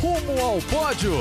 Rumo 0.00 0.40
ao 0.40 0.58
pódio! 0.62 1.12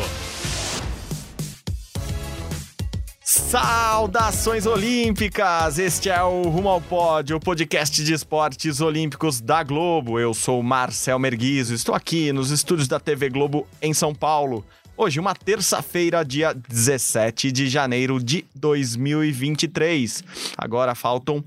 Saudações 3.24 4.68
olímpicas! 4.68 5.80
Este 5.80 6.12
é 6.12 6.22
o 6.22 6.44
Rumo 6.44 6.70
ao 6.70 6.80
Pódio, 6.80 7.38
o 7.38 7.40
podcast 7.40 8.04
de 8.04 8.14
esportes 8.14 8.80
olímpicos 8.80 9.42
da 9.42 9.64
Globo. 9.64 10.20
Eu 10.20 10.32
sou 10.32 10.62
Marcel 10.62 11.18
Merguizo, 11.18 11.74
estou 11.74 11.96
aqui 11.96 12.32
nos 12.32 12.52
estúdios 12.52 12.88
da 12.88 13.00
TV 13.00 13.30
Globo 13.30 13.68
em 13.82 13.96
São 13.96 14.14
Paulo. 14.14 14.64
Hoje, 15.00 15.20
uma 15.20 15.36
terça-feira, 15.36 16.26
dia 16.26 16.52
17 16.54 17.52
de 17.52 17.70
janeiro 17.70 18.20
de 18.20 18.44
2023. 18.56 20.24
Agora 20.58 20.96
faltam 20.96 21.46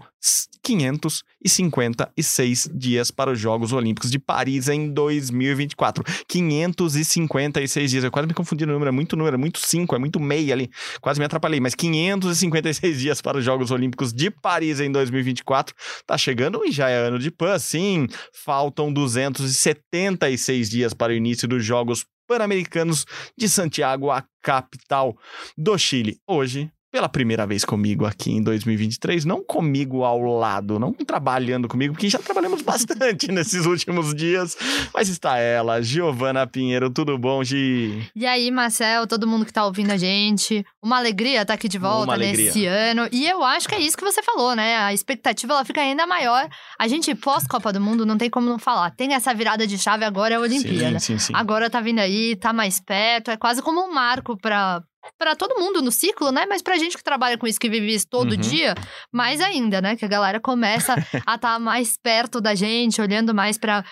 556 0.62 2.70
dias 2.72 3.10
para 3.10 3.32
os 3.32 3.40
Jogos 3.40 3.72
Olímpicos 3.72 4.08
de 4.08 4.20
Paris 4.20 4.68
em 4.68 4.92
2024. 4.92 6.04
556 6.28 7.90
dias. 7.90 8.04
Eu 8.04 8.12
quase 8.12 8.28
me 8.28 8.34
confundi 8.34 8.64
no 8.64 8.72
número, 8.72 8.90
é 8.90 8.92
muito 8.92 9.16
número, 9.16 9.34
é 9.34 9.38
muito 9.38 9.58
5, 9.58 9.96
é 9.96 9.98
muito 9.98 10.20
meia 10.20 10.54
ali. 10.54 10.70
Quase 11.00 11.18
me 11.18 11.26
atrapalhei, 11.26 11.58
mas 11.58 11.74
556 11.74 13.00
dias 13.00 13.20
para 13.20 13.36
os 13.36 13.44
Jogos 13.44 13.72
Olímpicos 13.72 14.12
de 14.12 14.30
Paris 14.30 14.78
em 14.78 14.92
2024. 14.92 15.74
Tá 16.06 16.16
chegando 16.16 16.64
e 16.64 16.70
já 16.70 16.88
é 16.88 16.98
ano 16.98 17.18
de 17.18 17.32
PAN, 17.32 17.58
sim. 17.58 18.06
Faltam 18.32 18.92
276 18.92 20.70
dias 20.70 20.94
para 20.94 21.12
o 21.12 21.16
início 21.16 21.48
dos 21.48 21.64
Jogos 21.64 22.06
Pan-Americanos 22.30 23.04
de 23.36 23.48
Santiago, 23.48 24.08
a 24.08 24.24
capital 24.40 25.18
do 25.58 25.76
Chile. 25.76 26.20
Hoje, 26.24 26.70
pela 26.90 27.08
primeira 27.08 27.46
vez 27.46 27.64
comigo 27.64 28.04
aqui 28.04 28.32
em 28.32 28.42
2023, 28.42 29.24
não 29.24 29.42
comigo 29.44 30.02
ao 30.02 30.20
lado, 30.20 30.78
não 30.78 30.92
trabalhando 30.92 31.68
comigo, 31.68 31.94
porque 31.94 32.08
já 32.08 32.18
trabalhamos 32.18 32.62
bastante 32.62 33.30
nesses 33.30 33.64
últimos 33.64 34.14
dias, 34.14 34.56
mas 34.92 35.08
está 35.08 35.38
ela, 35.38 35.80
Giovana 35.80 36.46
Pinheiro, 36.46 36.90
tudo 36.90 37.16
bom, 37.16 37.44
Gi? 37.44 38.10
E 38.14 38.26
aí, 38.26 38.50
Marcel, 38.50 39.06
todo 39.06 39.26
mundo 39.26 39.46
que 39.46 39.52
tá 39.52 39.64
ouvindo 39.64 39.92
a 39.92 39.96
gente, 39.96 40.64
uma 40.82 40.98
alegria 40.98 41.42
estar 41.42 41.54
aqui 41.54 41.68
de 41.68 41.78
volta 41.78 42.16
nesse 42.16 42.66
ano, 42.66 43.08
e 43.12 43.26
eu 43.26 43.42
acho 43.44 43.68
que 43.68 43.74
é 43.74 43.80
isso 43.80 43.96
que 43.96 44.04
você 44.04 44.22
falou, 44.22 44.56
né, 44.56 44.76
a 44.78 44.92
expectativa 44.92 45.52
ela 45.52 45.64
fica 45.64 45.80
ainda 45.80 46.06
maior, 46.06 46.48
a 46.78 46.88
gente 46.88 47.14
pós-Copa 47.14 47.72
do 47.72 47.80
Mundo 47.80 48.04
não 48.04 48.18
tem 48.18 48.28
como 48.28 48.48
não 48.48 48.58
falar, 48.58 48.90
tem 48.90 49.14
essa 49.14 49.32
virada 49.32 49.66
de 49.66 49.78
chave 49.78 50.04
agora 50.04 50.34
é 50.34 50.36
a 50.36 50.40
Olimpíada, 50.40 50.98
sim, 50.98 51.18
sim, 51.18 51.26
sim. 51.26 51.32
agora 51.36 51.70
tá 51.70 51.80
vindo 51.80 52.00
aí, 52.00 52.34
tá 52.34 52.52
mais 52.52 52.80
perto, 52.80 53.30
é 53.30 53.36
quase 53.36 53.62
como 53.62 53.80
um 53.80 53.92
marco 53.92 54.36
para 54.36 54.82
para 55.18 55.34
todo 55.36 55.58
mundo 55.58 55.82
no 55.82 55.90
ciclo, 55.90 56.30
né? 56.30 56.46
Mas 56.48 56.62
pra 56.62 56.78
gente 56.78 56.96
que 56.96 57.02
trabalha 57.04 57.36
com 57.38 57.46
isso, 57.46 57.58
que 57.58 57.68
vive 57.68 57.94
isso 57.94 58.06
todo 58.08 58.32
Uhum. 58.32 58.36
dia, 58.38 58.74
mais 59.12 59.40
ainda, 59.40 59.80
né? 59.80 59.96
Que 59.96 60.04
a 60.04 60.08
galera 60.08 60.40
começa 60.40 60.94
a 61.26 61.34
estar 61.34 61.58
mais 61.60 61.96
perto 62.02 62.40
da 62.40 62.54
gente, 62.54 63.00
olhando 63.00 63.34
mais 63.34 63.58
para 63.58 63.84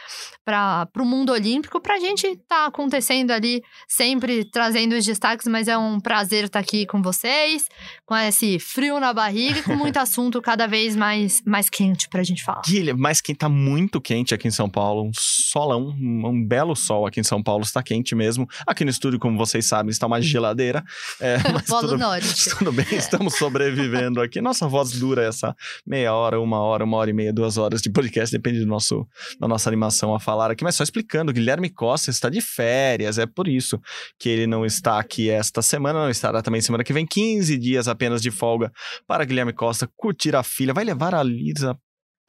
o 0.99 1.05
mundo 1.05 1.33
olímpico, 1.33 1.81
pra 1.81 1.99
gente 1.99 2.37
tá 2.49 2.67
acontecendo 2.67 3.31
ali, 3.31 3.63
sempre 3.89 4.45
trazendo 4.51 4.95
os 4.95 5.05
destaques, 5.05 5.47
mas 5.47 5.69
é 5.69 5.77
um 5.77 6.01
prazer 6.01 6.45
estar 6.45 6.59
aqui 6.61 6.87
com 6.87 7.03
vocês, 7.03 7.69
com 8.07 8.17
esse 8.17 8.59
frio 8.59 8.99
na 9.01 9.13
barriga 9.13 9.59
e 9.59 9.63
com 9.63 9.77
muito 9.77 9.97
assunto 9.99 10.41
cada 10.43 10.67
vez 10.67 10.97
mais, 10.97 11.43
mais 11.45 11.69
quente 11.71 12.09
pra 12.09 12.23
gente 12.23 12.43
falar. 12.45 12.63
Guilherme, 12.67 13.01
mas 13.01 13.21
quem 13.21 13.35
tá 13.35 13.49
muito 13.49 14.01
quente 14.01 14.35
aqui 14.35 14.49
em 14.49 14.51
São 14.53 14.69
Paulo, 14.69 15.05
um 15.07 15.11
solão, 15.15 15.89
um, 15.99 16.27
um 16.29 16.45
belo 16.47 16.75
sol 16.75 17.07
aqui 17.07 17.21
em 17.21 17.25
São 17.25 17.43
Paulo, 17.43 17.63
está 17.63 17.83
quente 17.83 18.15
mesmo. 18.15 18.49
Aqui 18.67 18.85
no 18.85 18.91
estúdio, 18.91 19.19
como 19.19 19.37
vocês 19.37 19.67
sabem, 19.67 19.91
está 19.91 20.07
uma 20.07 20.21
geladeira. 20.21 20.85
É, 21.21 21.39
mas 21.53 21.67
Polo 21.67 21.89
tudo, 21.89 21.99
Norte. 21.99 22.51
tudo 22.51 22.73
bem, 22.73 22.87
estamos 22.93 23.35
sobrevivendo 23.37 24.21
aqui. 24.21 24.41
Nossa 24.41 24.67
voz 24.67 24.93
dura 24.93 25.25
essa 25.25 25.55
meia 25.87 26.15
hora, 26.15 26.41
uma 26.41 26.61
hora, 26.61 26.85
uma 26.85 26.97
hora 26.97 27.11
e 27.11 27.13
meia, 27.13 27.33
duas 27.33 27.57
horas 27.57 27.83
de 27.83 27.91
podcast, 27.91 28.35
depende 28.35 28.61
do 28.61 28.67
nosso, 28.67 29.07
da 29.41 29.49
nossa 29.49 29.69
animação 29.69 30.15
a 30.15 30.21
falar 30.21 30.51
aqui. 30.51 30.65
Mas 30.65 30.77
só 30.77 30.83
explicando, 30.83 31.33
Guilherme 31.33 31.71
Costa 31.71 32.11
está 32.11 32.29
de 32.29 32.41
férias, 32.41 33.19
é 33.19 33.27
por 33.27 33.49
isso 33.49 33.81
que 34.19 34.29
ele 34.29 34.47
não 34.47 34.65
está 34.65 34.99
aqui 34.99 35.31
esta 35.31 35.63
semana, 35.63 36.01
não 36.01 36.11
estará 36.11 36.43
também 36.43 36.61
semana 36.61 36.85
que 36.85 36.93
vem. 36.93 37.07
15 37.07 37.57
dias 37.59 37.89
apenas 37.89 38.21
de 38.21 38.31
folga 38.31 38.73
para 39.07 39.25
Guilherme 39.25 39.53
Costa 39.53 39.89
curtir 39.97 40.37
a 40.37 40.43
filha. 40.43 40.75
Vai 40.75 40.85
levar 40.85 41.15
a 41.15 41.23
Lisa 41.23 41.77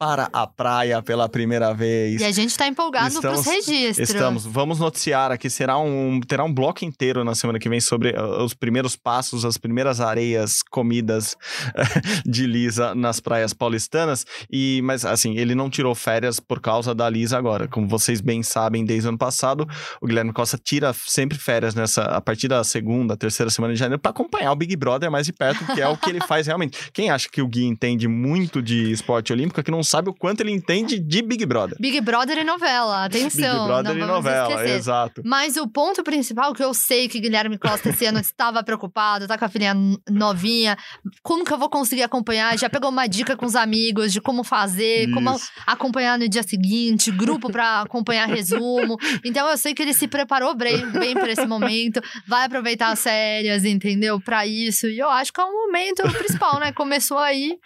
para 0.00 0.30
a 0.32 0.46
praia 0.46 1.02
pela 1.02 1.28
primeira 1.28 1.74
vez. 1.74 2.22
E 2.22 2.24
a 2.24 2.32
gente 2.32 2.56
tá 2.56 2.66
empolgado 2.66 3.08
Estamos- 3.16 3.42
pros 3.42 3.54
registros. 3.54 4.08
Estamos. 4.08 4.46
Vamos 4.46 4.78
noticiar 4.78 5.30
aqui. 5.30 5.50
Será 5.50 5.76
um, 5.78 6.20
terá 6.26 6.42
um 6.42 6.52
bloco 6.52 6.86
inteiro 6.86 7.22
na 7.22 7.34
semana 7.34 7.58
que 7.58 7.68
vem 7.68 7.82
sobre 7.82 8.12
uh, 8.18 8.42
os 8.42 8.54
primeiros 8.54 8.96
passos, 8.96 9.44
as 9.44 9.58
primeiras 9.58 10.00
areias 10.00 10.62
comidas 10.62 11.36
de 12.24 12.46
Lisa 12.46 12.94
nas 12.94 13.20
praias 13.20 13.52
paulistanas. 13.52 14.24
E, 14.50 14.80
mas, 14.84 15.04
assim, 15.04 15.36
ele 15.36 15.54
não 15.54 15.68
tirou 15.68 15.94
férias 15.94 16.40
por 16.40 16.60
causa 16.62 16.94
da 16.94 17.10
Lisa 17.10 17.36
agora. 17.36 17.68
Como 17.68 17.86
vocês 17.86 18.22
bem 18.22 18.42
sabem, 18.42 18.86
desde 18.86 19.06
o 19.06 19.10
ano 19.10 19.18
passado, 19.18 19.68
o 20.00 20.06
Guilherme 20.06 20.32
Costa 20.32 20.56
tira 20.56 20.94
sempre 20.94 21.36
férias 21.36 21.74
nessa, 21.74 22.04
a 22.04 22.22
partir 22.22 22.48
da 22.48 22.64
segunda, 22.64 23.18
terceira 23.18 23.50
semana 23.50 23.74
de 23.74 23.78
janeiro 23.78 24.00
para 24.00 24.12
acompanhar 24.12 24.50
o 24.52 24.56
Big 24.56 24.74
Brother 24.76 25.10
mais 25.10 25.26
de 25.26 25.32
perto, 25.34 25.62
que 25.74 25.82
é 25.82 25.86
o 25.86 25.94
que 25.98 26.08
ele 26.08 26.22
faz 26.22 26.46
realmente. 26.46 26.90
Quem 26.90 27.10
acha 27.10 27.28
que 27.30 27.42
o 27.42 27.46
Gui 27.46 27.66
entende 27.66 28.08
muito 28.08 28.62
de 28.62 28.90
esporte 28.90 29.30
olímpico 29.30 29.60
é 29.60 29.62
que 29.62 29.70
não 29.70 29.89
sabe 29.90 30.08
o 30.08 30.14
quanto 30.14 30.40
ele 30.40 30.52
entende 30.52 31.00
de 31.00 31.20
Big 31.20 31.44
Brother. 31.44 31.76
Big 31.80 32.00
Brother 32.00 32.38
e 32.38 32.44
novela, 32.44 33.06
atenção. 33.06 33.58
Big 33.58 33.66
Brother 33.66 33.96
e 33.96 33.98
vamos 33.98 34.14
novela, 34.14 34.50
esquecer. 34.50 34.76
exato. 34.76 35.22
Mas 35.24 35.56
o 35.56 35.66
ponto 35.66 36.04
principal 36.04 36.54
que 36.54 36.62
eu 36.62 36.72
sei 36.72 37.08
que 37.08 37.18
Guilherme 37.18 37.58
Costa 37.58 37.88
esse 37.88 38.06
ano 38.06 38.20
estava 38.20 38.62
preocupado, 38.62 39.26
tá 39.26 39.36
com 39.36 39.44
a 39.44 39.48
filhinha 39.48 39.74
novinha, 40.08 40.78
como 41.24 41.44
que 41.44 41.52
eu 41.52 41.58
vou 41.58 41.68
conseguir 41.68 42.04
acompanhar? 42.04 42.56
Já 42.56 42.70
pegou 42.70 42.88
uma 42.88 43.08
dica 43.08 43.36
com 43.36 43.44
os 43.44 43.56
amigos 43.56 44.12
de 44.12 44.20
como 44.20 44.44
fazer, 44.44 45.10
como 45.12 45.34
Isso. 45.34 45.50
acompanhar 45.66 46.16
no 46.16 46.28
dia 46.28 46.44
seguinte, 46.44 47.10
grupo 47.10 47.50
pra 47.50 47.80
acompanhar 47.80 48.28
resumo. 48.28 48.96
Então 49.24 49.48
eu 49.48 49.58
sei 49.58 49.74
que 49.74 49.82
ele 49.82 49.92
se 49.92 50.06
preparou 50.06 50.54
bem, 50.54 50.88
bem 50.92 51.14
para 51.14 51.32
esse 51.32 51.46
momento, 51.46 52.00
vai 52.28 52.44
aproveitar 52.44 52.92
as 52.92 53.02
férias, 53.02 53.64
entendeu? 53.64 54.20
Pra 54.20 54.46
isso. 54.46 54.86
E 54.86 54.98
eu 54.98 55.08
acho 55.10 55.32
que 55.32 55.40
é 55.40 55.44
um 55.44 55.66
momento 55.66 56.02
principal, 56.16 56.60
né? 56.60 56.70
Começou 56.70 57.18
aí 57.18 57.58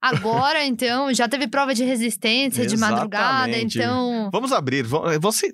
agora, 0.00 0.64
então, 0.64 1.12
já 1.12 1.28
teve 1.28 1.46
prova 1.48 1.74
de 1.74 1.84
resistência 1.84 2.66
de 2.66 2.76
madrugada, 2.76 3.56
então 3.58 4.30
Vamos 4.32 4.52
abrir. 4.52 4.82
va- 4.84 5.18
Você 5.18 5.52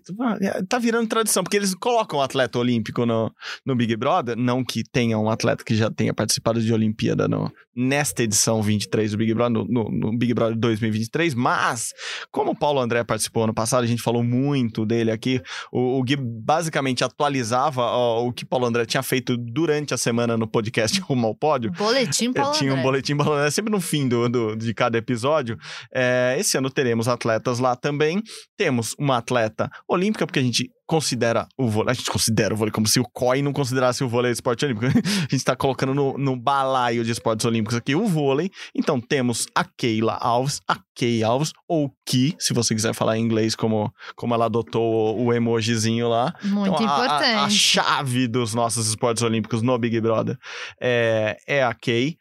tá 0.68 0.78
virando 0.78 1.08
tradição, 1.08 1.42
porque 1.42 1.56
eles 1.56 1.74
colocam 1.74 2.18
o 2.18 2.22
atleta 2.22 2.58
olímpico 2.58 3.04
no, 3.06 3.32
no 3.64 3.74
Big 3.74 3.96
Brother. 3.96 4.36
Não 4.36 4.64
que 4.64 4.82
tenha 4.84 5.18
um 5.18 5.28
atleta 5.30 5.64
que 5.64 5.74
já 5.74 5.90
tenha 5.90 6.12
participado 6.14 6.60
de 6.60 6.72
Olimpíada 6.72 7.26
no, 7.28 7.50
nesta 7.74 8.22
edição 8.22 8.62
23 8.62 9.12
do 9.12 9.18
Big 9.18 9.32
Brother, 9.34 9.64
no, 9.68 9.90
no- 9.90 10.16
Big 10.16 10.32
Brother 10.34 10.56
2023, 10.56 11.34
mas 11.34 11.92
como 12.30 12.52
o 12.52 12.56
Paulo 12.56 12.80
André 12.80 13.02
participou 13.04 13.44
ano 13.44 13.54
passado, 13.54 13.84
a 13.84 13.86
gente 13.86 14.02
falou 14.02 14.22
muito 14.22 14.84
dele 14.86 15.10
aqui. 15.10 15.40
O, 15.72 15.98
o 15.98 16.02
Gui 16.02 16.16
basicamente 16.16 17.02
atualizava 17.04 17.82
ó, 17.82 18.26
o 18.26 18.32
que 18.32 18.44
o 18.44 18.46
Paulo 18.46 18.66
André 18.66 18.84
tinha 18.86 19.02
feito 19.02 19.36
durante 19.36 19.92
a 19.94 19.96
semana 19.96 20.36
no 20.36 20.46
podcast 20.46 21.00
Rumo 21.02 21.26
ao 21.26 21.34
Pódio. 21.34 21.70
boletim 21.72 22.26
Eu 22.26 22.34
Paulo 22.34 22.52
tinha 22.56 22.74
um 22.74 22.82
boletim 22.82 23.16
Paulo 23.16 23.32
André 23.34 23.50
sempre 23.50 23.72
no 23.72 23.80
fim 23.80 24.08
do, 24.08 24.28
do- 24.36 24.56
de 24.56 24.74
cada 24.74 24.98
episódio. 24.98 25.56
É, 25.94 26.36
esse 26.38 26.56
ano 26.58 26.70
teremos 26.70 27.08
atletas 27.08 27.58
lá 27.58 27.74
também. 27.74 28.22
Temos 28.56 28.94
uma 28.98 29.16
atleta 29.18 29.70
olímpica, 29.88 30.26
porque 30.26 30.38
a 30.38 30.42
gente 30.42 30.70
considera 30.88 31.48
o 31.58 31.68
vôlei. 31.68 31.90
A 31.90 31.94
gente 31.94 32.10
considera 32.10 32.54
o 32.54 32.56
vôlei 32.56 32.70
como 32.72 32.86
se 32.86 33.00
o 33.00 33.04
COI 33.12 33.42
não 33.42 33.52
considerasse 33.52 34.04
o 34.04 34.08
vôlei 34.08 34.30
esporte 34.30 34.64
olímpico. 34.64 34.86
A 34.96 35.20
gente 35.22 35.34
está 35.34 35.56
colocando 35.56 35.92
no, 35.92 36.16
no 36.16 36.36
balaio 36.36 37.02
de 37.04 37.10
esportes 37.10 37.44
olímpicos 37.44 37.76
aqui 37.76 37.96
o 37.96 38.06
vôlei. 38.06 38.50
Então 38.72 39.00
temos 39.00 39.46
a 39.54 39.64
Keila 39.64 40.14
Alves, 40.14 40.60
a 40.68 40.76
Kay 40.96 41.24
Alves, 41.24 41.50
ou 41.68 41.90
Ki, 42.06 42.36
se 42.38 42.54
você 42.54 42.72
quiser 42.72 42.94
falar 42.94 43.18
em 43.18 43.22
inglês, 43.22 43.56
como, 43.56 43.92
como 44.14 44.32
ela 44.34 44.44
adotou 44.46 45.20
o 45.20 45.32
emojizinho 45.32 46.08
lá. 46.08 46.32
Muito 46.44 46.74
Então, 46.74 46.86
a- 46.86 46.90
a- 46.90 47.02
A, 47.02 47.04
importante. 47.16 47.54
chave 47.54 48.28
dos 48.28 48.54
nossos 48.54 48.86
esportes 48.88 49.24
olímpicos 49.24 49.62
no 49.62 49.76
Big 49.78 50.00
Brother 50.00 50.36
é, 50.80 51.36
é 51.48 51.64
a 51.64 51.74
Kay, 51.74 52.16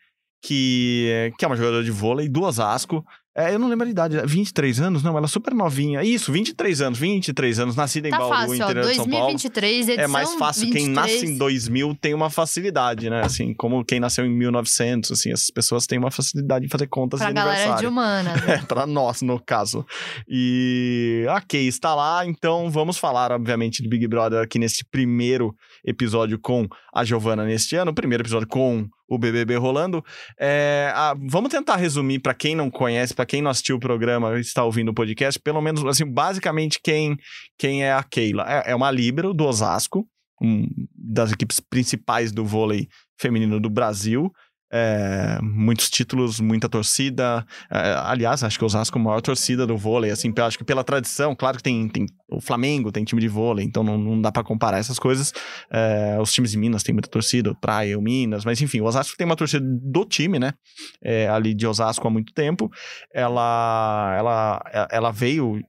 que, 0.46 1.32
que 1.38 1.46
é 1.46 1.48
uma 1.48 1.56
jogadora 1.58 1.84
de 1.84 1.92
vôlei 1.92 2.30
do 2.30 2.44
Osasco. 2.44 3.04
É, 3.38 3.54
eu 3.54 3.60
não 3.60 3.68
lembro 3.68 3.86
a 3.86 3.90
idade. 3.90 4.18
23 4.26 4.80
anos? 4.80 5.04
Não, 5.04 5.18
ela 5.18 5.26
é 5.26 5.28
super 5.28 5.54
novinha. 5.54 6.02
Isso, 6.02 6.32
23 6.32 6.80
anos. 6.82 6.98
23 6.98 7.60
anos, 7.60 7.76
nascida 7.76 8.08
em 8.08 8.12
Tá 8.12 8.18
Bauru, 8.20 8.34
fácil, 8.34 8.52
ó. 8.52 8.56
interior 8.56 8.86
de 8.88 8.96
São 8.96 9.10
Paulo. 9.10 9.26
2023, 9.26 9.90
edição 9.90 10.04
É 10.06 10.08
mais 10.08 10.34
fácil. 10.36 10.62
23. 10.68 10.86
Quem 10.86 10.94
nasce 10.94 11.26
em 11.26 11.38
2000 11.38 11.98
tem 12.00 12.14
uma 12.14 12.30
facilidade, 12.30 13.10
né? 13.10 13.22
Assim, 13.26 13.54
como 13.54 13.84
quem 13.84 14.00
nasceu 14.00 14.26
em 14.26 14.30
1900, 14.30 15.12
assim, 15.12 15.34
essas 15.34 15.50
pessoas 15.50 15.86
têm 15.86 16.00
uma 16.00 16.12
facilidade 16.12 16.66
em 16.66 16.70
fazer 16.70 16.88
contas 16.88 17.20
Pra 17.20 17.28
de 17.28 17.34
galera 17.34 17.56
de 17.56 17.62
aniversário. 17.64 17.90
humanas. 17.90 18.42
né? 18.46 18.56
É, 18.56 18.58
pra 18.66 18.88
nós, 18.88 19.22
no 19.22 19.38
caso. 19.38 19.86
E 20.30 21.26
Kay 21.50 21.68
está 21.68 21.94
lá, 21.94 22.26
então 22.26 22.72
vamos 22.72 22.98
falar, 22.98 23.34
obviamente, 23.34 23.84
de 23.84 23.90
Big 23.90 24.08
Brother 24.08 24.42
aqui 24.42 24.58
nesse 24.58 24.86
primeiro 24.86 25.54
episódio 25.86 26.40
com 26.40 26.68
a 26.94 27.04
Giovana 27.06 27.46
neste 27.46 27.76
ano, 27.76 27.94
primeiro 27.94 28.24
episódio 28.24 28.48
com 28.48 28.88
o 29.08 29.18
BBB 29.20 29.56
rolando. 29.56 30.04
É, 30.40 30.92
a- 30.96 31.16
vamos 31.30 31.50
tentar 31.52 31.76
resumir 31.76 32.20
para 32.20 32.34
quem 32.34 32.56
não 32.56 32.72
conhece, 32.72 33.14
para 33.14 33.26
quem 33.26 33.42
não 33.42 33.52
assistiu 33.52 33.76
o 33.76 33.80
programa 33.80 34.36
e 34.38 34.42
está 34.42 34.64
ouvindo 34.64 34.90
o 34.90 34.94
podcast, 34.96 35.40
pelo 35.40 35.62
menos, 35.62 35.86
assim, 35.86 36.06
basicamente 36.06 36.80
quem, 36.84 37.16
quem 37.58 37.84
é 37.84 37.94
a 37.94 38.04
Keila. 38.04 38.46
É, 38.48 38.72
é 38.72 38.76
uma 38.76 38.90
líbero 38.90 39.34
do 39.34 39.46
Osasco, 39.46 40.08
um 40.42 40.68
das 40.94 41.32
equipes 41.32 41.60
principais 41.60 42.32
do 42.32 42.44
vôlei 42.44 42.88
feminino 43.20 43.60
do 43.60 43.70
Brasil. 43.70 44.32
É, 44.72 45.38
muitos 45.42 45.90
títulos, 45.90 46.40
muita 46.40 46.68
torcida. 46.68 47.46
É, 47.72 47.94
aliás, 48.04 48.44
acho 48.44 48.58
que 48.58 48.64
o 48.64 48.68
Osasco 48.68 48.98
é 48.98 49.02
a 49.02 49.04
maior 49.04 49.22
torcida 49.22 49.66
do 49.66 49.78
vôlei, 49.78 50.12
assim, 50.12 50.34
acho 50.38 50.58
que 50.58 50.64
pela 50.64 50.84
tradição, 50.84 51.36
claro 51.36 51.58
que 51.58 51.64
tem, 51.64 51.88
tem 51.88 52.06
o 52.30 52.42
Flamengo, 52.42 52.92
tem 52.92 53.04
time 53.04 53.22
de 53.22 53.28
vôlei, 53.28 53.66
então 53.66 53.84
não, 53.84 53.98
não 53.98 54.20
dá 54.20 54.32
pra 54.32 54.44
comparar 54.44 54.80
essas 54.80 55.00
coisas. 55.00 55.32
É, 55.72 56.18
os 56.20 56.34
times 56.34 56.52
de 56.52 56.58
Minas 56.58 56.84
têm 56.84 56.94
muita 56.94 57.10
torcida, 57.10 57.52
o 57.52 57.56
Praia, 57.56 57.98
o 57.98 58.02
Minas, 58.02 58.44
mas 58.44 58.62
enfim, 58.62 58.82
o 58.82 58.86
Osasco 58.86 59.16
tem 59.18 59.26
uma 59.26 59.36
torcida 59.36 59.66
do 59.66 60.06
time, 60.06 60.40
né? 60.40 60.54
Ali 61.32 61.54
de 61.54 61.68
Osasco 61.68 62.08
há 62.08 62.12
muito 62.12 62.34
tempo. 62.34 62.70
Ela, 63.14 64.16
ela, 64.18 64.88
ela 64.92 65.12
veio 65.12 65.62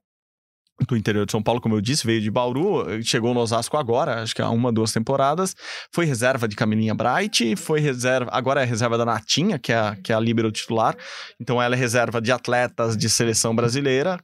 do 0.89 0.97
interior 0.97 1.25
de 1.25 1.33
São 1.33 1.43
Paulo, 1.43 1.61
como 1.61 1.75
eu 1.75 1.81
disse, 1.81 2.07
veio 2.07 2.21
de 2.21 2.31
Bauru, 2.31 2.85
chegou 3.03 3.33
no 3.33 3.41
Osasco 3.41 3.77
agora, 3.77 4.23
acho 4.23 4.35
que 4.35 4.43
há 4.43 4.51
uma, 4.51 4.71
duas 4.71 4.93
temporadas, 4.93 5.55
foi 5.93 6.05
reserva 6.05 6.47
de 6.47 6.55
Camilinha 6.55 6.95
Bright, 6.95 7.57
foi 7.57 7.81
reserva, 7.81 8.31
agora 8.33 8.63
é 8.63 8.65
reserva 8.65 8.99
da 8.99 9.05
Natinha, 9.05 9.59
que 9.59 9.73
é 9.73 9.79
a, 9.79 9.97
que 9.97 10.13
é 10.13 10.15
a 10.15 10.21
líbero 10.21 10.53
titular, 10.53 10.95
então 11.41 11.63
ela 11.63 11.75
é 11.75 11.79
reserva 11.79 12.21
de 12.21 12.31
atletas 12.31 12.97
de 12.97 13.09
seleção 13.09 13.55
brasileira, 13.57 14.21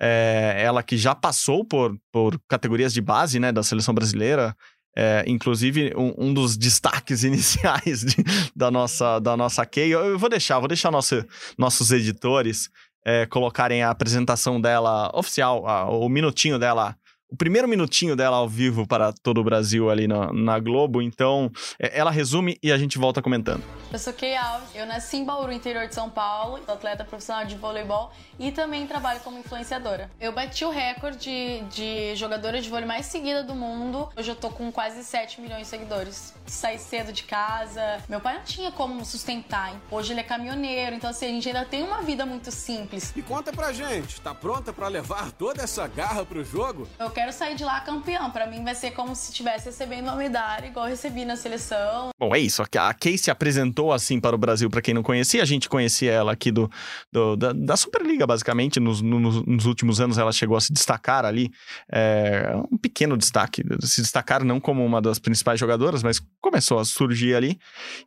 é, 0.00 0.54
ela 0.58 0.82
que 0.82 0.96
já 0.96 1.14
passou 1.14 1.64
por, 1.64 1.96
por 2.12 2.40
categorias 2.48 2.92
de 2.94 3.00
base, 3.00 3.40
né, 3.40 3.50
da 3.50 3.62
seleção 3.64 3.92
brasileira, 3.92 4.54
é, 4.96 5.22
inclusive, 5.28 5.92
um, 5.96 6.12
um 6.18 6.34
dos 6.34 6.56
destaques 6.56 7.22
iniciais 7.24 8.04
de- 8.04 8.24
da 8.54 8.70
nossa 8.70 9.18
da 9.20 9.36
nossa 9.36 9.64
Kay, 9.64 9.88
eu, 9.90 10.04
eu 10.04 10.18
vou 10.18 10.28
deixar, 10.28 10.58
vou 10.58 10.66
deixar 10.68 10.90
nosso, 10.90 11.24
nossos 11.56 11.90
editores 11.92 12.68
é, 13.04 13.26
colocarem 13.26 13.82
a 13.82 13.90
apresentação 13.90 14.60
dela 14.60 15.10
oficial, 15.14 15.66
a- 15.66 15.88
o 15.90 16.08
minutinho 16.08 16.58
dela, 16.58 16.96
o 17.30 17.36
primeiro 17.36 17.68
minutinho 17.68 18.16
dela 18.16 18.36
ao 18.38 18.48
vivo 18.48 18.86
para 18.86 19.12
todo 19.12 19.40
o 19.40 19.44
Brasil 19.44 19.90
ali 19.90 20.08
na, 20.08 20.32
na 20.32 20.58
Globo. 20.58 21.02
Então, 21.02 21.50
é, 21.78 21.98
ela 21.98 22.10
resume 22.10 22.58
e 22.62 22.72
a 22.72 22.78
gente 22.78 22.98
volta 22.98 23.20
comentando. 23.20 23.62
Eu 23.92 23.98
sou 23.98 24.12
Kay 24.12 24.36
Alves, 24.36 24.68
eu 24.74 24.86
nasci 24.86 25.16
em 25.18 25.24
Bauru, 25.24 25.52
interior 25.52 25.86
de 25.86 25.94
São 25.94 26.08
Paulo, 26.10 26.60
sou 26.64 26.74
atleta 26.74 27.04
profissional 27.04 27.44
de 27.44 27.54
voleibol 27.56 28.10
e 28.38 28.50
também 28.52 28.86
trabalho 28.86 29.20
como 29.20 29.38
influenciadora. 29.38 30.10
Eu 30.20 30.32
bati 30.32 30.64
o 30.64 30.70
recorde 30.70 31.60
de 31.70 32.14
jogadora 32.16 32.60
de 32.60 32.68
vôlei 32.68 32.86
mais 32.86 33.06
seguida 33.06 33.42
do 33.42 33.54
mundo. 33.54 34.08
Hoje 34.16 34.30
eu 34.30 34.36
tô 34.36 34.50
com 34.50 34.70
quase 34.72 35.02
7 35.04 35.40
milhões 35.40 35.62
de 35.62 35.68
seguidores. 35.68 36.34
Saí 36.46 36.78
cedo 36.78 37.12
de 37.12 37.22
casa. 37.24 37.98
Meu 38.08 38.20
pai 38.20 38.36
não 38.36 38.44
tinha 38.44 38.70
como 38.70 39.04
sustentar. 39.04 39.70
hein? 39.70 39.80
Hoje 39.90 40.12
ele 40.12 40.20
é 40.20 40.24
caminhoneiro, 40.24 40.94
então 40.96 41.10
assim, 41.10 41.26
a 41.26 41.28
gente 41.30 41.48
ainda 41.48 41.64
tem 41.64 41.82
uma 41.82 42.02
vida 42.02 42.24
muito 42.24 42.50
simples. 42.50 43.12
E 43.16 43.22
conta 43.22 43.52
pra 43.52 43.72
gente, 43.72 44.20
tá 44.20 44.34
pronta 44.34 44.72
pra 44.72 44.88
levar 44.88 45.30
toda 45.32 45.62
essa 45.62 45.86
garra 45.86 46.24
pro 46.24 46.44
jogo? 46.44 46.86
Eu 46.98 47.10
quero 47.18 47.32
sair 47.32 47.56
de 47.56 47.64
lá 47.64 47.80
campeão. 47.80 48.30
Pra 48.30 48.46
mim 48.46 48.62
vai 48.62 48.74
ser 48.76 48.92
como 48.92 49.12
se 49.16 49.30
estivesse 49.30 49.66
recebendo 49.66 50.04
uma 50.04 50.14
medalha, 50.14 50.66
igual 50.66 50.86
recebi 50.86 51.24
na 51.24 51.34
seleção. 51.34 52.10
Bom, 52.18 52.32
é 52.34 52.38
isso. 52.38 52.62
A 52.62 52.94
Kay 52.94 53.18
se 53.18 53.28
apresentou 53.30 53.92
assim 53.92 54.20
para 54.20 54.36
o 54.36 54.38
Brasil, 54.38 54.70
para 54.70 54.80
quem 54.80 54.94
não 54.94 55.02
conhecia. 55.02 55.42
A 55.42 55.46
gente 55.46 55.68
conhecia 55.68 56.12
ela 56.12 56.30
aqui 56.32 56.52
do, 56.52 56.70
do- 57.12 57.36
da, 57.36 57.52
da 57.52 57.76
Superliga, 57.76 58.24
basicamente. 58.26 58.78
Nos, 58.78 59.02
nos- 59.02 59.44
nos 59.44 59.66
últimos 59.66 60.00
anos 60.00 60.16
ela 60.16 60.30
chegou 60.30 60.56
a 60.56 60.60
se 60.60 60.72
destacar 60.72 61.24
ali. 61.24 61.50
É, 61.90 62.52
um 62.70 62.78
pequeno 62.78 63.16
destaque. 63.16 63.62
Se 63.82 64.00
destacar 64.00 64.44
não 64.44 64.60
como 64.60 64.84
uma 64.84 65.00
das 65.02 65.18
principais 65.18 65.58
jogadoras, 65.58 66.02
mas 66.04 66.20
começou 66.40 66.78
a 66.78 66.84
surgir 66.84 67.34
ali. 67.34 67.58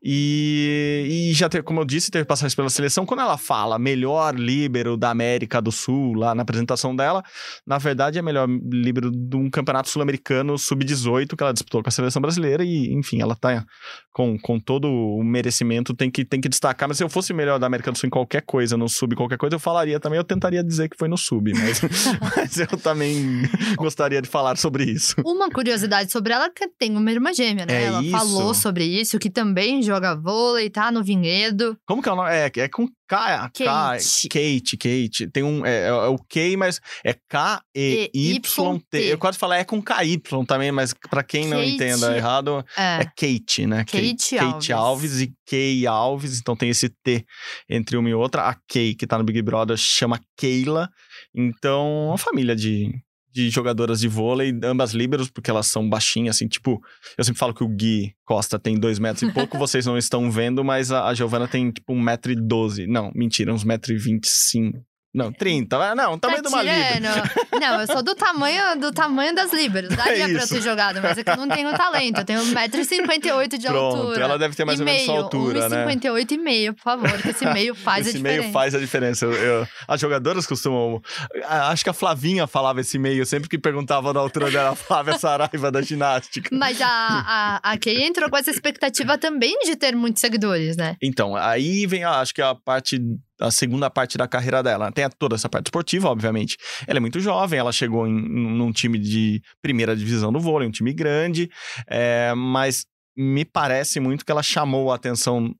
E, 0.02 1.30
e 1.32 1.34
já 1.34 1.50
teve, 1.50 1.64
como 1.64 1.80
eu 1.82 1.86
disse, 1.86 2.12
teve 2.12 2.26
passagem 2.26 2.56
pela 2.56 2.70
seleção. 2.70 3.06
Quando 3.06 3.22
ela 3.22 3.38
fala 3.38 3.78
melhor 3.80 4.36
líbero 4.36 4.96
da 4.96 5.10
América 5.10 5.62
do 5.62 5.72
Sul, 5.72 6.14
lá 6.14 6.36
na 6.36 6.44
apresentação 6.44 6.96
dela, 6.96 7.24
na 7.66 7.78
verdade 7.78 8.20
é 8.20 8.22
melhor 8.22 8.48
líbero 8.50 9.01
de 9.10 9.36
um 9.36 9.50
campeonato 9.50 9.90
sul-americano 9.90 10.58
sub-18 10.58 11.36
que 11.36 11.44
ela 11.44 11.54
disputou 11.54 11.82
com 11.82 11.90
a 11.90 11.92
seleção 11.92 12.22
brasileira. 12.22 12.64
E, 12.64 12.94
enfim, 12.94 13.22
ela 13.22 13.36
tá 13.36 13.66
com, 14.14 14.38
com 14.38 14.60
todo 14.60 14.88
o 14.88 15.24
merecimento, 15.24 15.94
tem 15.94 16.12
que, 16.12 16.26
tem 16.26 16.42
que 16.42 16.50
destacar. 16.50 16.88
Mas 16.88 16.98
se 16.98 17.04
eu 17.04 17.10
fosse 17.10 17.34
melhor 17.34 17.58
da 17.58 17.68
América 17.68 17.92
do 17.92 17.98
Sul 17.98 18.08
em 18.08 18.12
qualquer 18.12 18.42
coisa, 18.42 18.78
no 18.78 18.90
sub, 18.90 19.16
qualquer 19.16 19.38
coisa, 19.38 19.56
eu 19.56 19.60
falaria 19.60 20.00
também. 20.00 20.18
Eu 20.18 20.24
tentaria 20.24 20.64
dizer 20.64 20.90
que 20.90 20.98
foi 20.98 21.08
no 21.08 21.18
sub, 21.18 21.52
mas, 21.54 21.82
mas 22.36 22.58
eu 22.58 22.78
também 22.78 23.42
gostaria 23.78 24.22
de 24.22 24.30
falar 24.30 24.58
sobre 24.58 24.84
isso. 24.84 25.16
Uma 25.26 25.50
curiosidade 25.50 26.12
sobre 26.12 26.34
ela 26.34 26.46
é 26.46 26.50
que 26.50 26.68
tem 26.68 26.96
uma 26.96 27.12
irmã 27.12 27.34
gêmea, 27.34 27.66
né? 27.66 27.84
É 27.84 27.86
ela 27.86 28.02
isso. 28.02 28.12
falou 28.12 28.54
sobre 28.54 28.84
isso, 28.84 29.18
que 29.18 29.30
também 29.30 29.82
joga 29.82 30.16
vôlei, 30.16 30.70
tá 30.70 30.92
no 30.92 31.04
vinhedo. 31.04 31.78
Como 31.86 32.02
que 32.02 32.10
é 32.10 32.12
o 32.12 32.16
nome? 32.16 32.30
É, 32.32 32.52
é 32.54 32.68
com 32.68 32.88
K. 33.12 33.50
K 33.54 33.66
Kate. 33.66 34.30
Kate, 34.30 34.78
Kate. 34.78 35.28
Tem 35.28 35.44
um. 35.44 35.66
É, 35.66 35.88
é 35.88 35.94
o 35.94 36.18
K, 36.18 36.56
mas 36.56 36.80
é 37.04 37.14
K-E-Y-T. 37.14 38.12
E-Y-T. 38.14 38.98
Eu 38.98 39.18
quase 39.18 39.38
falei 39.38 39.60
é 39.60 39.64
com 39.66 39.82
KY 39.82 40.18
também, 40.48 40.72
mas 40.72 40.94
pra 41.10 41.22
quem 41.22 41.46
não 41.46 41.58
Kate. 41.58 41.72
entenda 41.72 42.16
errado, 42.16 42.66
É. 42.78 43.02
É 43.02 43.06
Kate, 43.06 43.68
né? 43.68 43.84
Kate 43.84 44.36
Kate 44.38 44.72
Alves. 44.72 44.72
Alves 44.72 45.22
e 45.22 45.34
Kay 45.46 45.86
Alves, 45.88 46.40
então 46.40 46.56
tem 46.56 46.70
esse 46.70 46.88
T 47.04 47.26
entre 47.70 47.98
uma 47.98 48.10
e 48.10 48.14
outra. 48.14 48.44
A 48.44 48.56
Kay, 48.68 48.96
que 48.96 49.06
tá 49.06 49.18
no 49.18 49.26
Big 49.26 49.42
Brother, 49.42 49.76
chama 49.76 50.18
Keila. 50.38 50.90
Então, 51.36 52.08
uma 52.08 52.18
família 52.18 52.56
de, 52.56 52.92
de 53.32 53.50
jogadoras 53.50 54.00
de 54.00 54.08
vôlei, 54.08 54.58
ambas 54.64 54.94
líberos, 54.94 55.30
porque 55.30 55.50
elas 55.50 55.68
são 55.68 55.90
baixinhas, 55.90 56.36
assim, 56.36 56.48
tipo... 56.48 56.82
Eu 57.18 57.24
sempre 57.24 57.40
falo 57.40 57.54
que 57.54 57.64
o 57.64 57.68
Gui 57.68 58.14
Costa 58.26 58.60
tem 58.60 58.80
dois 58.80 59.00
metros 59.00 59.24
e 59.24 59.34
pouco, 59.34 59.58
vocês 59.60 59.86
não 59.86 59.98
estão 59.98 60.30
vendo, 60.30 60.64
mas 60.64 60.92
a, 60.92 61.08
a 61.08 61.14
Giovana 61.14 61.48
tem, 61.48 61.72
tipo, 61.72 61.94
um 61.94 62.02
metro 62.02 62.32
e 62.32 62.36
doze. 62.36 62.88
Não, 62.88 63.12
mentira, 63.16 63.54
uns 63.54 63.64
metro 63.64 63.94
e 63.94 63.98
vinte 63.98 64.26
e 64.26 64.30
cinco. 64.30 64.86
Não, 65.14 65.32
30. 65.32 65.94
Não, 65.96 66.14
o 66.14 66.18
tamanho 66.18 66.42
tá 66.42 66.50
de 66.50 66.56
uma 66.56 66.64
tirando. 66.64 67.60
Não, 67.60 67.82
eu 67.82 67.88
sou 67.88 68.02
do 68.02 68.16
tamanho, 68.16 68.80
do 68.80 68.92
tamanho 68.94 69.36
das 69.36 69.52
líberos. 69.52 69.90
Daria 69.96 70.30
pra 70.30 70.44
eu 70.44 70.48
ter 70.48 70.62
jogado, 70.62 71.02
mas 71.02 71.18
é 71.18 71.24
que 71.24 71.30
eu 71.30 71.36
não 71.38 71.50
tenho 71.50 71.70
talento. 71.76 72.20
Eu 72.20 72.26
tenho 72.26 72.40
1,58m 72.46 73.58
de 73.58 73.68
Pronto, 73.68 73.98
altura. 73.98 74.24
ela 74.24 74.40
deve 74.40 74.56
ter 74.56 74.64
mais 74.66 74.80
e 74.80 74.82
ou 74.82 74.86
menos 74.86 75.02
meio, 75.02 75.12
sua 75.14 75.24
altura, 75.24 75.70
né? 75.70 75.86
1,58 75.86 76.32
e 76.32 76.38
meio, 76.38 76.74
por 76.74 76.82
favor, 76.84 77.12
que 77.22 77.30
esse 77.30 77.46
meio 77.46 77.76
faz 77.76 78.08
esse 78.08 78.18
a 78.18 78.20
meio 78.22 78.36
diferença. 78.36 78.54
faz 78.54 78.76
a 78.76 78.80
diferença. 78.80 79.26
Eu- 79.26 79.34
eu- 79.34 79.68
as 79.88 80.00
jogadoras 80.00 80.48
costumam. 80.48 81.02
Acho 81.46 81.84
que 81.84 81.90
a 81.90 81.94
Flavinha 81.94 82.48
falava 82.48 82.80
esse 82.82 82.98
meio, 82.98 83.26
sempre 83.26 83.50
que 83.50 83.58
perguntava 83.58 84.14
da 84.14 84.20
altura 84.22 84.50
dela, 84.50 84.70
a 84.72 84.76
Flávia 84.76 85.18
Saraiva 85.18 85.72
da 85.72 85.82
ginástica. 85.82 86.50
Mas 86.54 86.80
a, 86.82 86.88
a, 86.88 87.72
a 87.74 87.78
Kay 87.78 88.04
entrou 88.04 88.30
com 88.30 88.38
essa 88.38 88.50
expectativa 88.52 89.18
também 89.18 89.58
de 89.66 89.76
ter 89.76 89.96
muitos 89.96 90.22
seguidores, 90.22 90.78
né? 90.78 90.96
Então, 91.02 91.36
aí 91.36 91.86
vem, 91.86 92.04
a- 92.06 92.20
acho 92.22 92.34
que 92.34 92.42
a 92.42 92.56
parte. 92.56 93.00
A 93.42 93.52
segunda 93.52 93.90
parte 93.90 94.18
da 94.18 94.28
carreira 94.28 94.62
dela. 94.62 94.92
Tem 94.92 95.04
a- 95.04 95.10
toda 95.10 95.36
essa 95.36 95.50
parte 95.50 95.68
esportiva, 95.68 96.10
obviamente. 96.10 96.58
Ela 96.88 96.98
é 96.98 97.00
muito 97.02 97.20
jovem, 97.20 97.60
ela 97.60 97.72
chegou 97.72 98.08
em, 98.08 98.14
num 98.14 98.72
time 98.72 98.98
de 99.00 99.42
primeira 99.62 99.96
divisão 99.96 100.32
do 100.32 100.40
vôlei, 100.40 100.68
um 100.68 100.72
time 100.72 100.94
grande, 100.94 101.50
é, 101.88 102.34
mas 102.36 102.86
me 103.18 103.44
parece 103.44 104.00
muito 104.00 104.24
que 104.26 104.32
ela 104.32 104.44
chamou 104.44 104.92
a 104.92 104.96
atenção, 104.96 105.54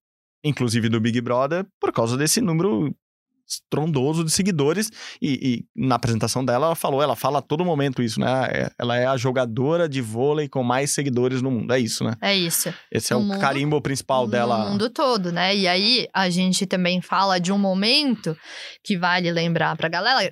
inclusive 0.44 0.88
do 0.90 1.00
Big 1.02 1.20
Brother, 1.22 1.66
por 1.80 1.92
causa 1.92 2.16
desse 2.18 2.40
número 2.40 2.96
estrondoso 3.52 4.24
de 4.24 4.32
seguidores 4.32 4.90
e, 5.22 5.66
e 5.76 5.86
na 5.88 5.96
apresentação 5.96 6.44
dela 6.46 6.68
ela 6.68 6.76
falou, 6.76 7.02
ela 7.02 7.16
fala 7.16 7.40
a 7.40 7.42
todo 7.42 7.66
momento 7.66 8.02
isso, 8.02 8.20
né? 8.20 8.28
É- 8.52 8.72
Ela 8.80 8.98
é 8.98 9.06
a 9.06 9.18
jogadora 9.18 9.88
de 9.90 10.02
vôlei 10.02 10.48
com 10.48 10.64
mais 10.64 10.92
seguidores 10.92 11.42
no 11.42 11.52
mundo, 11.52 11.74
é 11.74 11.80
isso, 11.80 12.04
né? 12.04 12.16
É 12.22 12.36
isso. 12.36 12.74
Esse 12.92 13.14
é 13.14 13.16
No 13.16 13.22
o 13.22 13.26
mundo- 13.26 13.40
carimbo 13.40 13.82
principal 13.82 14.28
dela. 14.28 14.64
No 14.66 14.72
mundo 14.72 14.90
todo, 14.90 15.32
né? 15.32 15.56
E 15.56 15.68
aí, 15.68 16.08
a 16.14 16.30
gente 16.30 16.66
também 16.66 17.02
fala 17.02 17.40
de 17.40 17.52
um 17.52 17.58
momento 17.58 18.36
que 18.84 18.98
vale 18.98 19.32
lembrar 19.32 19.76
pra 19.76 19.90
galera, 19.90 20.30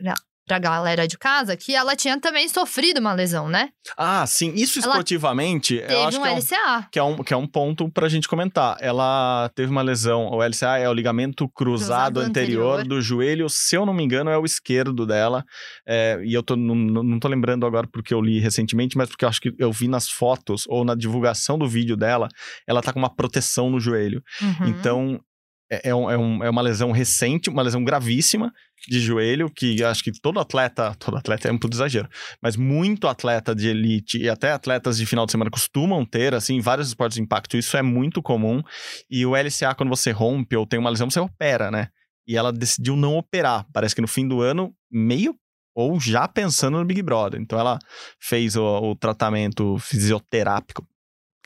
pra 0.50 0.58
galera 0.58 1.08
de 1.08 1.16
casa, 1.16 1.56
que 1.56 1.76
ela 1.76 1.96
tinha 1.96 2.20
também 2.20 2.50
sofrido 2.50 2.98
uma 3.00 3.14
lesão, 3.14 3.48
né? 3.48 3.70
Ah, 3.96 4.26
sim. 4.26 4.52
Isso 4.56 4.80
Ela 4.80 4.88
esportivamente, 4.88 5.76
eu 5.88 6.08
acho 6.08 6.18
um 6.20 6.24
que 6.24 6.28
é 6.28 6.32
um, 6.32 6.38
LCA. 6.38 6.88
que, 6.92 7.00
é 7.00 7.04
um, 7.04 7.24
que 7.24 7.34
é 7.36 7.38
um 7.38 7.46
ponto 7.46 7.88
pra 7.92 8.10
gente 8.10 8.28
comentar. 8.28 8.76
Ela 8.82 9.52
teve 9.54 9.72
uma 9.72 9.84
lesão, 9.84 10.28
o 10.32 10.42
LCA 10.42 10.80
é 10.80 10.90
o 10.90 10.94
ligamento 10.94 11.48
cruzado, 11.48 12.16
Cruzado 12.16 12.20
anterior, 12.22 12.80
anterior. 12.80 12.88
do 12.88 13.00
joelho, 13.00 13.48
se 13.48 13.76
eu 13.76 13.86
não 13.86 13.94
me 13.94 14.04
engano, 14.04 14.32
é 14.32 14.38
o 14.40 14.44
esquerdo 14.44 15.06
dela. 15.06 15.44
É, 15.88 16.20
e 16.26 16.34
eu 16.34 16.42
tô, 16.42 16.56
não, 16.56 16.74
não 16.74 17.04
não 17.04 17.20
tô 17.20 17.28
lembrando 17.28 17.68
agora 17.68 17.88
porque 17.92 18.12
eu 18.14 18.20
li 18.22 18.40
recentemente, 18.40 18.98
mas 18.98 19.08
porque 19.08 19.26
eu 19.26 19.30
acho 19.30 19.40
que 19.42 19.54
eu 19.60 19.72
vi 19.72 19.88
nas 19.88 20.10
fotos 20.10 20.64
ou 20.68 20.84
na 20.84 20.96
divulgação 20.96 21.60
do 21.60 21.68
vídeo 21.68 21.96
dela, 21.96 22.28
ela 22.68 22.82
tá 22.82 22.92
com 22.92 22.98
uma 22.98 23.14
proteção 23.14 23.70
no 23.70 23.80
joelho. 23.80 24.24
Uhum. 24.42 24.68
Então, 24.68 25.20
é, 25.70 25.90
é, 25.90 25.96
um- 25.96 26.10
é 26.10 26.18
um- 26.18 26.44
é 26.44 26.50
uma 26.50 26.62
lesão 26.62 26.92
recente, 26.92 27.50
uma 27.50 27.62
lesão 27.62 27.84
gravíssima 27.84 28.52
de 28.88 29.00
joelho, 29.00 29.50
que 29.54 29.84
acho 29.84 30.04
que 30.04 30.12
todo 30.22 30.40
atleta, 30.40 30.96
todo 30.98 31.18
atleta 31.18 31.50
é 31.50 31.52
um 31.52 31.58
puto 31.58 31.76
exagero, 31.76 32.08
mas 32.42 32.56
muito 32.56 33.08
atleta 33.08 33.54
de 33.54 33.68
elite 33.68 34.18
e 34.18 34.30
até 34.30 34.52
atletas 34.52 34.98
de 34.98 35.06
final 35.06 35.26
de 35.26 35.32
semana 35.34 35.52
costumam 35.52 36.06
ter, 36.06 36.34
assim, 36.34 36.60
vários 36.62 36.88
esportes 36.88 37.16
de 37.18 37.22
impacto, 37.22 37.58
isso 37.58 37.76
é 37.76 37.82
muito 37.82 38.22
comum. 38.22 38.62
E 39.10 39.26
o 39.26 39.36
LCA, 39.36 39.76
quando 39.76 39.90
você 39.90 40.12
rompe 40.12 40.56
ou 40.56 40.66
tem 40.66 40.80
uma 40.80 40.90
lesão, 40.90 41.10
você 41.10 41.20
opera, 41.20 41.70
né? 41.70 41.90
E 42.28 42.38
ela 42.38 42.54
decidiu 42.54 42.96
não 42.96 43.18
operar. 43.18 43.66
Parece 43.74 43.94
que 43.96 44.02
no 44.02 44.08
fim 44.08 44.28
do 44.28 44.42
ano, 44.42 44.74
meio 44.92 45.36
ou 45.76 46.00
já 46.00 46.28
pensando 46.28 46.78
no 46.78 46.86
Big 46.86 47.02
Brother. 47.02 47.40
Então 47.40 47.60
ela 47.60 47.80
fez 48.20 48.56
o, 48.56 48.64
o 48.92 48.96
tratamento 48.96 49.78
fisioterápico. 49.80 50.86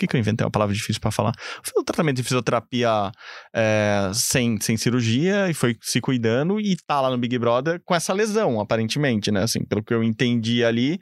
Que, 0.04 0.08
que 0.08 0.16
eu 0.18 0.20
inventei 0.20 0.46
uma 0.46 0.52
palavra 0.52 0.76
difícil 0.76 1.02
pra 1.02 1.12
falar? 1.12 1.34
Fez 1.64 1.74
o 1.78 1.84
tratamento 1.84 2.18
de 2.18 2.24
fisioterapia 2.24 3.12
é, 3.56 4.12
sem, 4.14 4.60
sem 4.60 4.76
cirurgia 4.76 5.50
e 5.50 5.54
foi 5.54 5.78
se 5.82 6.02
cuidando 6.02 6.60
e 6.60 6.76
tá 6.86 7.00
lá 7.00 7.10
no 7.10 7.18
Big 7.18 7.38
Brother 7.40 7.82
com 7.86 7.96
essa 7.96 8.14
lesão, 8.14 8.60
aparentemente, 8.60 9.32
né? 9.32 9.44
Assim, 9.44 9.64
pelo 9.64 9.84
que 9.84 9.94
eu 9.94 10.04
entendi 10.04 10.64
ali, 10.64 11.00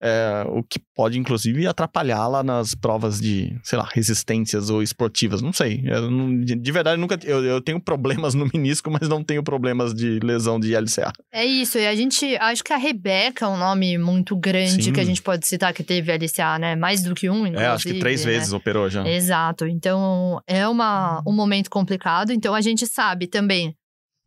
é, 0.00 0.44
o 0.48 0.62
que 0.62 0.78
pode, 0.94 1.18
inclusive, 1.18 1.66
atrapalhá-la 1.66 2.42
nas 2.42 2.74
provas 2.74 3.20
de, 3.20 3.58
sei 3.62 3.78
lá, 3.78 3.88
resistências 3.92 4.70
ou 4.70 4.82
esportivas. 4.82 5.42
Não 5.42 5.52
sei. 5.52 5.82
Não- 5.82 6.40
de, 6.40 6.54
de 6.54 6.72
verdade, 6.72 7.00
nunca. 7.00 7.18
Eu, 7.24 7.44
eu 7.44 7.60
tenho 7.60 7.80
problemas 7.80 8.34
no 8.34 8.48
menisco, 8.52 8.90
mas 8.90 9.08
não 9.08 9.22
tenho 9.24 9.42
problemas 9.42 9.92
de 9.92 10.20
lesão 10.20 10.60
de 10.60 10.74
LCA. 10.74 11.12
É 11.32 11.44
isso, 11.44 11.78
e 11.78 11.86
a 11.86 11.94
gente, 11.94 12.36
acho 12.36 12.62
que 12.62 12.72
a 12.72 12.76
Rebeca 12.76 13.44
é 13.44 13.48
um 13.48 13.56
nome 13.56 13.98
muito 13.98 14.36
grande 14.36 14.84
Sim. 14.84 14.92
que 14.92 15.00
a 15.00 15.04
gente 15.04 15.22
pode 15.22 15.46
citar 15.46 15.72
que 15.72 15.82
teve 15.82 16.12
LCA, 16.12 16.58
né? 16.58 16.76
Mais 16.76 17.02
do 17.02 17.14
que 17.14 17.28
um, 17.28 17.46
inclusive. 17.46 17.62
É, 17.62 17.66
acho 17.66 17.88
que 17.88 17.98
três 17.98 18.24
né? 18.24 18.32
vezes 18.32 18.52
operou 18.52 18.88
já. 18.88 19.06
Exato. 19.06 19.66
Então, 19.66 20.40
é 20.46 20.66
uma, 20.68 21.22
um 21.26 21.32
momento 21.32 21.68
complicado. 21.68 22.32
Então, 22.32 22.54
a 22.54 22.60
gente 22.60 22.86
sabe 22.86 23.26
também 23.26 23.74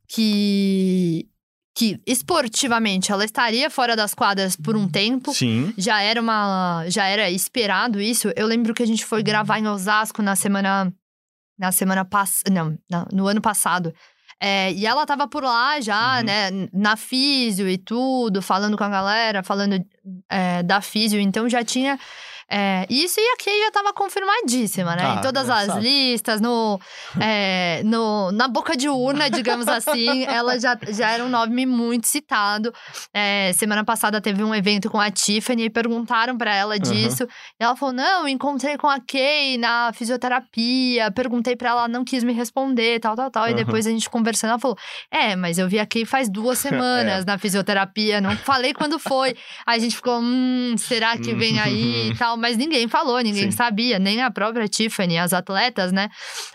que, 0.07 1.25
que 1.81 1.99
esportivamente 2.05 3.11
ela 3.11 3.25
estaria 3.25 3.67
fora 3.71 3.95
das 3.95 4.13
quadras 4.13 4.55
por 4.55 4.75
um 4.75 4.87
tempo. 4.87 5.33
Sim. 5.33 5.73
Já 5.75 5.99
era 5.99 6.21
uma. 6.21 6.83
Já 6.87 7.07
era 7.07 7.27
esperado 7.31 7.99
isso. 7.99 8.31
Eu 8.35 8.45
lembro 8.45 8.71
que 8.75 8.83
a 8.83 8.85
gente 8.85 9.03
foi 9.03 9.23
gravar 9.23 9.57
em 9.57 9.67
Osasco 9.67 10.21
na 10.21 10.35
semana. 10.35 10.93
Na 11.57 11.71
semana 11.71 12.05
passada. 12.05 12.51
Não, 12.53 12.77
na- 12.89 13.07
no 13.11 13.27
ano 13.27 13.41
passado. 13.41 13.91
É, 14.39 14.71
e 14.73 14.85
ela 14.85 15.05
tava 15.07 15.27
por 15.27 15.43
lá 15.43 15.79
já, 15.81 16.17
Uhum. 16.19 16.23
né? 16.25 16.49
Na 16.71 16.95
físio 16.95 17.67
e 17.67 17.77
tudo, 17.79 18.41
falando 18.43 18.77
com 18.77 18.83
a 18.83 18.89
galera, 18.89 19.41
falando 19.43 19.83
é, 20.29 20.61
da 20.61 20.81
físio. 20.81 21.19
Então 21.19 21.49
já 21.49 21.63
tinha. 21.63 21.97
É, 22.53 22.85
isso 22.89 23.17
e 23.17 23.23
a 23.23 23.37
Kay 23.41 23.59
já 23.63 23.71
tava 23.71 23.93
confirmadíssima, 23.93 24.93
né? 24.93 25.03
Ah, 25.05 25.15
em 25.15 25.21
todas 25.21 25.47
é, 25.47 25.53
as 25.53 25.65
sabe. 25.67 25.81
listas, 25.81 26.41
no, 26.41 26.77
é, 27.17 27.81
no, 27.85 28.29
na 28.33 28.49
boca 28.49 28.75
de 28.75 28.89
urna, 28.89 29.29
digamos 29.29 29.69
assim, 29.69 30.25
ela 30.27 30.59
já, 30.59 30.77
já 30.89 31.11
era 31.11 31.23
um 31.23 31.29
nome 31.29 31.65
muito 31.65 32.07
citado. 32.07 32.73
É, 33.13 33.53
semana 33.53 33.85
passada 33.85 34.19
teve 34.19 34.43
um 34.43 34.53
evento 34.53 34.89
com 34.89 34.99
a 34.99 35.09
Tiffany 35.09 35.63
e 35.63 35.69
perguntaram 35.69 36.37
pra 36.37 36.53
ela 36.53 36.77
disso. 36.77 37.23
E 37.57 37.63
ela 37.63 37.73
falou: 37.77 37.93
Não, 37.93 38.27
encontrei 38.27 38.77
com 38.77 38.87
a 38.87 38.99
Kay 38.99 39.57
na 39.57 39.93
fisioterapia, 39.93 41.09
perguntei 41.09 41.55
pra 41.55 41.69
ela, 41.69 41.87
não 41.87 42.03
quis 42.03 42.21
me 42.21 42.33
responder, 42.33 42.99
tal, 42.99 43.15
tal, 43.15 43.31
tal. 43.31 43.45
E 43.45 43.51
Aham. 43.51 43.55
depois 43.55 43.87
a 43.87 43.89
gente 43.89 44.09
conversando, 44.09 44.49
ela 44.49 44.59
falou: 44.59 44.77
É, 45.09 45.37
mas 45.37 45.57
eu 45.57 45.69
vi 45.69 45.79
a 45.79 45.85
Kay 45.85 46.03
faz 46.03 46.29
duas 46.29 46.59
semanas 46.59 47.23
na 47.23 47.37
fisioterapia, 47.37 48.19
não 48.19 48.35
falei 48.35 48.73
quando 48.73 48.99
foi. 48.99 49.37
Aí 49.65 49.77
a 49.77 49.81
gente 49.81 49.95
ficou: 49.95 50.19
Hum, 50.19 50.75
será 50.77 51.17
que 51.17 51.33
vem 51.33 51.57
aí 51.57 52.09
e 52.09 52.15
tal? 52.19 52.40
Mas 52.41 52.57
ninguém 52.57 52.87
falou, 52.87 53.19
ninguém 53.19 53.51
Sim. 53.51 53.55
sabia, 53.57 53.99
nem 53.99 54.21
a 54.21 54.29
própria 54.31 54.67
Tiffany, 54.67 55.17
as 55.17 55.31
atletas, 55.31 55.91
né, 55.91 56.09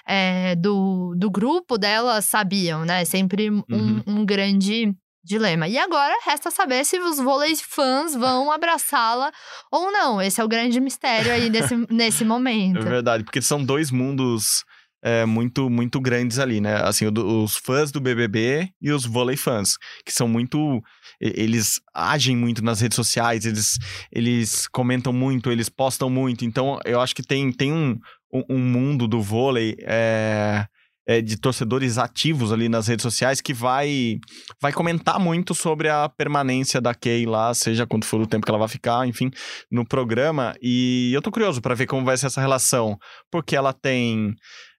é, 0.06 0.54
do, 0.56 1.14
do 1.16 1.30
grupo 1.30 1.78
dela 1.78 2.20
sabiam, 2.20 2.84
né? 2.84 3.04
Sempre 3.04 3.50
um, 3.50 3.62
Uhum. 3.70 4.02
um 4.06 4.24
grande 4.26 4.92
dilema. 5.24 5.66
E 5.66 5.76
agora 5.78 6.14
resta 6.24 6.50
saber 6.52 6.84
se 6.84 6.98
os 7.00 7.18
vôlei 7.18 7.54
fãs 7.56 8.14
vão 8.14 8.52
abraçá-la 8.52 9.32
ou 9.72 9.90
não. 9.90 10.22
Esse 10.22 10.40
é 10.40 10.44
o 10.44 10.48
grande 10.48 10.80
mistério 10.80 11.32
aí 11.32 11.50
nesse, 11.50 11.74
nesse 11.90 12.22
É 12.22 12.26
momento. 12.26 12.82
verdade, 12.82 13.24
porque 13.24 13.42
são 13.42 13.64
dois 13.64 13.90
mundos 13.90 14.64
é, 15.02 15.24
muito, 15.24 15.70
muito 15.70 16.00
grandes 16.00 16.38
ali, 16.38 16.60
né? 16.60 16.76
Assim, 16.82 17.06
o 17.06 17.42
os 17.42 17.56
fãs 17.56 17.92
do 17.92 18.00
BBB 18.00 18.68
e 18.80 18.90
os 18.90 19.04
vôlei 19.04 19.36
fãs, 19.36 19.76
que 20.04 20.12
são 20.12 20.28
muito... 20.28 20.82
Eles 21.20 21.80
agem 21.94 22.36
muito 22.36 22.62
nas 22.62 22.80
redes 22.80 22.96
sociais, 22.96 23.46
eles, 23.46 23.78
eles 24.12 24.68
comentam 24.68 25.12
muito, 25.12 25.50
eles 25.50 25.68
postam 25.68 26.10
muito. 26.10 26.44
Então, 26.44 26.78
eu 26.84 27.00
acho 27.00 27.14
que 27.14 27.22
tem, 27.22 27.52
tem 27.52 27.72
um, 27.72 27.98
um, 28.32 28.44
um 28.50 28.58
mundo 28.58 29.06
do 29.08 29.20
vôlei... 29.20 29.76
é, 29.80 30.66
é, 31.06 31.22
de 31.22 31.36
torcedores 31.36 31.98
ativos 31.98 32.52
ali 32.52 32.68
nas 32.68 32.88
redes 32.88 33.02
sociais 33.02 33.40
que 33.40 33.54
vai 33.54 34.18
vai 34.60 34.72
comentar 34.72 35.20
muito 35.20 35.54
sobre 35.54 35.88
a 35.88 36.08
permanência 36.08 36.80
da 36.80 36.94
Kay 36.94 37.24
lá, 37.24 37.54
seja 37.54 37.86
quanto 37.86 38.06
for 38.06 38.20
o 38.20 38.26
tempo 38.26 38.44
que 38.44 38.50
ela 38.50 38.58
vai 38.58 38.68
ficar, 38.68 39.06
enfim, 39.06 39.30
no 39.70 39.86
programa. 39.86 40.54
E 40.60 41.12
eu 41.14 41.22
tô 41.22 41.30
curioso 41.30 41.62
para 41.62 41.74
ver 41.74 41.86
como 41.86 42.04
vai 42.04 42.16
ser 42.16 42.26
essa 42.26 42.40
relação, 42.40 42.98
porque 43.30 43.54
ela 43.54 43.72
tem. 43.72 44.34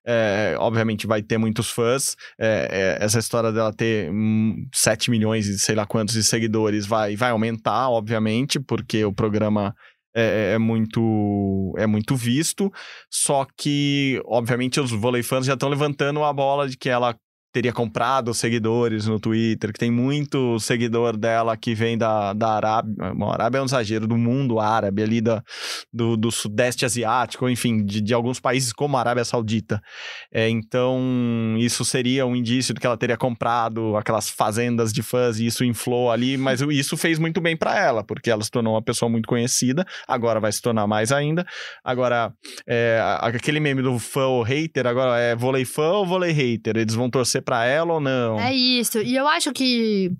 É, 0.08 0.56
obviamente 0.58 1.06
vai 1.06 1.20
ter 1.20 1.36
muitos 1.36 1.70
fãs. 1.70 2.16
é, 2.38 2.96
é, 2.98 3.04
essa 3.04 3.18
história 3.18 3.52
dela 3.52 3.72
ter 3.74 4.10
hum, 4.10 4.66
7 4.74 5.10
milhões 5.10 5.46
e 5.46 5.58
sei 5.58 5.74
lá 5.74 5.84
quantos 5.84 6.14
de 6.14 6.24
seguidores 6.24 6.86
vai, 6.86 7.14
vai 7.14 7.30
aumentar, 7.30 7.90
obviamente, 7.90 8.58
porque 8.58 9.04
o 9.04 9.12
programa 9.12 9.74
é, 10.16 10.52
é 10.54 10.58
muito 10.58 11.74
é 11.76 11.86
muito 11.86 12.16
visto. 12.16 12.72
Só 13.12 13.46
que, 13.56 14.20
obviamente, 14.24 14.80
os 14.80 14.90
vôlei 14.90 15.22
fãs 15.22 15.44
já 15.44 15.52
estão 15.52 15.68
levantando 15.68 16.24
a 16.24 16.32
bola 16.32 16.66
de 16.66 16.78
que 16.78 16.88
ela 16.88 17.14
teria 17.52 17.72
comprado 17.72 18.34
seguidores 18.34 19.06
no 19.06 19.18
Twitter, 19.18 19.72
que 19.72 19.78
tem 19.78 19.90
muito 19.90 20.58
seguidor 20.60 21.16
dela 21.16 21.56
que 21.56 21.74
vem 21.74 21.96
da, 21.96 22.32
da 22.32 22.50
Arábia. 22.50 23.14
Bom, 23.14 23.30
Arábia 23.30 23.58
é 23.58 23.62
um 23.62 23.64
exagero, 23.64 24.06
do 24.06 24.16
mundo 24.16 24.60
árabe, 24.60 25.02
ali 25.02 25.20
da, 25.20 25.42
do, 25.92 26.16
do 26.16 26.30
Sudeste 26.30 26.84
Asiático, 26.84 27.48
enfim, 27.48 27.84
de, 27.84 28.00
de 28.00 28.14
alguns 28.14 28.38
países 28.38 28.72
como 28.72 28.96
a 28.96 29.00
Arábia 29.00 29.24
Saudita. 29.24 29.80
É, 30.32 30.48
então, 30.48 31.56
isso 31.58 31.84
seria 31.84 32.26
um 32.26 32.36
indício 32.36 32.74
de 32.74 32.80
que 32.80 32.86
ela 32.86 32.96
teria 32.96 33.16
comprado 33.16 33.96
aquelas 33.96 34.28
fazendas 34.28 34.92
de 34.92 35.02
fãs 35.02 35.38
e 35.38 35.46
isso 35.46 35.64
inflou 35.64 36.10
ali, 36.10 36.36
mas 36.36 36.60
isso 36.60 36.96
fez 36.96 37.18
muito 37.18 37.40
bem 37.40 37.56
para 37.56 37.78
ela, 37.78 38.04
porque 38.04 38.30
ela 38.30 38.42
se 38.42 38.50
tornou 38.50 38.74
uma 38.74 38.82
pessoa 38.82 39.08
muito 39.08 39.26
conhecida, 39.26 39.86
agora 40.06 40.38
vai 40.38 40.52
se 40.52 40.60
tornar 40.60 40.86
mais 40.86 41.10
ainda. 41.10 41.46
Agora, 41.82 42.32
é, 42.66 43.00
aquele 43.20 43.60
meme 43.60 43.82
do 43.82 43.98
fã 43.98 44.26
ou 44.26 44.42
hater, 44.42 44.86
agora 44.86 45.18
é 45.18 45.34
vôlei 45.34 45.64
fã 45.64 45.92
ou 45.92 46.06
vôlei 46.06 46.32
hater? 46.32 46.76
Eles 46.76 46.94
vão 46.94 47.08
torcer 47.08 47.37
pra 47.40 47.64
ela 47.64 47.94
ou 47.94 48.00
não? 48.00 48.38
É 48.38 48.52
isso. 48.52 48.98
E 49.00 49.16
eu 49.16 49.26
acho 49.28 49.52
que 49.52 50.12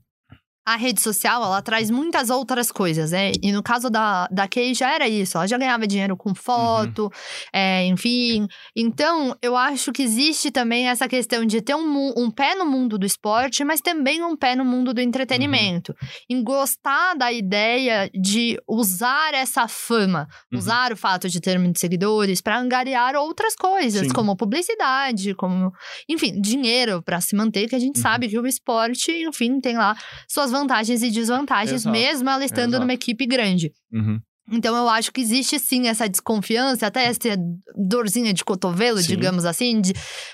a 0.72 0.76
rede 0.76 1.00
social, 1.00 1.42
ela 1.42 1.62
traz 1.62 1.90
muitas 1.90 2.30
outras 2.30 2.70
coisas, 2.70 3.10
né? 3.12 3.32
E 3.42 3.50
no 3.52 3.62
caso 3.62 3.88
da, 3.90 4.26
da 4.30 4.46
Kay 4.46 4.74
já 4.74 4.92
era 4.94 5.08
isso. 5.08 5.36
Ela 5.38 5.46
já 5.46 5.56
ganhava 5.58 5.86
dinheiro 5.86 6.16
com 6.16 6.34
foto, 6.34 7.10
é, 7.52 7.84
enfim. 7.86 8.46
Então, 8.76 9.36
eu 9.40 9.56
acho 9.56 9.92
que 9.92 10.02
existe 10.02 10.50
também 10.50 10.88
essa 10.88 11.08
questão 11.08 11.44
de 11.44 11.60
ter 11.62 11.74
um, 11.74 12.12
um 12.16 12.30
pé 12.30 12.54
no 12.54 12.66
mundo 12.66 12.98
do 12.98 13.06
esporte, 13.06 13.64
mas 13.64 13.80
também 13.80 14.22
um 14.22 14.36
pé 14.36 14.54
no 14.54 14.64
mundo 14.64 14.92
do 14.92 15.00
entretenimento. 15.00 15.94
Em 16.28 16.42
gostar 16.42 17.14
da 17.14 17.32
ideia 17.32 18.10
de 18.14 18.58
usar 18.68 19.34
essa 19.34 19.66
fama, 19.66 20.28
Uhum. 20.52 20.58
usar 20.58 20.92
o 20.92 20.96
fato 20.96 21.28
de 21.28 21.40
ter 21.40 21.58
muitos 21.58 21.80
seguidores 21.80 22.40
para 22.40 22.58
angariar 22.58 23.14
outras 23.16 23.54
coisas, 23.54 24.06
Sim. 24.06 24.12
como 24.12 24.36
publicidade, 24.36 25.34
como 25.34 25.72
enfim, 26.08 26.40
dinheiro 26.40 27.02
para 27.02 27.20
se 27.20 27.34
manter, 27.34 27.68
que 27.68 27.74
a 27.74 27.78
gente 27.78 27.96
Uhum. 27.96 28.02
sabe 28.02 28.28
que 28.28 28.38
o 28.38 28.46
esporte, 28.46 29.10
enfim, 29.26 29.60
tem 29.60 29.76
lá 29.76 29.96
suas 30.28 30.50
vantagens 30.50 30.57
e 31.02 31.10
desvantagens, 31.10 31.82
Exato, 31.82 31.92
mesmo 31.96 32.28
ela 32.30 32.44
estando 32.44 32.70
exato. 32.70 32.80
numa 32.80 32.92
equipe 32.94 33.26
grande. 33.26 33.72
Uhum. 33.92 34.18
Então 34.50 34.74
eu 34.74 34.88
acho 34.88 35.12
que 35.12 35.20
existe 35.20 35.58
sim 35.58 35.88
essa 35.88 36.08
desconfiança, 36.08 36.86
até 36.86 37.04
essa 37.04 37.36
dorzinha 37.76 38.32
de 38.32 38.42
cotovelo, 38.44 38.98
Sim. 38.98 39.08
digamos 39.08 39.44
assim, 39.44 39.80
de, 39.80 39.92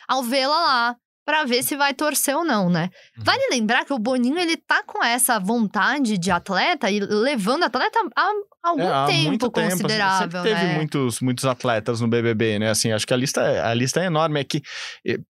ao 0.09 0.23
vê-la 0.23 0.55
lá. 0.57 0.97
Pra 1.27 1.43
ver 1.47 1.63
se 1.63 1.75
vai 1.75 1.95
torcer 1.95 2.37
ou 2.37 2.45
não, 2.45 2.69
né? 2.69 2.91
Uhum. 3.17 3.25
Vale 3.25 3.49
lembrar 3.51 3.87
que 3.87 3.95
o 3.95 3.99
Boninho, 3.99 4.39
ele 4.39 4.59
tá 4.59 4.83
com 4.87 5.03
essa 5.03 5.41
vontade 5.41 6.19
de 6.19 6.31
atleta 6.31 6.91
e 6.91 7.01
levando 7.01 7.63
atleta 7.65 7.99
há 8.15 8.31
algum 8.63 8.83
É, 8.83 8.93
há 8.93 9.07
tempo 9.07 9.29
muito 9.29 9.49
tempo. 9.51 9.67
assim, 9.67 9.71
considerável, 9.83 10.43
Sempre 10.43 10.55
teve 10.55 10.67
né? 10.67 10.75
muitos, 10.77 11.21
muitos 11.23 11.47
atletas 11.47 12.03
no 12.03 12.09
BBB, 12.09 12.59
né? 12.59 12.69
Assim, 12.69 12.93
acho 12.93 13.07
que 13.07 13.15
a 13.15 13.17
lista, 13.17 13.41
é- 13.41 13.63
a 13.63 13.73
lista 13.73 14.03
é 14.03 14.05
enorme. 14.05 14.39
É 14.41 14.45
que, 14.45 14.61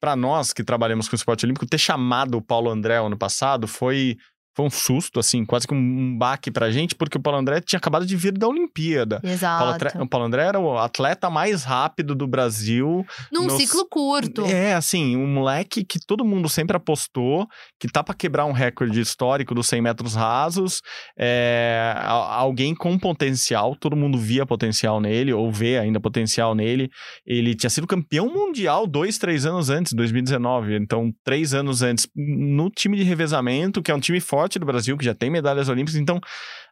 para 0.01 0.17
nós 0.17 0.53
que 0.53 0.65
trabalhamos 0.65 1.09
com 1.09 1.15
esporte 1.15 1.47
olímpico, 1.47 1.65
ter 1.65 1.79
chamado 1.79 2.39
o 2.39 2.43
Paulo 2.43 2.71
André 2.71 2.97
ano 2.99 3.17
passado 3.17 3.69
foi 3.69 4.17
foi 4.57 4.67
um 4.67 4.71
susto, 4.71 5.19
assim, 5.19 5.45
quase 5.45 5.67
que 5.67 5.75
um 5.75 6.17
baque 6.17 6.51
pra 6.51 6.71
gente, 6.71 6.95
porque 6.95 7.19
o 7.19 7.21
Paulo 7.21 7.39
André 7.41 7.61
tinha 7.61 7.79
acabado 7.79 8.07
de 8.07 8.17
vir 8.17 8.33
da 8.33 8.47
Olimpíada. 8.47 9.21
O 9.25 9.39
Paulo, 9.39 9.73
André, 9.73 9.89
Exato. 9.89 10.05
o 10.05 10.09
Paulo 10.09 10.27
André 10.27 10.43
era 10.45 10.61
o 10.61 10.79
atleta 10.79 11.29
mais 11.29 11.65
rápido 11.65 12.15
do 12.15 12.27
Brasil. 12.27 13.05
Num 13.33 13.45
nos- 13.47 13.55
ciclo 13.55 13.87
curto. 13.89 14.45
É, 14.47 14.75
assim, 14.75 15.17
um 15.17 15.27
moleque 15.27 15.85
que 15.85 15.99
todo 16.07 16.25
mundo 16.25 16.49
sempre 16.49 16.77
apostou, 16.77 17.47
que 17.81 17.89
tá 17.89 18.03
pra 18.05 18.15
quebrar 18.15 18.45
um 18.45 18.53
recorde 18.53 19.01
histórico 19.01 19.55
dos 19.55 19.67
100 19.67 19.83
metros 19.83 20.15
rasos. 20.15 20.81
É, 21.19 21.95
alguém 21.99 22.75
com 22.75 22.99
potencial, 22.99 23.75
todo 23.75 23.97
mundo 23.97 24.19
via 24.19 24.47
potencial 24.47 25.01
nele, 25.01 25.33
ou 25.33 25.51
vê 25.51 25.79
ainda 25.79 25.99
potencial 25.99 26.55
nele. 26.55 26.89
Ele 27.27 27.55
tinha 27.55 27.71
sido 27.71 27.87
campeão 27.87 28.29
mundial 28.33 28.87
dois, 28.87 29.19
três 29.19 29.47
anos 29.47 29.71
antes, 29.71 29.93
2019. 29.93 30.77
Então, 30.77 31.11
três 31.25 31.55
anos 31.55 31.83
antes, 31.83 32.07
no 32.15 32.71
time 32.71 32.97
de 32.97 33.03
revezamento, 33.03 33.83
que 33.83 33.91
é 33.91 33.95
um 33.95 34.01
time 34.01 34.21
forte 34.21 34.44
do 34.59 34.67
Brasil, 34.67 34.97
que 34.97 35.05
já 35.05 35.15
tem 35.15 35.31
medalhas 35.31 35.69
olímpicas. 35.69 36.01
Então, 36.01 36.21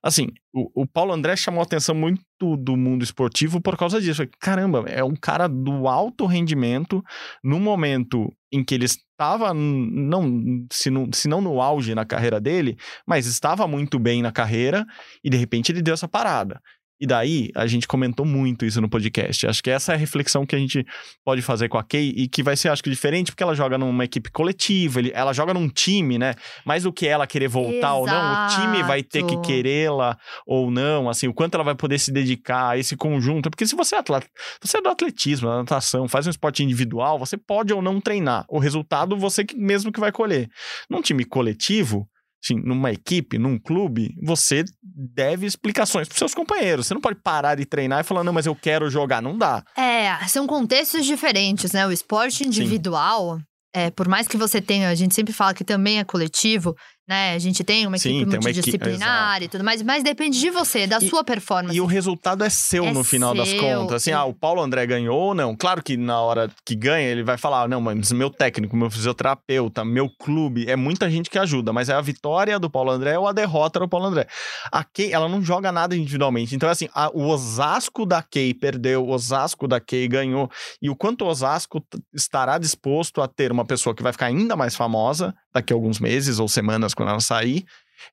assim, 0.03 0.29
o, 0.53 0.83
o 0.83 0.87
Paulo 0.87 1.13
André 1.13 1.37
chamou 1.37 1.61
a 1.61 1.65
atenção 1.65 1.95
muito 1.95 2.23
do 2.57 2.77
mundo 2.77 3.03
esportivo 3.03 3.61
por 3.61 3.77
causa 3.77 4.01
disso. 4.01 4.23
Caramba, 4.41 4.85
é 4.89 5.03
um 5.03 5.15
cara 5.15 5.49
do 5.49 5.89
alto 5.89 6.27
rendimento, 6.27 7.03
no 7.43 7.59
momento 7.59 8.33
em 8.53 8.63
que 8.63 8.75
ele 8.75 8.85
estava, 8.85 9.55
não, 9.55 10.67
se, 10.71 10.91
não, 10.91 11.09
se 11.13 11.29
não 11.29 11.41
no 11.41 11.61
auge 11.61 11.95
na 11.95 12.05
carreira 12.05 12.41
dele, 12.41 12.77
mas 13.07 13.27
estava 13.27 13.67
muito 13.67 13.99
bem 13.99 14.21
na 14.21 14.31
carreira, 14.31 14.85
e 15.25 15.31
de 15.31 15.37
repente 15.37 15.73
ele 15.73 15.83
deu 15.83 15.95
essa 15.95 16.09
parada. 16.09 16.61
E 17.03 17.07
daí, 17.07 17.51
a 17.57 17.67
gente 17.67 17.89
comentou 17.89 18.25
muito 18.25 18.65
isso 18.65 18.81
no 18.81 18.89
podcast. 18.89 19.45
Acho 19.49 19.61
que 19.61 19.69
essa 19.71 19.91
é 19.91 19.97
a 19.97 19.99
reflexão 19.99 20.47
que 20.47 20.55
a 20.55 20.59
gente 20.59 20.87
pode 21.25 21.43
fazer 21.43 21.69
com 21.69 21.77
a 21.77 21.83
Kay 21.83 22.11
e 22.17 22.29
que 22.29 22.45
vai 22.45 22.57
ser, 22.57 22.69
acho 22.69 22.81
que, 22.81 22.89
diferente, 22.89 23.33
porque 23.33 23.43
ela 23.43 23.57
joga 23.57 23.77
numa 23.77 24.05
equipe 24.05 24.31
coletiva, 24.31 25.01
ele- 25.01 25.11
ela 25.13 25.33
joga 25.33 25.53
num 25.53 25.69
time, 25.69 26.17
né? 26.17 26.35
Mais 26.65 26.85
do 26.85 26.93
que 26.93 27.09
ela 27.09 27.27
querer 27.27 27.49
voltar 27.49 27.95
ou 27.95 28.07
não, 28.07 28.45
o 28.45 28.49
time 28.51 28.85
vai 28.85 29.03
ter 29.03 29.25
que 29.25 29.33
Exato. 29.33 29.49
querê-la 29.49 30.17
ou 30.47 30.71
não, 30.71 31.11
assim, 31.11 31.27
o 31.27 31.35
quanto 31.35 31.55
ela 31.57 31.65
vai 31.65 31.75
poder 31.75 31.99
se 31.99 32.13
dedicar 32.13 32.69
a 32.71 32.79
esse 32.79 32.97
conjunto. 32.97 33.51
Porque 33.51 33.67
se 33.67 33.75
você 33.75 33.97
é 33.97 33.99
atleta, 33.99 34.29
você 34.63 34.79
é 34.79 34.81
do 34.81 34.89
atletismo, 34.89 35.49
da 35.49 35.57
natação, 35.57 36.07
faz 36.07 36.29
um 36.29 36.31
esporte 36.31 36.63
individual, 36.63 37.19
você 37.19 37.37
pode 37.37 37.73
ou 37.73 37.83
não 37.83 38.01
treinar. 38.01 38.45
O 38.49 38.61
resultado 38.61 39.17
você 39.17 39.45
mesmo 39.57 39.91
que 39.91 39.99
vai 39.99 40.13
colher. 40.13 40.47
Num 40.89 41.03
time 41.03 41.25
coletivo, 41.25 42.07
assim, 42.43 42.55
numa 42.57 42.91
equipe, 42.91 43.39
num 43.39 43.59
clube, 43.59 44.15
você 44.23 44.65
deve 44.83 45.47
explicações 45.47 46.09
pros 46.09 46.19
seus 46.19 46.35
companheiros. 46.35 46.87
Você 46.87 46.95
não 46.95 47.01
pode 47.01 47.21
parar 47.23 47.55
de 47.55 47.65
treinar 47.65 48.01
e 48.01 48.05
falar, 48.05 48.25
não, 48.25 48.33
mas 48.33 48.47
eu 48.47 48.55
quero 48.55 48.91
jogar. 48.91 49.23
Não 49.23 49.39
dá. 49.39 49.63
É, 49.77 50.17
são 50.27 50.47
contextos 50.47 51.07
diferentes, 51.07 51.73
né? 51.73 51.87
O 51.87 51.93
esporte 51.93 52.47
individual, 52.47 53.39
é, 53.73 53.91
por 53.91 54.09
mais 54.09 54.27
que 54.27 54.37
você 54.37 54.61
tenha, 54.61 54.89
a 54.89 54.95
gente 54.95 55.15
sempre 55.15 55.33
fala 55.33 55.55
que 55.55 55.65
também 55.65 56.01
é 56.01 56.05
coletivo, 56.05 56.75
né? 57.13 57.35
A 57.35 57.39
gente 57.39 57.63
tem 57.63 57.87
uma 57.87 57.99
Sim, 57.99 58.17
equipe 58.17 58.31
tem 58.31 58.39
uma 58.41 58.51
equipe, 58.51 58.71
multidisciplinar 58.79 59.43
e 59.43 59.49
tudo 59.49 59.63
mais, 59.63 59.83
mas 59.83 60.03
depende 60.03 60.41
de 60.41 60.51
você, 60.51 60.87
da 60.87 60.99
E- 60.99 61.09
sua 61.09 61.23
performance. 61.23 61.77
E 61.77 61.81
o 61.81 61.87
resultado 61.87 62.43
é 62.43 62.49
seu 62.51 62.87
É 62.87 62.93
no 62.93 63.05
final 63.05 63.35
das 63.35 63.49
seu. 63.49 63.59
contas. 63.61 63.97
Assim, 63.97 64.13
ah, 64.13 64.25
o 64.25 64.33
Paulo 64.35 64.63
André 64.63 64.87
ganhou 64.87 65.19
ou 65.19 65.35
não? 65.35 65.55
Claro 65.55 65.83
que 65.83 65.97
na 65.97 66.21
hora 66.21 66.51
que 66.65 66.75
ganha, 66.75 67.07
ele 67.09 67.23
vai 67.23 67.37
falar: 67.37 67.63
"Ah, 67.63 67.69
não, 67.69 67.81
mas 67.81 68.11
meu 68.13 68.31
técnico, 68.31 68.77
meu 68.77 68.91
fisioterapeuta, 68.91 69.85
meu 69.85 70.09
clube, 70.09 70.69
é 70.69 70.75
muita 70.77 71.11
gente 71.11 71.29
que 71.31 71.39
ajuda, 71.39 71.73
mas 71.73 71.89
é 71.89 71.95
a 71.95 72.01
vitória 72.01 72.59
do 72.59 72.71
Paulo 72.71 72.91
André 72.91 73.19
ou 73.19 73.27
a 73.29 73.33
derrota 73.33 73.79
do 73.81 73.89
Paulo 73.89 74.07
André. 74.07 74.27
A 74.71 74.83
Kay, 74.83 75.13
ela 75.13 75.29
não 75.29 75.43
joga 75.43 75.71
nada 75.71 75.97
individualmente. 75.97 76.55
Então, 76.55 76.69
assim, 76.69 76.89
a- 76.95 77.11
o 77.13 77.27
Osasco 77.29 78.07
da 78.07 78.23
Kay 78.23 78.55
perdeu, 78.55 79.05
o 79.05 79.11
Osasco 79.11 79.69
da 79.69 79.81
Kay 79.81 80.09
ganhou. 80.09 80.51
E 80.81 80.89
o 80.89 80.97
quanto 80.97 81.25
o 81.25 81.29
Osasco 81.29 81.85
estará 82.15 82.59
disposto 82.59 83.21
a 83.21 83.29
ter 83.29 83.53
uma 83.53 83.65
pessoa 83.65 83.95
que 83.95 84.03
vai 84.03 84.13
ficar 84.13 84.27
ainda 84.27 84.57
mais 84.57 84.75
famosa 84.75 85.35
daqui 85.55 85.73
a 85.73 85.77
alguns 85.77 85.99
meses 86.01 86.39
ou 86.39 86.49
semanas 86.49 86.95
quando 86.95 87.11
ela 87.11 87.21
sair. 87.21 87.65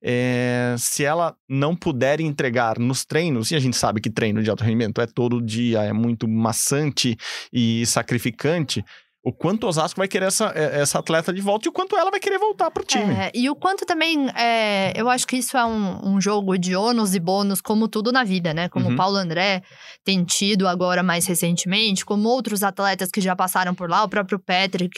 É, 0.04 0.76
se 0.78 1.04
ela 1.04 1.36
não 1.48 1.76
puder 1.76 2.20
entregar 2.20 2.78
nos 2.78 3.04
treinos, 3.04 3.50
e 3.52 3.56
a 3.56 3.60
gente 3.60 3.76
sabe 3.76 4.00
que 4.00 4.10
treino 4.10 4.44
de 4.44 4.50
alto 4.50 4.64
rendimento 4.64 5.02
é 5.02 5.08
todo 5.08 5.42
dia, 5.42 5.84
é 5.84 5.92
muito 5.94 6.28
maçante 6.28 7.18
e 7.52 7.84
sacrificante, 7.88 8.86
o 9.22 9.34
quanto 9.34 9.66
o 9.66 9.68
Osasco 9.68 10.00
vai 10.00 10.08
querer 10.08 10.28
essa, 10.28 10.52
é, 10.56 10.80
essa 10.80 11.00
atleta 11.00 11.34
de 11.34 11.42
volta 11.42 11.68
e 11.68 11.70
o 11.70 11.74
quanto 11.74 11.96
ela 11.98 12.10
vai 12.10 12.20
querer 12.20 12.38
voltar 12.38 12.72
pro 12.72 12.86
time. 12.86 13.14
É, 13.14 13.32
e 13.34 13.50
o 13.50 13.56
quanto 13.56 13.86
também, 13.86 14.30
é, 14.30 14.94
eu 14.96 15.10
acho 15.10 15.28
que 15.28 15.36
isso 15.38 15.58
é 15.58 15.66
um, 15.66 16.16
um 16.16 16.22
jogo 16.22 16.58
de 16.58 16.74
ônus 16.76 17.14
e 17.14 17.20
bônus, 17.20 17.60
como 17.60 17.88
tudo 17.88 18.12
na 18.12 18.24
vida, 18.24 18.54
né? 18.54 18.70
Como 18.70 18.88
Uhum. 18.88 18.94
o 18.94 18.96
Paulo 18.96 19.18
André 19.18 19.62
tem 20.06 20.24
tido 20.24 20.68
agora 20.68 21.04
mais 21.04 21.26
recentemente, 21.28 22.06
como 22.06 22.30
outros 22.30 22.64
atletas 22.64 23.10
que 23.12 23.20
já 23.20 23.36
passaram 23.36 23.76
por 23.76 23.90
lá, 23.90 24.04
o 24.04 24.10
próprio 24.10 24.40
Patrick 24.40 24.98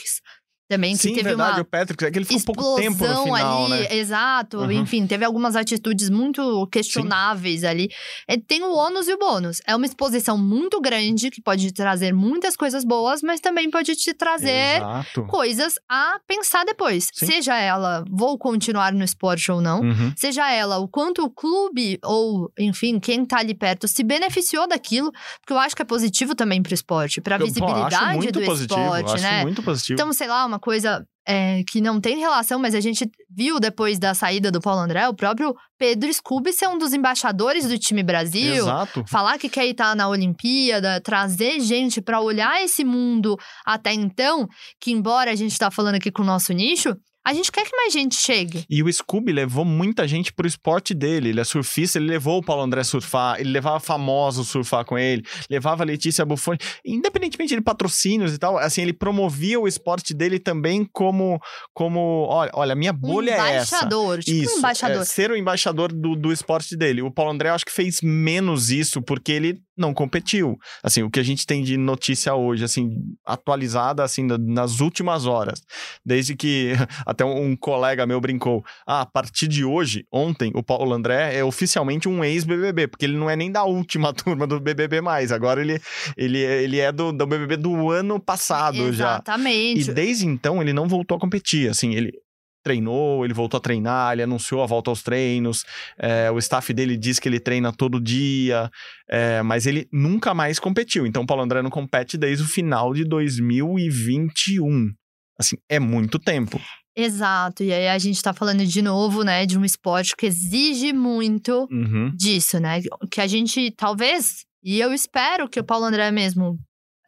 também, 0.72 0.92
que 0.92 1.02
Sim, 1.02 1.14
teve 1.14 1.24
verdade, 1.24 1.58
uma 1.58 1.62
o 1.62 1.64
Patrick, 1.64 2.02
é 2.02 2.10
que 2.10 2.18
ele 2.18 2.24
ficou 2.24 2.54
pouco 2.54 2.80
tempo 2.80 3.06
no 3.06 3.24
final, 3.24 3.66
ali, 3.66 3.82
né? 3.82 3.94
exato. 3.96 4.58
Uhum. 4.58 4.72
Enfim, 4.72 5.06
teve 5.06 5.22
algumas 5.22 5.54
atitudes 5.54 6.08
muito 6.08 6.66
questionáveis 6.68 7.62
ali. 7.62 7.90
É, 8.26 8.38
tem 8.38 8.62
o 8.62 8.72
ônus 8.72 9.06
e 9.06 9.12
o 9.12 9.18
bônus. 9.18 9.60
É 9.66 9.76
uma 9.76 9.84
exposição 9.84 10.38
muito 10.38 10.80
grande 10.80 11.30
que 11.30 11.42
pode 11.42 11.66
te 11.66 11.74
trazer 11.74 12.14
muitas 12.14 12.56
coisas 12.56 12.84
boas, 12.84 13.20
mas 13.22 13.38
também 13.38 13.70
pode 13.70 13.94
te 13.94 14.14
trazer 14.14 14.78
Exato. 14.78 15.24
coisas 15.26 15.74
a 15.88 16.18
pensar 16.26 16.64
depois. 16.64 17.08
Sim. 17.12 17.26
Seja 17.26 17.54
ela, 17.58 18.02
vou 18.10 18.38
continuar 18.38 18.94
no 18.94 19.04
esporte 19.04 19.52
ou 19.52 19.60
não. 19.60 19.80
Uhum. 19.80 20.12
Seja 20.16 20.50
ela, 20.50 20.78
o 20.78 20.88
quanto 20.88 21.22
o 21.22 21.30
clube 21.30 21.98
ou, 22.02 22.50
enfim, 22.58 22.98
quem 22.98 23.26
tá 23.26 23.38
ali 23.40 23.54
perto 23.54 23.86
se 23.86 24.02
beneficiou 24.02 24.66
daquilo, 24.66 25.12
porque 25.40 25.52
eu 25.52 25.58
acho 25.58 25.76
que 25.76 25.82
é 25.82 25.84
positivo 25.84 26.34
também 26.34 26.62
pro 26.62 26.72
esporte, 26.72 27.20
pra 27.20 27.34
Eu, 27.34 27.40
pô, 27.40 27.44
visibilidade 27.46 28.14
muito 28.14 28.32
do 28.32 28.46
positivo, 28.46 28.80
esporte, 28.80 29.20
né? 29.20 29.42
muito 29.42 29.62
positivo. 29.62 30.00
Então, 30.00 30.12
sei 30.12 30.28
lá, 30.28 30.46
uma 30.46 30.61
coisa 30.62 31.04
é, 31.26 31.62
que 31.68 31.80
não 31.80 32.00
tem 32.00 32.18
relação, 32.18 32.58
mas 32.58 32.74
a 32.74 32.80
gente 32.80 33.08
viu 33.30 33.60
depois 33.60 33.98
da 33.98 34.14
saída 34.14 34.50
do 34.50 34.60
Paulo 34.60 34.80
André, 34.80 35.06
o 35.08 35.14
próprio 35.14 35.54
Pedro 35.78 36.12
Scooby 36.12 36.52
ser 36.52 36.68
um 36.68 36.78
dos 36.78 36.92
embaixadores 36.92 37.68
do 37.68 37.78
time 37.78 38.02
Brasil. 38.02 38.54
Exato. 38.54 39.04
Falar 39.08 39.38
que 39.38 39.48
quer 39.48 39.66
estar 39.66 39.94
na 39.94 40.08
Olimpíada, 40.08 41.00
trazer 41.00 41.60
gente 41.60 42.00
pra 42.00 42.20
olhar 42.20 42.62
esse 42.62 42.84
mundo 42.84 43.36
até 43.64 43.92
então, 43.92 44.48
que 44.80 44.90
embora 44.90 45.30
a 45.30 45.34
gente 45.34 45.58
tá 45.58 45.70
falando 45.70 45.96
aqui 45.96 46.10
com 46.10 46.22
o 46.22 46.26
nosso 46.26 46.52
nicho, 46.52 46.96
a 47.24 47.32
gente 47.32 47.52
quer 47.52 47.64
que 47.64 47.76
mais 47.76 47.92
gente 47.92 48.16
chegue. 48.16 48.64
E 48.68 48.82
o 48.82 48.92
Scooby 48.92 49.32
levou 49.32 49.64
muita 49.64 50.08
gente 50.08 50.32
pro 50.32 50.46
esporte 50.46 50.92
dele. 50.92 51.28
Ele 51.28 51.40
é 51.40 51.44
surfista, 51.44 51.98
ele 51.98 52.08
levou 52.08 52.38
o 52.38 52.42
Paulo 52.42 52.62
André 52.62 52.82
surfar, 52.82 53.40
ele 53.40 53.50
levava 53.50 53.78
famosos 53.78 54.48
surfar 54.48 54.84
com 54.84 54.98
ele, 54.98 55.22
levava 55.48 55.84
a 55.84 55.86
Letícia 55.86 56.24
Buffoni. 56.24 56.58
Independentemente 56.84 57.54
de 57.54 57.60
patrocínios 57.60 58.34
e 58.34 58.38
tal, 58.38 58.58
assim, 58.58 58.82
ele 58.82 58.92
promovia 58.92 59.60
o 59.60 59.68
esporte 59.68 60.12
dele 60.12 60.38
também 60.38 60.88
como, 60.92 61.40
como 61.72 62.26
olha, 62.28 62.50
olha, 62.54 62.74
minha 62.74 62.92
Um 62.92 62.96
bolha 62.96 63.30
é 63.30 63.56
essa. 63.56 63.76
embaixador, 63.76 64.18
tipo 64.18 64.36
Isso, 64.42 64.54
um 64.56 64.58
embaixador. 64.58 65.02
é, 65.02 65.04
ser 65.04 65.30
o 65.30 65.36
embaixador 65.36 65.92
do, 65.92 66.16
do 66.16 66.32
esporte 66.32 66.76
dele. 66.76 67.02
O 67.02 67.10
Paulo 67.10 67.30
André, 67.30 67.50
eu 67.50 67.54
acho 67.54 67.64
que 67.64 67.72
fez 67.72 68.00
menos 68.02 68.70
isso 68.70 69.00
porque 69.00 69.30
ele 69.30 69.60
não 69.76 69.94
competiu. 69.94 70.58
Assim, 70.82 71.02
o 71.02 71.10
que 71.10 71.18
a 71.20 71.22
gente 71.22 71.46
tem 71.46 71.62
de 71.62 71.76
notícia 71.76 72.34
hoje, 72.34 72.64
assim, 72.64 72.90
atualizada, 73.24 74.02
assim, 74.04 74.24
na- 74.24 74.38
nas 74.38 74.80
últimas 74.80 75.26
horas. 75.26 75.62
Desde 76.04 76.36
que 76.36 76.72
até 77.06 77.24
um, 77.24 77.56
colega 77.56 78.06
meu 78.06 78.20
brincou, 78.20 78.64
ah, 78.86 79.02
a 79.02 79.06
partir 79.06 79.48
de 79.48 79.64
hoje, 79.64 80.04
ontem, 80.12 80.52
o 80.54 80.62
Paulo 80.62 80.92
André 80.92 81.36
é 81.36 81.44
oficialmente 81.44 82.08
um 82.08 82.24
ex-BBB, 82.24 82.88
porque 82.88 83.04
ele 83.04 83.16
não 83.16 83.28
é 83.30 83.36
nem 83.36 83.50
da 83.50 83.64
última 83.64 84.12
turma 84.14 84.46
do 84.46 84.60
BBB 84.60 85.00
mais. 85.00 85.32
Agora 85.32 85.60
ele, 85.60 85.80
ele, 86.16 86.38
ele 86.38 86.78
é 86.78 86.92
do, 86.92 87.12
do 87.12 87.26
BBB 87.26 87.56
do 87.56 87.90
ano 87.90 88.20
passado 88.20 88.92
já. 88.92 89.14
Exatamente. 89.14 89.90
E 89.90 89.94
desde 89.94 90.26
então 90.26 90.60
ele 90.60 90.72
não 90.72 90.86
voltou 90.88 91.16
a 91.16 91.20
competir. 91.20 91.70
Assim, 91.70 91.94
ele 91.94 92.12
treinou, 92.62 93.24
ele 93.24 93.34
voltou 93.34 93.58
a 93.58 93.60
treinar, 93.60 94.12
ele 94.12 94.22
anunciou 94.22 94.62
a 94.62 94.66
volta 94.66 94.90
aos 94.90 95.02
treinos. 95.02 95.64
é, 95.98 96.30
o 96.30 96.38
staff 96.38 96.72
dele 96.72 96.96
diz 96.96 97.18
que 97.18 97.28
ele 97.28 97.40
treina 97.40 97.72
todo 97.72 98.00
dia, 98.00 98.70
é, 99.08 99.42
mas 99.42 99.66
ele 99.66 99.88
nunca 99.92 100.32
mais 100.34 100.58
competiu. 100.58 101.06
Então, 101.06 101.22
o 101.22 101.26
Paulo 101.26 101.42
André 101.42 101.62
não 101.62 101.70
compete 101.70 102.16
desde 102.16 102.44
o 102.44 102.48
final 102.48 102.94
de 102.94 103.04
2021. 103.04 104.92
Assim, 105.38 105.56
é 105.68 105.78
muito 105.80 106.18
tempo. 106.18 106.60
Exato. 106.96 107.62
E 107.62 107.72
aí 107.72 107.88
a 107.88 107.98
gente 107.98 108.22
tá 108.22 108.32
falando 108.34 108.64
de 108.66 108.82
novo, 108.82 109.22
né, 109.24 109.46
de 109.46 109.58
um 109.58 109.64
esporte 109.64 110.14
que 110.16 110.26
exige 110.26 110.92
muito 110.92 111.66
Uhum. 111.70 112.10
disso, 112.14 112.60
né? 112.60 112.80
Que 113.10 113.20
a 113.20 113.26
gente 113.26 113.70
talvez, 113.70 114.44
e 114.62 114.78
eu 114.78 114.92
espero 114.92 115.48
que 115.48 115.58
o 115.58 115.64
Paulo 115.64 115.86
André 115.86 116.10
mesmo 116.10 116.58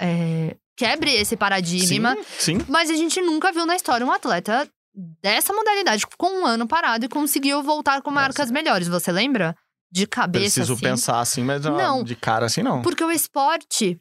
é, 0.00 0.56
quebre 0.76 1.10
esse 1.12 1.36
paradigma, 1.36 2.16
Sim, 2.38 2.58
sim. 2.58 2.66
mas 2.68 2.88
a 2.90 2.94
gente 2.94 3.20
nunca 3.20 3.52
viu 3.52 3.66
na 3.66 3.76
história 3.76 4.06
um 4.06 4.10
atleta 4.10 4.66
dessa 5.22 5.52
modalidade 5.52 6.06
ficou 6.08 6.30
um 6.30 6.46
ano 6.46 6.66
parado 6.66 7.04
e 7.04 7.08
conseguiu 7.08 7.62
voltar 7.62 8.00
com 8.02 8.10
marcas 8.10 8.50
melhores. 8.50 8.88
Você 8.88 9.10
lembra? 9.12 9.56
De 9.90 10.06
cabeça, 10.06 10.42
Preciso 10.60 10.72
assim. 10.72 10.82
pensar 10.82 11.20
assim, 11.20 11.44
mas 11.44 11.62
Não. 11.64 12.02
de 12.02 12.16
cara 12.16 12.46
assim 12.46 12.62
não. 12.64 12.82
Porque 12.82 13.04
o 13.04 13.12
esporte, 13.12 14.00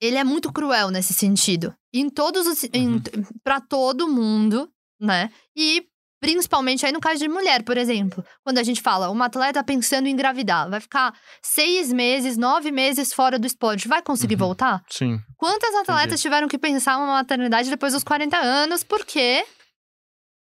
ele 0.00 0.16
é 0.16 0.24
muito 0.24 0.52
cruel 0.52 0.90
nesse 0.90 1.14
sentido. 1.14 1.74
Em 1.94 2.10
todos 2.10 2.46
os. 2.46 2.62
Uhum. 2.64 3.00
para 3.42 3.58
todo 3.60 4.06
mundo, 4.08 4.68
né? 5.00 5.30
E 5.56 5.86
principalmente 6.20 6.84
aí 6.86 6.92
no 6.92 7.00
caso 7.00 7.18
de 7.20 7.28
mulher, 7.28 7.62
por 7.62 7.76
exemplo. 7.76 8.24
Quando 8.42 8.58
a 8.58 8.62
gente 8.62 8.80
fala, 8.82 9.10
uma 9.10 9.26
atleta 9.26 9.62
pensando 9.62 10.06
em 10.06 10.10
engravidar, 10.12 10.68
vai 10.70 10.80
ficar 10.80 11.14
seis 11.42 11.92
meses, 11.92 12.36
nove 12.38 12.70
meses 12.70 13.12
fora 13.12 13.38
do 13.38 13.46
esporte, 13.46 13.86
vai 13.88 14.00
conseguir 14.02 14.34
Uhum. 14.34 14.40
voltar? 14.40 14.82
Sim. 14.90 15.18
Quantas 15.36 15.74
atletas 15.74 16.20
tiveram 16.22 16.48
que 16.48 16.58
pensar 16.58 16.96
uma 16.96 17.06
maternidade 17.14 17.68
depois 17.70 17.92
dos 17.92 18.02
40 18.04 18.38
anos, 18.38 18.82
porque 18.82 19.44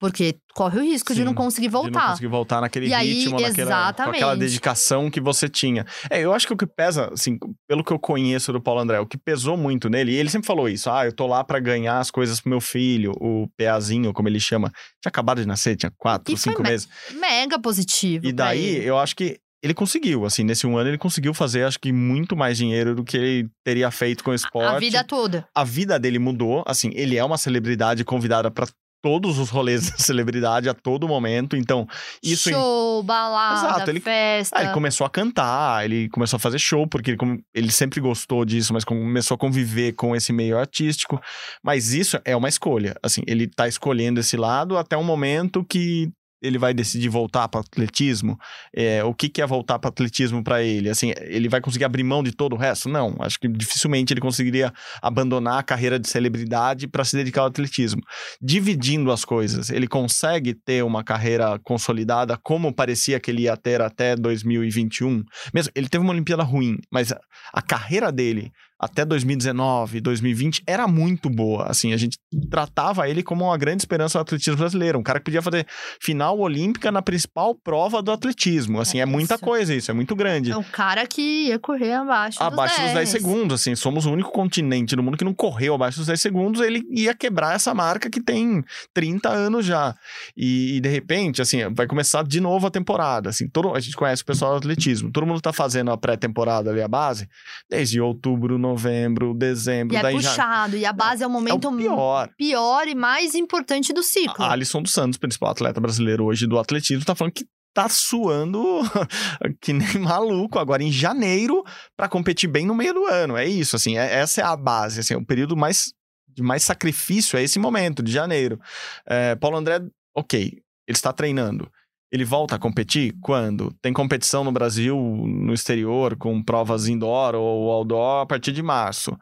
Porque 0.01 0.37
corre 0.55 0.79
o 0.79 0.83
risco 0.83 1.13
de 1.13 1.19
Sim, 1.21 1.25
não 1.25 1.35
conseguir 1.35 1.69
De 1.69 1.75
não 1.75 1.83
voltar. 1.83 2.11
conseguir 2.11 2.27
voltar 2.29 2.61
naquele 2.61 2.87
E 2.89 2.95
aí, 2.95 3.13
ritmo, 3.15 3.41
naquela, 3.41 3.93
com 3.93 4.03
aquela 4.03 4.15
exatamente. 4.15 4.39
dedicação 4.39 5.11
que 5.11 5.21
você 5.21 5.49
tinha. 5.49 5.85
É, 6.09 6.21
eu 6.21 6.33
acho 6.33 6.47
que 6.47 6.53
o 6.53 6.57
que 6.57 6.67
pesa, 6.67 7.11
assim, 7.13 7.37
pelo 7.69 7.83
que 7.83 7.93
eu 7.93 7.99
conheço 7.99 8.53
do 8.53 8.61
Paulo 8.61 8.81
André, 8.81 9.01
o 9.01 9.07
que 9.07 9.19
pesou 9.19 9.57
muito 9.57 9.89
nele, 9.91 10.13
e 10.13 10.15
ele 10.17 10.31
sempre 10.31 10.47
falou 10.47 10.69
isso, 10.69 10.89
ah, 10.89 11.05
eu 11.05 11.13
tô 11.13 11.27
lá 11.27 11.43
pra 11.43 11.59
ganhar 11.59 11.99
as 11.99 12.11
coisas 12.13 12.41
pro 12.41 12.49
meu 12.51 12.61
filho, 12.61 13.11
o 13.21 13.49
Peazinho, 13.57 14.13
como 14.13 14.29
ele 14.29 14.39
chama, 14.39 14.69
tinha 15.03 15.09
acabado 15.11 15.41
de 15.41 15.49
nascer, 15.49 15.75
tinha 15.77 15.93
quatro, 15.99 16.33
E 16.33 16.37
cinco 16.39 16.63
me- 16.63 16.69
meses. 16.71 16.89
Mega 17.15 17.59
positivo. 17.59 18.25
E 18.27 18.33
daí, 18.33 18.65
ele. 18.77 18.85
eu 18.89 18.97
acho 18.99 19.17
que 19.17 19.39
ele 19.61 19.75
conseguiu, 19.75 20.25
assim, 20.25 20.45
nesse 20.45 20.65
um 20.65 20.79
ano 20.79 20.89
ele 20.91 20.99
conseguiu 20.99 21.35
fazer, 21.35 21.65
acho 21.65 21.81
que 21.81 21.93
muito 21.93 22.37
mais 22.37 22.57
dinheiro 22.57 22.95
do 22.95 23.03
que 23.03 23.17
ele 23.17 23.49
teria 23.65 23.91
feito 23.91 24.23
com 24.23 24.31
o 24.31 24.35
esporte. 24.35 24.77
A 24.77 24.79
vida 24.79 25.03
toda. 25.03 25.45
A 25.53 25.65
vida 25.65 25.99
dele 25.99 26.21
mudou, 26.21 26.63
assim, 26.69 26.93
ele 26.95 27.17
é 27.17 27.25
uma 27.25 27.37
celebridade 27.37 28.05
convidada 28.05 28.49
pra 28.53 28.69
todos 29.03 29.39
os 29.39 29.51
rolês 29.51 29.89
da 29.91 29.97
celebridade 29.99 30.69
a 30.69 30.75
todo 30.75 31.07
momento, 31.09 31.57
então 31.57 31.87
isso 32.23 32.51
em- 32.51 32.53
Show, 32.53 33.03
balada, 33.03 33.69
Exato, 33.69 33.91
ele- 33.91 34.01
festa. 34.01 34.59
ah, 34.59 34.63
ele 34.65 34.73
começou 34.73 35.07
a 35.07 35.11
cantar, 35.11 35.85
ele 35.85 36.09
começou 36.09 36.37
a 36.37 36.41
fazer 36.41 36.59
show, 36.59 36.87
porque 36.87 37.13
ele, 37.13 37.19
ele 37.55 37.71
sempre 37.71 38.01
gostou 38.01 38.45
disso, 38.45 38.73
mas 38.73 38.85
começou 38.85 39.35
a 39.35 39.39
conviver 39.39 39.93
com 39.93 40.15
esse 40.17 40.33
meio 40.33 40.59
artístico. 40.59 41.21
Mas 41.63 41.93
isso 41.93 42.19
é 42.25 42.37
uma 42.37 42.49
escolha. 42.49 42.95
Assim, 43.03 43.23
ele 43.27 43.47
tá 43.47 43.69
escolhendo 43.69 44.21
esse 44.21 44.37
lado 44.37 44.77
até 44.77 44.97
um 44.97 45.05
momento 45.05 45.65
que 45.65 46.11
ele 46.43 46.59
vai 46.59 46.73
decidir 46.73 47.09
voltar 47.09 47.49
para 47.49 47.61
atletismo. 47.61 48.39
É, 48.75 49.03
o 49.05 49.15
que, 49.15 49.29
que 49.29 49.43
é 49.43 49.47
voltar 49.47 49.79
para 49.79 49.89
atletismo 49.89 50.43
para 50.43 50.63
ele? 50.63 50.89
Assim, 50.89 51.13
ele 51.21 51.49
vai 51.49 51.61
conseguir 51.61 51.85
abrir 51.85 52.05
mão 52.05 52.23
de 52.23 52.33
todo 52.33 52.55
o 52.55 52.57
resto? 52.57 52.89
Não. 52.89 53.17
Acho 53.21 53.39
que 53.39 53.49
dificilmente 53.49 54.13
ele 54.13 54.21
conseguiria 54.21 54.73
abandonar 55.03 55.59
a 55.59 55.63
carreira 55.63 55.99
de 55.99 56.09
celebridade 56.09 56.87
para 56.87 57.05
se 57.05 57.17
dedicar 57.17 57.43
ao 57.43 57.49
atletismo. 57.49 58.01
Dividindo 58.41 59.11
as 59.11 59.25
coisas, 59.25 59.71
ele 59.71 59.87
consegue 59.87 60.55
ter 60.55 60.85
uma 60.85 61.03
carreira 61.03 61.59
consolidada 61.63 62.37
como 62.37 62.73
parecia 62.73 63.19
que 63.19 63.31
ele 63.31 63.43
ia 63.43 63.57
ter 63.57 63.81
até 63.81 64.15
2021. 64.15 65.25
Mesmo, 65.53 65.73
ele 65.75 65.89
teve 65.89 66.05
uma 66.05 66.13
Olimpíada 66.13 66.43
ruim, 66.43 66.77
mas 66.91 67.13
a, 67.13 67.21
a 67.53 67.63
carreira 67.63 68.13
dele 68.13 68.53
até 68.79 69.05
2019, 69.05 70.01
2020 70.01 70.63
era 70.67 70.87
muito 70.87 71.29
boa. 71.29 71.65
Assim, 71.65 71.93
a 71.93 71.97
gente 71.97 72.19
tratava 72.51 73.09
ele 73.09 73.23
como 73.23 73.45
uma 73.47 73.59
grande 73.59 73.83
esperança 73.83 74.19
do 74.19 74.23
atletismo 74.23 74.57
brasileiro, 74.59 74.99
um 74.99 75.03
cara 75.03 75.19
que 75.19 75.25
podia 75.25 75.43
fazer 75.43 75.67
final 76.01 76.39
olímpica 76.39 76.93
na 76.93 77.03
principal 77.03 77.55
prova 77.55 78.01
do 78.01 78.13
atletismo. 78.13 78.81
Assim, 78.81 78.99
é, 78.99 79.03
É 79.03 79.07
muita 79.07 79.35
isso. 79.35 79.45
coisa 79.45 79.75
isso, 79.75 79.91
é 79.91 79.95
muito 79.95 80.15
grande. 80.15 80.53
É 80.53 80.57
um 80.57 80.63
cara 80.63 81.07
que 81.07 81.49
ia 81.49 81.59
correr 81.59 81.93
abaixo, 81.93 82.43
Abaixo 82.43 82.77
dos 82.77 82.85
dos 82.85 82.95
10 82.95 83.09
segundos, 83.09 83.61
assim, 83.61 83.75
somos 83.75 84.07
o 84.07 84.13
único 84.13 84.31
continente 84.31 84.95
no 84.95 85.03
mundo 85.03 85.17
que 85.17 85.25
não 85.25 85.35
correu 85.35 85.75
abaixo 85.75 85.99
dos 85.99 86.07
10 86.07 86.21
segundos, 86.21 86.61
ele 86.61 86.83
ia 86.91 87.15
quebrar 87.15 87.55
essa 87.55 87.75
marca 87.75 88.09
que 88.09 88.21
tem 88.21 88.63
30 88.95 89.29
anos 89.29 89.67
já. 89.67 89.95
E, 90.37 90.77
e, 90.77 90.81
de 90.81 90.89
repente, 90.89 91.43
assim, 91.43 91.59
vai 91.75 91.87
começar 91.87 92.23
de 92.23 92.41
novo 92.41 92.67
a 92.67 92.71
temporada, 92.71 93.31
assim, 93.31 93.49
todo, 93.49 93.75
a 93.75 93.81
gente 93.81 93.97
conhece 93.97 94.23
o 94.23 94.27
pessoal 94.27 94.53
do 94.53 94.59
atletismo, 94.59 95.11
todo 95.11 95.27
mundo 95.27 95.41
tá 95.41 95.53
fazendo 95.53 95.91
a 95.91 95.97
pré-temporada 95.97 96.71
ali, 96.71 96.81
a 96.81 96.89
base, 96.89 97.29
desde 97.69 98.01
outubro, 98.01 98.59
novembro, 98.69 99.35
dezembro, 99.35 99.95
E 99.95 99.99
é 99.99 100.03
daí 100.03 100.21
já... 100.21 100.31
puxado. 100.31 100.77
E 100.77 100.85
a 100.85 100.93
base 100.93 101.23
é 101.23 101.27
o 101.27 101.31
É 101.31 101.33
momento 101.33 101.69
o 101.69 101.77
pior. 101.77 102.29
pior 102.37 102.87
e 102.89 102.95
mais 102.95 103.35
importante 103.35 103.93
do 103.93 104.03
ciclo. 104.03 104.45
A 104.45 104.53
Alisson 104.53 104.83
dos 104.83 104.93
Santos, 104.93 105.19
principal 105.19 105.51
atleta 105.51 105.81
brasileiro 105.81 106.25
hoje 106.25 106.47
do 106.47 106.59
atletismo, 106.59 107.05
tá 107.05 107.15
falando 107.15 107.33
que 107.33 107.45
tá 107.75 107.89
suando 107.89 108.81
que 109.61 109.73
nem 109.73 109.99
maluco 109.99 110.59
agora 110.59 110.83
em 110.83 110.91
janeiro 110.91 111.63
para 111.97 112.09
competir 112.09 112.49
bem 112.49 112.67
no 112.67 112.75
meio 112.75 112.95
do 112.95 113.07
ano. 113.07 113.37
É 113.37 113.47
isso, 113.47 113.77
assim, 113.77 113.97
é- 113.97 114.15
essa 114.21 114.41
é 114.41 114.45
a 114.45 114.57
base, 114.57 115.01
assim, 115.01 115.15
é 115.15 115.17
o 115.17 115.25
período 115.25 115.57
mais 115.57 115.93
de 116.29 116.43
mais 116.43 116.63
sacrifício 116.63 117.37
é 117.37 117.43
esse 117.43 117.59
momento 117.59 118.01
de 118.03 118.13
janeiro. 118.13 118.61
É, 119.07 119.35
Paulo 119.35 119.57
André, 119.57 119.81
ok, 120.17 120.41
ele 120.87 120.97
está 120.97 121.13
treinando. 121.13 121.69
Ele 122.11 122.25
volta 122.25 122.57
a 122.57 122.59
competir 122.59 123.15
quando? 123.21 123.73
Tem 123.83 123.93
competição 123.93 124.43
no 124.43 124.53
Brasil, 124.53 124.97
no 124.97 125.53
exterior, 125.53 126.17
com 126.17 126.43
provas 126.43 126.89
indoor 126.89 127.35
ou 127.35 127.71
outdoor 127.71 128.23
a 128.23 128.27
partir 128.27 128.53
de 128.53 128.63
março. 128.63 129.17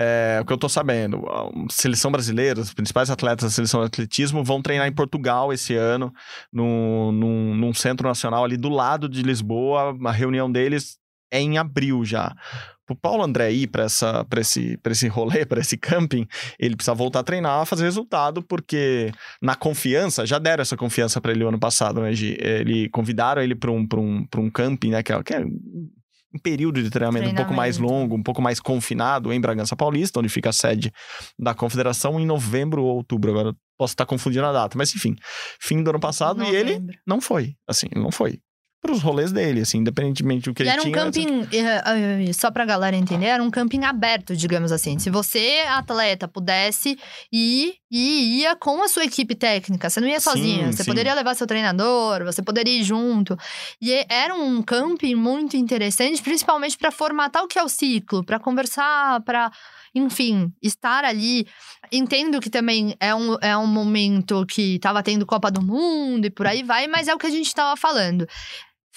É, 0.00 0.38
o 0.40 0.44
que 0.44 0.52
eu 0.52 0.58
tô 0.58 0.68
sabendo, 0.68 1.26
a 1.28 1.50
seleção 1.68 2.12
brasileira, 2.12 2.60
os 2.60 2.72
principais 2.72 3.10
atletas 3.10 3.44
da 3.46 3.50
seleção 3.50 3.80
de 3.80 3.86
atletismo 3.86 4.44
vão 4.44 4.62
treinar 4.62 4.86
em 4.86 4.94
Portugal 4.94 5.52
esse 5.52 5.74
ano, 5.74 6.12
num, 6.52 7.10
num, 7.10 7.54
num 7.56 7.74
centro 7.74 8.06
nacional 8.06 8.44
ali 8.44 8.56
do 8.56 8.68
lado 8.68 9.08
de 9.08 9.22
Lisboa. 9.22 9.98
A 10.04 10.12
reunião 10.12 10.50
deles 10.50 10.98
é 11.30 11.40
em 11.40 11.58
abril 11.58 12.04
já. 12.04 12.34
O 12.90 12.94
Paulo 12.94 13.22
André 13.22 13.52
ir 13.52 13.66
para 13.66 13.84
esse, 13.84 14.78
pra 14.78 14.92
esse 14.92 15.08
rolê, 15.08 15.44
para 15.46 15.60
esse 15.60 15.76
camping, 15.76 16.26
ele 16.58 16.74
precisa 16.74 16.94
voltar 16.94 17.20
a 17.20 17.22
treinar, 17.22 17.66
fazer 17.66 17.84
resultado, 17.84 18.42
porque 18.42 19.12
na 19.42 19.54
confiança, 19.54 20.24
já 20.24 20.38
deram 20.38 20.62
essa 20.62 20.76
confiança 20.76 21.20
para 21.20 21.32
ele 21.32 21.44
o 21.44 21.48
ano 21.48 21.58
passado, 21.58 22.00
né, 22.00 22.12
Gi? 22.12 22.38
Ele 22.40 22.88
convidaram 22.88 23.42
ele 23.42 23.54
para 23.54 23.70
um, 23.70 23.86
pra 23.86 24.00
um, 24.00 24.24
pra 24.26 24.40
um 24.40 24.50
camping, 24.50 24.90
né, 24.90 25.02
que 25.02 25.12
é, 25.12 25.22
que 25.22 25.34
é 25.34 25.40
um 26.34 26.38
período 26.42 26.82
de 26.82 26.90
treinamento, 26.90 27.28
um 27.28 27.34
pouco 27.34 27.52
mais 27.52 27.76
Treinamento. 27.76 28.02
longo, 28.02 28.16
um 28.16 28.22
pouco 28.22 28.40
mais 28.40 28.60
confinado 28.60 29.32
em 29.32 29.40
Bragança 29.40 29.76
Paulista, 29.76 30.20
onde 30.20 30.28
fica 30.28 30.48
a 30.50 30.52
sede 30.52 30.90
da 31.38 31.54
confederação 31.54 32.18
em 32.18 32.26
novembro 32.26 32.82
ou 32.84 32.96
outubro. 32.96 33.30
Agora 33.30 33.54
posso 33.78 33.92
estar 33.92 34.06
confundindo 34.06 34.44
a 34.46 34.52
data, 34.52 34.76
mas 34.76 34.94
enfim, 34.94 35.14
fim 35.60 35.82
do 35.82 35.90
ano 35.90 36.00
passado 36.00 36.42
e 36.42 36.48
ele 36.54 36.74
Novembro. 36.74 36.98
não 37.06 37.20
foi, 37.20 37.54
assim, 37.66 37.86
ele 37.90 38.02
não 38.02 38.10
foi. 38.10 38.40
Para 38.80 38.92
os 38.92 39.02
rolês 39.02 39.32
dele, 39.32 39.62
assim, 39.62 39.78
independentemente 39.78 40.44
do 40.48 40.54
que 40.54 40.62
E 40.62 40.64
ele 40.64 40.70
era 40.70 40.80
um 40.80 40.84
tinha. 40.84 40.96
camping, 40.96 41.48
eh, 41.52 42.28
eh, 42.28 42.32
só 42.32 42.48
pra 42.48 42.64
galera 42.64 42.94
entender, 42.96 43.26
era 43.26 43.42
um 43.42 43.50
camping 43.50 43.84
aberto, 43.84 44.36
digamos 44.36 44.70
assim. 44.70 44.98
Se 45.00 45.10
você, 45.10 45.64
atleta, 45.68 46.28
pudesse 46.28 46.96
ir 47.32 47.74
e 47.90 48.40
ia 48.40 48.54
com 48.54 48.80
a 48.82 48.88
sua 48.88 49.04
equipe 49.04 49.34
técnica, 49.34 49.90
você 49.90 50.00
não 50.00 50.06
ia 50.06 50.20
Sim, 50.20 50.30
sozinha. 50.30 50.72
Você 50.72 50.84
sim. 50.84 50.90
poderia 50.90 51.12
levar 51.14 51.34
seu 51.34 51.46
treinador, 51.46 52.24
você 52.24 52.40
poderia 52.40 52.78
ir 52.78 52.84
junto. 52.84 53.36
E 53.82 53.90
e- 53.90 54.06
era 54.08 54.34
um 54.34 54.62
camping 54.62 55.14
muito 55.16 55.56
interessante, 55.56 56.22
principalmente 56.22 56.78
pra 56.78 56.92
formatar 56.92 57.42
o 57.42 57.48
que 57.48 57.58
é 57.58 57.62
o 57.64 57.68
ciclo, 57.68 58.22
pra 58.24 58.38
conversar, 58.38 59.20
pra 59.22 59.50
enfim, 59.94 60.52
estar 60.62 61.04
ali. 61.04 61.46
Entendo 61.90 62.38
que 62.40 62.50
também 62.50 62.94
é 63.00 63.14
um, 63.14 63.36
é 63.40 63.56
um 63.56 63.66
momento 63.66 64.44
que 64.46 64.78
tava 64.78 65.02
tendo 65.02 65.24
Copa 65.26 65.50
do 65.50 65.62
Mundo 65.62 66.26
e 66.26 66.30
por 66.30 66.46
aí 66.46 66.62
vai, 66.62 66.86
mas 66.86 67.08
é 67.08 67.14
o 67.14 67.18
que 67.18 67.26
a 67.26 67.30
gente 67.30 67.52
tava 67.54 67.74
falando. 67.76 68.26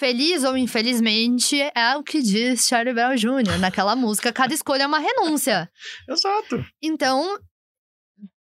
Feliz 0.02 0.44
ou 0.44 0.58
infelizmente, 0.58 1.62
é 1.76 1.96
o 1.96 2.02
que 2.02 2.24
diz 2.24 2.66
Charlie 2.66 2.92
Brown 2.92 3.16
Jr. 3.16 3.60
naquela 3.60 3.96
música. 3.96 4.34
Cada 4.34 4.52
escolha 4.52 4.82
é 4.82 4.88
uma 4.88 4.98
renúncia. 4.98 5.70
Exato. 6.10 6.66
Então, 6.82 7.38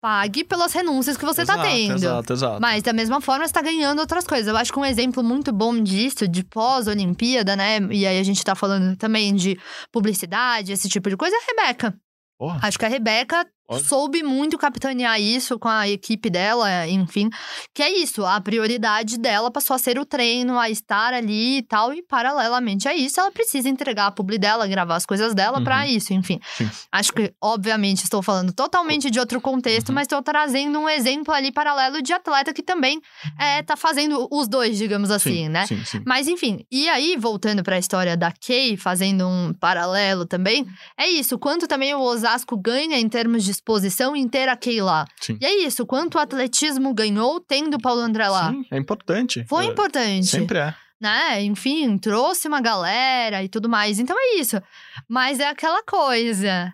pague 0.01 0.43
pelas 0.43 0.73
renúncias 0.73 1.15
que 1.15 1.23
você 1.23 1.45
tá 1.45 1.53
Exato, 1.53 1.69
tendo. 1.69 1.93
Exato, 1.93 2.33
exato. 2.33 2.59
Mas 2.59 2.81
da 2.81 2.93
mesma 2.93 3.21
forma, 3.21 3.45
você 3.45 3.53
tá 3.53 3.61
ganhando 3.61 3.99
outras 3.99 4.25
coisas. 4.25 4.47
Eu 4.47 4.57
acho 4.57 4.73
que 4.73 4.79
um 4.79 4.85
exemplo 4.85 5.23
muito 5.23 5.53
bom 5.53 5.79
disso, 5.79 6.27
de 6.27 6.43
pós-Olimpíada, 6.43 7.55
né? 7.55 7.77
E 7.91 8.07
aí 8.07 8.17
a 8.17 8.23
gente 8.23 8.43
tá 8.43 8.55
falando 8.55 8.97
também 8.97 9.35
de 9.35 9.55
publicidade, 9.91 10.71
esse 10.71 10.89
tipo 10.89 11.11
de 11.11 11.15
coisa, 11.15 11.35
é 11.35 11.39
a 11.39 11.45
Rebeca. 11.45 11.95
Porra. 12.39 12.59
Acho 12.63 12.79
que 12.79 12.85
a 12.85 12.89
Rebeca 12.89 13.45
Olha. 13.67 13.83
soube 13.83 14.21
muito 14.23 14.57
capitanear 14.57 15.19
isso 15.19 15.57
com 15.57 15.67
a 15.67 15.87
equipe 15.89 16.29
dela, 16.29 16.87
enfim. 16.87 17.29
Que 17.73 17.81
é 17.83 17.89
isso, 17.97 18.25
a 18.25 18.39
prioridade 18.39 19.17
dela 19.17 19.49
passou 19.49 19.75
a 19.75 19.79
ser 19.79 19.97
o 19.97 20.05
treino, 20.05 20.59
a 20.59 20.69
estar 20.69 21.13
ali 21.13 21.57
e 21.57 21.61
tal. 21.63 21.93
E 21.93 22.03
paralelamente 22.03 22.87
a 22.87 22.95
isso, 22.95 23.19
ela 23.19 23.31
precisa 23.31 23.67
entregar 23.67 24.07
a 24.07 24.11
publi 24.11 24.37
dela, 24.37 24.67
gravar 24.67 24.95
as 24.95 25.05
coisas 25.05 25.33
dela 25.33 25.61
pra 25.63 25.79
Uhum. 25.79 25.85
isso, 25.85 26.13
enfim. 26.13 26.39
Sim. 26.57 26.69
Acho 26.91 27.11
que, 27.13 27.33
obviamente, 27.41 28.03
estou 28.03 28.21
falando 28.21 28.53
totalmente 28.53 29.09
de 29.09 29.19
outro 29.19 29.41
contexto, 29.41 29.89
Uhum. 29.89 29.95
mas 29.95 30.03
estou 30.03 30.21
trazendo 30.21 30.79
um 30.79 30.87
exemplo 30.89 31.33
ali 31.33 31.51
paralelo 31.51 32.01
de 32.01 32.13
atleta 32.13 32.53
que 32.53 32.61
também 32.63 33.01
é, 33.39 33.63
tá 33.63 33.75
fazendo 33.75 34.27
os 34.31 34.47
dois, 34.47 34.77
digamos 34.77 35.09
assim, 35.11 35.45
sim, 35.45 35.49
né? 35.49 35.65
Sim, 35.65 35.83
sim. 35.85 36.01
Mas 36.05 36.27
enfim, 36.27 36.65
e 36.71 36.87
aí, 36.89 37.15
voltando 37.17 37.63
pra 37.63 37.77
história 37.79 38.15
da 38.15 38.31
Kay, 38.31 38.77
fazendo 38.77 39.27
um 39.27 39.53
paralelo 39.53 40.25
também, 40.25 40.65
é 40.97 41.07
isso, 41.07 41.37
quanto 41.39 41.67
também 41.67 41.93
o 41.95 42.01
Osasco 42.01 42.55
ganha 42.57 42.99
em 42.99 43.09
termos 43.09 43.43
de 43.43 43.54
exposição 43.55 44.15
em 44.15 44.27
ter 44.27 44.47
a 44.49 44.55
Kay 44.55 44.81
lá. 44.81 45.05
Sim. 45.19 45.37
E 45.41 45.45
é 45.45 45.65
isso, 45.65 45.85
quanto 45.85 46.15
o 46.15 46.19
atletismo 46.19 46.93
ganhou 46.93 47.39
tendo 47.39 47.75
o 47.75 47.81
Paulo 47.81 48.01
André 48.01 48.27
lá. 48.27 48.51
Sim, 48.51 48.65
é 48.71 48.77
importante. 48.77 49.45
Foi 49.47 49.65
É, 49.65 49.67
importante, 49.69 50.27
Sempre 50.27 50.59
é. 50.59 50.75
né? 51.01 51.43
Enfim, 51.43 51.97
trouxe 51.97 52.47
uma 52.47 52.61
galera 52.61 53.43
e 53.43 53.49
tudo 53.49 53.67
mais. 53.69 53.99
Então 53.99 54.15
é 54.19 54.39
isso. 54.39 54.61
Mas 55.09 55.39
é 55.39 55.47
aquela 55.47 55.83
coisa. 55.83 56.73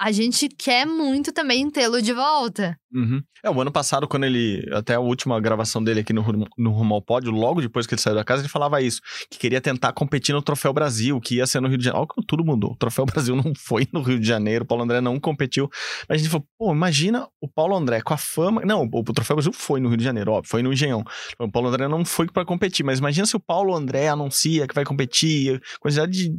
A 0.00 0.12
gente 0.12 0.48
quer 0.48 0.86
muito 0.86 1.30
também 1.30 1.70
tê-lo 1.70 2.00
de 2.00 2.14
volta. 2.14 2.74
Uhum. 2.90 3.22
É, 3.44 3.50
o 3.50 3.60
ano 3.60 3.70
passado, 3.70 4.08
quando 4.08 4.24
ele. 4.24 4.66
Até 4.72 4.94
a 4.94 5.00
última 5.00 5.38
gravação 5.38 5.84
dele 5.84 6.00
aqui 6.00 6.14
no, 6.14 6.24
no 6.56 6.70
Rumo 6.70 6.94
ao 6.94 7.02
Pódio, 7.02 7.30
logo 7.30 7.60
depois 7.60 7.86
que 7.86 7.92
ele 7.92 8.00
saiu 8.00 8.14
da 8.14 8.24
casa, 8.24 8.40
ele 8.40 8.48
falava 8.48 8.80
isso: 8.80 9.02
que 9.30 9.38
queria 9.38 9.60
tentar 9.60 9.92
competir 9.92 10.34
no 10.34 10.40
Troféu 10.40 10.72
Brasil, 10.72 11.20
que 11.20 11.36
ia 11.36 11.46
ser 11.46 11.60
no 11.60 11.68
Rio 11.68 11.76
de 11.76 11.84
Janeiro. 11.84 12.00
Olha 12.00 12.08
como 12.08 12.26
tudo 12.26 12.42
mudou. 12.42 12.72
O 12.72 12.76
Troféu 12.76 13.04
Brasil 13.06 13.36
não 13.36 13.52
foi 13.54 13.86
no 13.92 14.00
Rio 14.00 14.18
de 14.18 14.26
Janeiro, 14.26 14.64
o 14.64 14.66
Paulo 14.66 14.84
André 14.84 15.02
não 15.02 15.20
competiu. 15.20 15.68
A 16.08 16.16
gente 16.16 16.30
falou: 16.30 16.46
pô, 16.58 16.72
imagina 16.72 17.28
o 17.38 17.46
Paulo 17.46 17.76
André 17.76 18.00
com 18.00 18.14
a 18.14 18.16
fama. 18.18 18.62
Não, 18.64 18.88
o, 18.90 19.00
o 19.00 19.04
Troféu 19.04 19.36
Brasil 19.36 19.52
foi 19.52 19.80
no 19.80 19.88
Rio 19.88 19.98
de 19.98 20.04
Janeiro, 20.04 20.32
óbvio, 20.32 20.50
foi 20.50 20.62
no 20.62 20.72
Engenhão. 20.72 21.04
O 21.38 21.50
Paulo 21.50 21.68
André 21.68 21.88
não 21.88 22.06
foi 22.06 22.26
pra 22.26 22.44
competir, 22.46 22.86
mas 22.86 23.00
imagina 23.00 23.26
se 23.26 23.36
o 23.36 23.40
Paulo 23.40 23.74
André 23.74 24.08
anuncia 24.08 24.66
que 24.66 24.74
vai 24.74 24.84
competir, 24.84 25.60
quantidade 25.78 26.12
de 26.12 26.32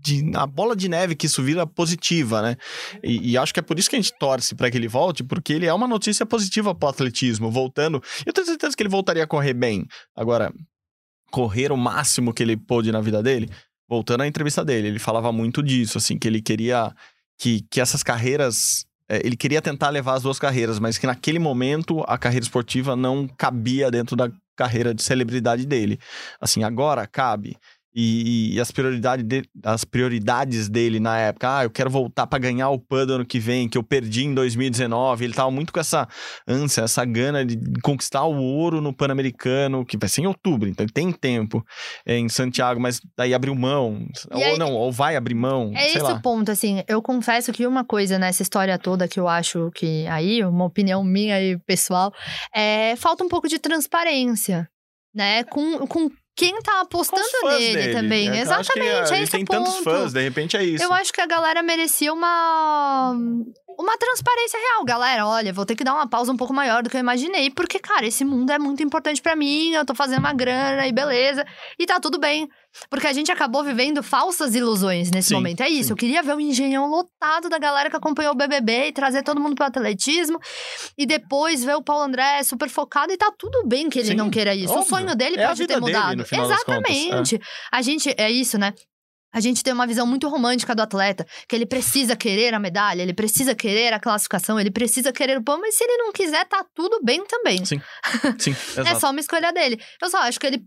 de 0.00 0.30
a 0.34 0.46
bola 0.46 0.74
de 0.76 0.88
neve 0.88 1.14
que 1.14 1.26
isso 1.26 1.42
vira 1.42 1.66
positiva, 1.66 2.42
né? 2.42 2.56
E, 3.02 3.32
e 3.32 3.38
acho 3.38 3.52
que 3.52 3.60
é 3.60 3.62
por 3.62 3.78
isso 3.78 3.88
que 3.88 3.96
a 3.96 4.00
gente 4.00 4.12
torce 4.18 4.54
para 4.54 4.70
que 4.70 4.76
ele 4.76 4.88
volte, 4.88 5.24
porque 5.24 5.52
ele 5.52 5.66
é 5.66 5.74
uma 5.74 5.88
notícia 5.88 6.24
positiva 6.24 6.74
pro 6.74 6.88
atletismo, 6.88 7.50
voltando. 7.50 8.02
Eu 8.24 8.32
tenho 8.32 8.46
certeza 8.46 8.76
que 8.76 8.82
ele 8.82 8.90
voltaria 8.90 9.24
a 9.24 9.26
correr 9.26 9.54
bem. 9.54 9.86
Agora, 10.16 10.52
correr 11.30 11.72
o 11.72 11.76
máximo 11.76 12.32
que 12.32 12.42
ele 12.42 12.56
pôde 12.56 12.90
na 12.92 13.00
vida 13.00 13.22
dele, 13.22 13.50
voltando 13.88 14.22
à 14.22 14.26
entrevista 14.26 14.64
dele, 14.64 14.88
ele 14.88 14.98
falava 14.98 15.32
muito 15.32 15.62
disso, 15.62 15.98
assim, 15.98 16.18
que 16.18 16.28
ele 16.28 16.40
queria 16.40 16.94
que, 17.38 17.64
que 17.70 17.80
essas 17.80 18.02
carreiras 18.02 18.86
é, 19.08 19.24
ele 19.24 19.36
queria 19.36 19.62
tentar 19.62 19.88
levar 19.88 20.14
as 20.14 20.22
duas 20.22 20.38
carreiras, 20.38 20.78
mas 20.78 20.98
que 20.98 21.06
naquele 21.06 21.38
momento 21.38 22.04
a 22.06 22.18
carreira 22.18 22.44
esportiva 22.44 22.94
não 22.94 23.26
cabia 23.26 23.90
dentro 23.90 24.14
da 24.14 24.30
carreira 24.54 24.92
de 24.92 25.02
celebridade 25.02 25.64
dele. 25.64 25.98
Assim, 26.40 26.62
agora 26.62 27.06
cabe. 27.06 27.56
E, 28.00 28.54
e, 28.54 28.60
as, 28.60 28.70
prioridade 28.70 29.24
de, 29.24 29.42
as 29.64 29.84
prioridades 29.84 30.68
dele 30.68 31.00
na 31.00 31.18
época, 31.18 31.58
ah, 31.58 31.64
eu 31.64 31.70
quero 31.70 31.90
voltar 31.90 32.28
para 32.28 32.38
ganhar 32.38 32.70
o 32.70 32.78
PAN 32.78 33.04
do 33.04 33.14
ano 33.14 33.26
que 33.26 33.40
vem, 33.40 33.68
que 33.68 33.76
eu 33.76 33.82
perdi 33.82 34.24
em 34.24 34.32
2019. 34.32 35.24
Ele 35.24 35.34
tava 35.34 35.50
muito 35.50 35.72
com 35.72 35.80
essa 35.80 36.06
ânsia, 36.46 36.82
essa 36.82 37.04
gana 37.04 37.44
de 37.44 37.58
conquistar 37.82 38.22
o 38.22 38.36
ouro 38.40 38.80
no 38.80 38.92
Pan-Americano, 38.92 39.84
que 39.84 39.96
vai 39.98 40.08
ser 40.08 40.20
em 40.22 40.26
outubro, 40.28 40.68
então 40.68 40.84
ele 40.84 40.92
tem 40.92 41.10
tempo 41.10 41.64
é, 42.06 42.16
em 42.16 42.28
Santiago, 42.28 42.80
mas 42.80 43.00
daí 43.16 43.34
abriu 43.34 43.52
mão, 43.56 44.06
E 44.30 44.36
ou 44.36 44.42
aí- 44.44 44.58
não, 44.58 44.74
ou 44.74 44.92
vai 44.92 45.16
abrir 45.16 45.34
mão, 45.34 45.72
É 45.74 45.88
esse 45.88 45.98
lá. 45.98 46.12
o 46.14 46.22
ponto, 46.22 46.52
assim. 46.52 46.84
Eu 46.86 47.02
confesso 47.02 47.50
que 47.52 47.66
uma 47.66 47.84
coisa 47.84 48.16
nessa 48.16 48.42
história 48.42 48.78
toda 48.78 49.08
que 49.08 49.18
eu 49.18 49.26
acho 49.26 49.72
que 49.74 50.06
aí, 50.06 50.44
uma 50.44 50.66
opinião 50.66 51.02
minha 51.02 51.42
e 51.42 51.58
pessoal, 51.66 52.12
é 52.54 52.94
falta 52.94 53.24
um 53.24 53.28
pouco 53.28 53.48
de 53.48 53.58
transparência, 53.58 54.68
né? 55.12 55.42
Com, 55.42 55.84
com 55.88 56.08
quem 56.38 56.56
tá 56.62 56.82
apostando 56.82 57.26
nele, 57.46 57.74
dele. 57.74 57.92
também. 57.92 58.30
É 58.30 58.38
Exatamente, 58.38 59.12
é 59.12 59.22
esse 59.22 59.32
tem 59.32 59.42
o 59.42 59.44
tantos 59.44 59.74
ponto. 59.74 59.82
fãs, 59.82 60.12
de 60.12 60.22
repente 60.22 60.56
é 60.56 60.62
isso. 60.62 60.84
Eu 60.84 60.92
acho 60.92 61.12
que 61.12 61.20
a 61.20 61.26
galera 61.26 61.64
merecia 61.64 62.12
uma 62.12 63.12
uma 63.76 63.98
transparência 63.98 64.58
real, 64.58 64.84
galera. 64.84 65.26
Olha, 65.26 65.52
vou 65.52 65.66
ter 65.66 65.74
que 65.74 65.82
dar 65.82 65.94
uma 65.94 66.08
pausa 66.08 66.30
um 66.30 66.36
pouco 66.36 66.54
maior 66.54 66.84
do 66.84 66.88
que 66.88 66.96
eu 66.96 67.00
imaginei, 67.00 67.50
porque 67.50 67.80
cara, 67.80 68.06
esse 68.06 68.24
mundo 68.24 68.50
é 68.52 68.58
muito 68.58 68.80
importante 68.84 69.20
pra 69.20 69.34
mim, 69.34 69.72
eu 69.72 69.84
tô 69.84 69.96
fazendo 69.96 70.20
uma 70.20 70.32
grana 70.32 70.86
e 70.86 70.92
beleza, 70.92 71.44
e 71.76 71.84
tá 71.84 71.98
tudo 71.98 72.20
bem. 72.20 72.48
Porque 72.90 73.06
a 73.06 73.12
gente 73.12 73.32
acabou 73.32 73.64
vivendo 73.64 74.02
falsas 74.02 74.54
ilusões 74.54 75.10
nesse 75.10 75.28
Sim, 75.28 75.34
momento. 75.34 75.62
É 75.62 75.68
isso, 75.68 75.88
sim. 75.88 75.92
eu 75.92 75.96
queria 75.96 76.22
ver 76.22 76.36
o 76.36 76.40
engenhão 76.40 76.86
lotado 76.88 77.48
da 77.48 77.58
galera 77.58 77.90
que 77.90 77.96
acompanhou 77.96 78.32
o 78.32 78.36
BBB 78.36 78.88
e 78.88 78.92
trazer 78.92 79.22
todo 79.22 79.40
mundo 79.40 79.54
pro 79.56 79.64
atletismo 79.66 80.38
e 80.96 81.04
depois 81.06 81.64
ver 81.64 81.74
o 81.76 81.82
Paulo 81.82 82.04
André 82.04 82.42
super 82.44 82.68
focado 82.68 83.12
e 83.12 83.16
tá 83.16 83.32
tudo 83.36 83.66
bem 83.66 83.88
que 83.90 83.98
ele 83.98 84.08
Sim, 84.08 84.14
não 84.14 84.30
queira 84.30 84.54
isso. 84.54 84.72
óbvio. 84.72 84.84
O 84.84 84.88
sonho 84.88 85.16
dele 85.16 85.40
É 85.40 85.46
pode 85.46 85.66
ter 85.66 85.66
dele, 85.66 85.80
mudado. 85.80 86.16
das 86.18 86.30
contas, 86.30 86.50
é. 86.50 86.54
Exatamente. 86.54 87.40
A 87.72 87.82
gente 87.82 88.14
é 88.16 88.30
isso, 88.30 88.58
né? 88.58 88.72
A 89.32 89.40
gente 89.40 89.62
tem 89.62 89.72
uma 89.74 89.86
visão 89.86 90.06
muito 90.06 90.26
romântica 90.28 90.74
do 90.74 90.80
atleta, 90.80 91.26
que 91.46 91.54
ele 91.54 91.66
precisa 91.66 92.16
querer 92.16 92.54
a 92.54 92.58
medalha, 92.58 93.02
ele 93.02 93.12
precisa 93.12 93.54
querer 93.54 93.92
a 93.92 94.00
classificação, 94.00 94.58
ele 94.58 94.70
precisa 94.70 95.12
querer 95.12 95.36
o 95.36 95.42
pão, 95.44 95.60
mas 95.60 95.74
se 95.76 95.84
ele 95.84 95.98
não 95.98 96.12
quiser, 96.12 96.46
tá 96.46 96.64
tudo 96.74 97.00
bem 97.04 97.22
também. 97.26 97.62
Sim, 97.64 97.78
Sim, 98.38 98.56
É 98.86 98.94
só 98.94 99.10
uma 99.10 99.20
escolha 99.20 99.52
dele. 99.52 99.78
Eu 100.00 100.08
só 100.08 100.18
acho 100.22 100.40
que 100.40 100.46
ele, 100.46 100.62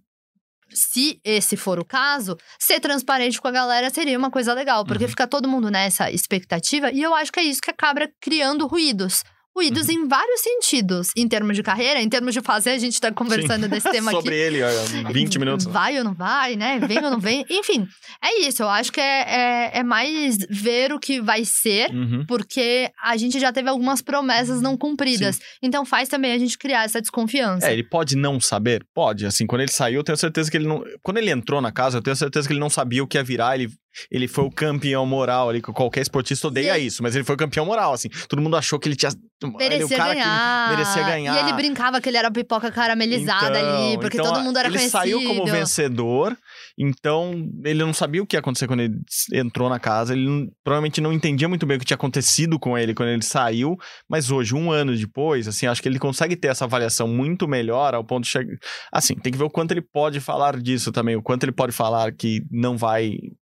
se 0.74 1.20
esse 1.24 1.56
for 1.58 1.80
o 1.80 1.86
caso, 1.86 2.38
ser 2.60 2.80
transparente 2.80 3.40
com 3.42 3.48
a 3.48 3.52
galera 3.52 3.90
seria 3.90 4.18
uma 4.18 4.32
coisa 4.32 4.54
legal, 4.54 4.86
porque 4.86 5.04
Uhum. 5.06 5.10
fica 5.10 5.28
todo 5.28 5.48
mundo 5.48 5.70
nessa 5.70 6.10
expectativa, 6.12 6.92
e 6.92 7.02
eu 7.02 7.14
acho 7.14 7.32
que 7.32 7.40
é 7.40 7.44
isso 7.44 7.62
que 7.62 7.72
acaba 7.72 8.10
criando 8.20 8.68
ruídos. 8.68 9.24
Ruídos 9.56 9.88
Uhum. 9.90 9.94
em 9.94 10.08
vários 10.08 10.42
sentidos, 10.42 11.10
em 11.16 11.28
termos 11.28 11.56
de 11.58 11.62
carreira, 11.64 12.02
em 12.02 12.08
termos 12.08 12.34
de 12.34 12.42
fazer, 12.42 12.70
a 12.72 12.78
gente 12.80 13.00
tá 13.02 13.12
conversando 13.12 13.68
desse 13.68 13.90
tema 13.92 14.12
aqui. 14.12 14.20
Sobre 14.22 14.38
ele, 14.38 14.62
ó, 14.64 14.68
20 15.12 15.40
minutos. 15.40 15.66
Vai 15.66 15.98
ou 15.98 16.04
não 16.06 16.14
vai, 16.14 16.56
né? 16.56 16.80
Vem 16.80 17.04
ou 17.04 17.12
não 17.12 17.20
vem. 17.20 17.46
Enfim, 17.52 17.86
é 18.24 18.40
isso. 18.48 18.64
Eu 18.64 18.70
acho 18.70 18.92
que 18.92 19.02
é, 19.02 19.26
é, 19.74 19.80
é 19.80 19.84
mais 19.84 20.38
ver 20.50 20.94
o 20.94 21.00
que 21.00 21.20
vai 21.22 21.44
ser, 21.44 21.92
Uhum. 21.92 22.26
porque 22.26 22.90
a 23.04 23.18
gente 23.18 23.40
já 23.40 23.52
teve 23.52 23.70
algumas 23.70 24.02
promessas 24.02 24.62
não 24.62 24.78
cumpridas. 24.78 25.40
Então 25.62 25.86
faz 25.86 26.08
também 26.08 26.32
a 26.32 26.38
gente 26.40 26.58
criar 26.58 26.86
essa 26.86 27.02
desconfiança. 27.02 27.68
É, 27.70 27.74
ele 27.74 27.84
pode 27.84 28.16
não 28.16 28.40
saber? 28.40 28.86
Pode. 28.94 29.26
Assim, 29.26 29.46
quando 29.46 29.62
ele 29.62 29.72
saiu, 29.72 30.00
eu 30.00 30.04
tenho 30.04 30.18
certeza 30.18 30.50
que 30.50 30.56
ele 30.58 30.68
não. 30.68 30.84
Quando 31.04 31.18
ele 31.18 31.30
entrou 31.30 31.60
na 31.62 31.72
casa, 31.72 31.98
eu 31.98 32.02
tenho 32.02 32.16
certeza 32.16 32.48
que 32.48 32.54
ele 32.54 32.60
não 32.60 32.70
sabia 32.70 33.04
o 33.04 33.08
que 33.08 33.18
ia 33.18 33.24
virar. 33.24 33.56
Ele, 33.56 33.70
ele 34.10 34.28
foi 34.28 34.46
o 34.46 34.52
campeão 34.52 35.06
moral 35.06 35.50
ali, 35.50 35.62
que 35.62 35.72
qualquer 35.72 36.02
esportista 36.02 36.48
odeia 36.48 36.78
isso, 36.80 37.02
mas 37.04 37.16
ele 37.16 37.24
foi 37.24 37.36
o 37.36 37.38
campeão 37.38 37.66
moral, 37.66 37.94
assim. 37.94 38.10
Todo 38.28 38.42
mundo 38.42 38.56
achou 38.56 38.80
que 38.80 38.88
ele 38.88 38.96
tinha. 38.96 39.12
ele, 39.44 39.52
Merecia 39.58 39.86
o 39.86 39.90
cara 40.00 40.14
ganhar. 40.14 40.70
que 40.70 40.76
merecia 40.76 41.04
ganhar. 41.04 41.36
E 41.36 41.40
ele 41.44 41.54
brincava 41.54 42.00
que 42.02 42.08
ele 42.10 42.18
era 42.18 42.30
pipoca 42.32 42.72
caramelizada 42.72 43.60
Então, 43.60 43.84
ali, 43.86 43.98
porque 44.00 44.18
então, 44.18 44.34
todo 44.34 44.44
mundo 44.44 44.58
era 44.58 44.68
ele 44.68 44.78
conhecido. 44.78 45.00
saiu 45.00 45.24
como 45.24 45.46
vencedor, 45.46 46.38
então 46.78 47.34
ele 47.66 47.84
não 47.84 47.94
sabia 47.94 48.22
o 48.22 48.26
que 48.26 48.36
ia 48.36 48.40
acontecer 48.40 48.68
quando 48.68 48.82
ele 48.82 48.96
entrou 49.34 49.70
na 49.70 49.80
casa. 49.80 50.14
Ele 50.14 50.28
não- 50.28 50.48
provavelmente 50.64 51.02
não 51.02 51.12
entendia 51.12 51.48
muito 51.50 51.66
bem 51.66 51.78
o 51.78 51.80
que 51.80 51.86
tinha 51.86 51.96
acontecido 51.96 52.60
com 52.60 52.78
ele 52.78 52.94
quando 52.94 53.10
ele 53.10 53.22
saiu, 53.24 53.76
mas 54.10 54.32
hoje, 54.32 54.54
um 54.56 54.72
ano 54.72 54.96
depois, 54.96 55.48
assim, 55.48 55.66
acho 55.68 55.82
que 55.82 55.88
ele 55.90 56.00
consegue 56.00 56.36
ter 56.36 56.48
essa 56.50 56.66
avaliação 56.66 57.08
muito 57.08 57.48
melhor 57.48 57.94
ao 57.94 58.04
ponto 58.04 58.24
de 58.24 58.30
chegar. 58.30 58.56
Assim, 58.92 59.16
tem 59.16 59.32
que 59.32 59.38
ver 59.38 59.44
o 59.46 59.50
quanto 59.50 59.72
ele 59.72 59.82
pode 59.82 60.20
falar 60.20 60.58
disso 60.60 60.92
também, 60.92 61.16
o 61.16 61.22
quanto 61.22 61.44
ele 61.44 61.52
pode 61.52 61.72
falar 61.72 62.12
que 62.12 62.42
não 62.52 62.78
vai 62.78 63.14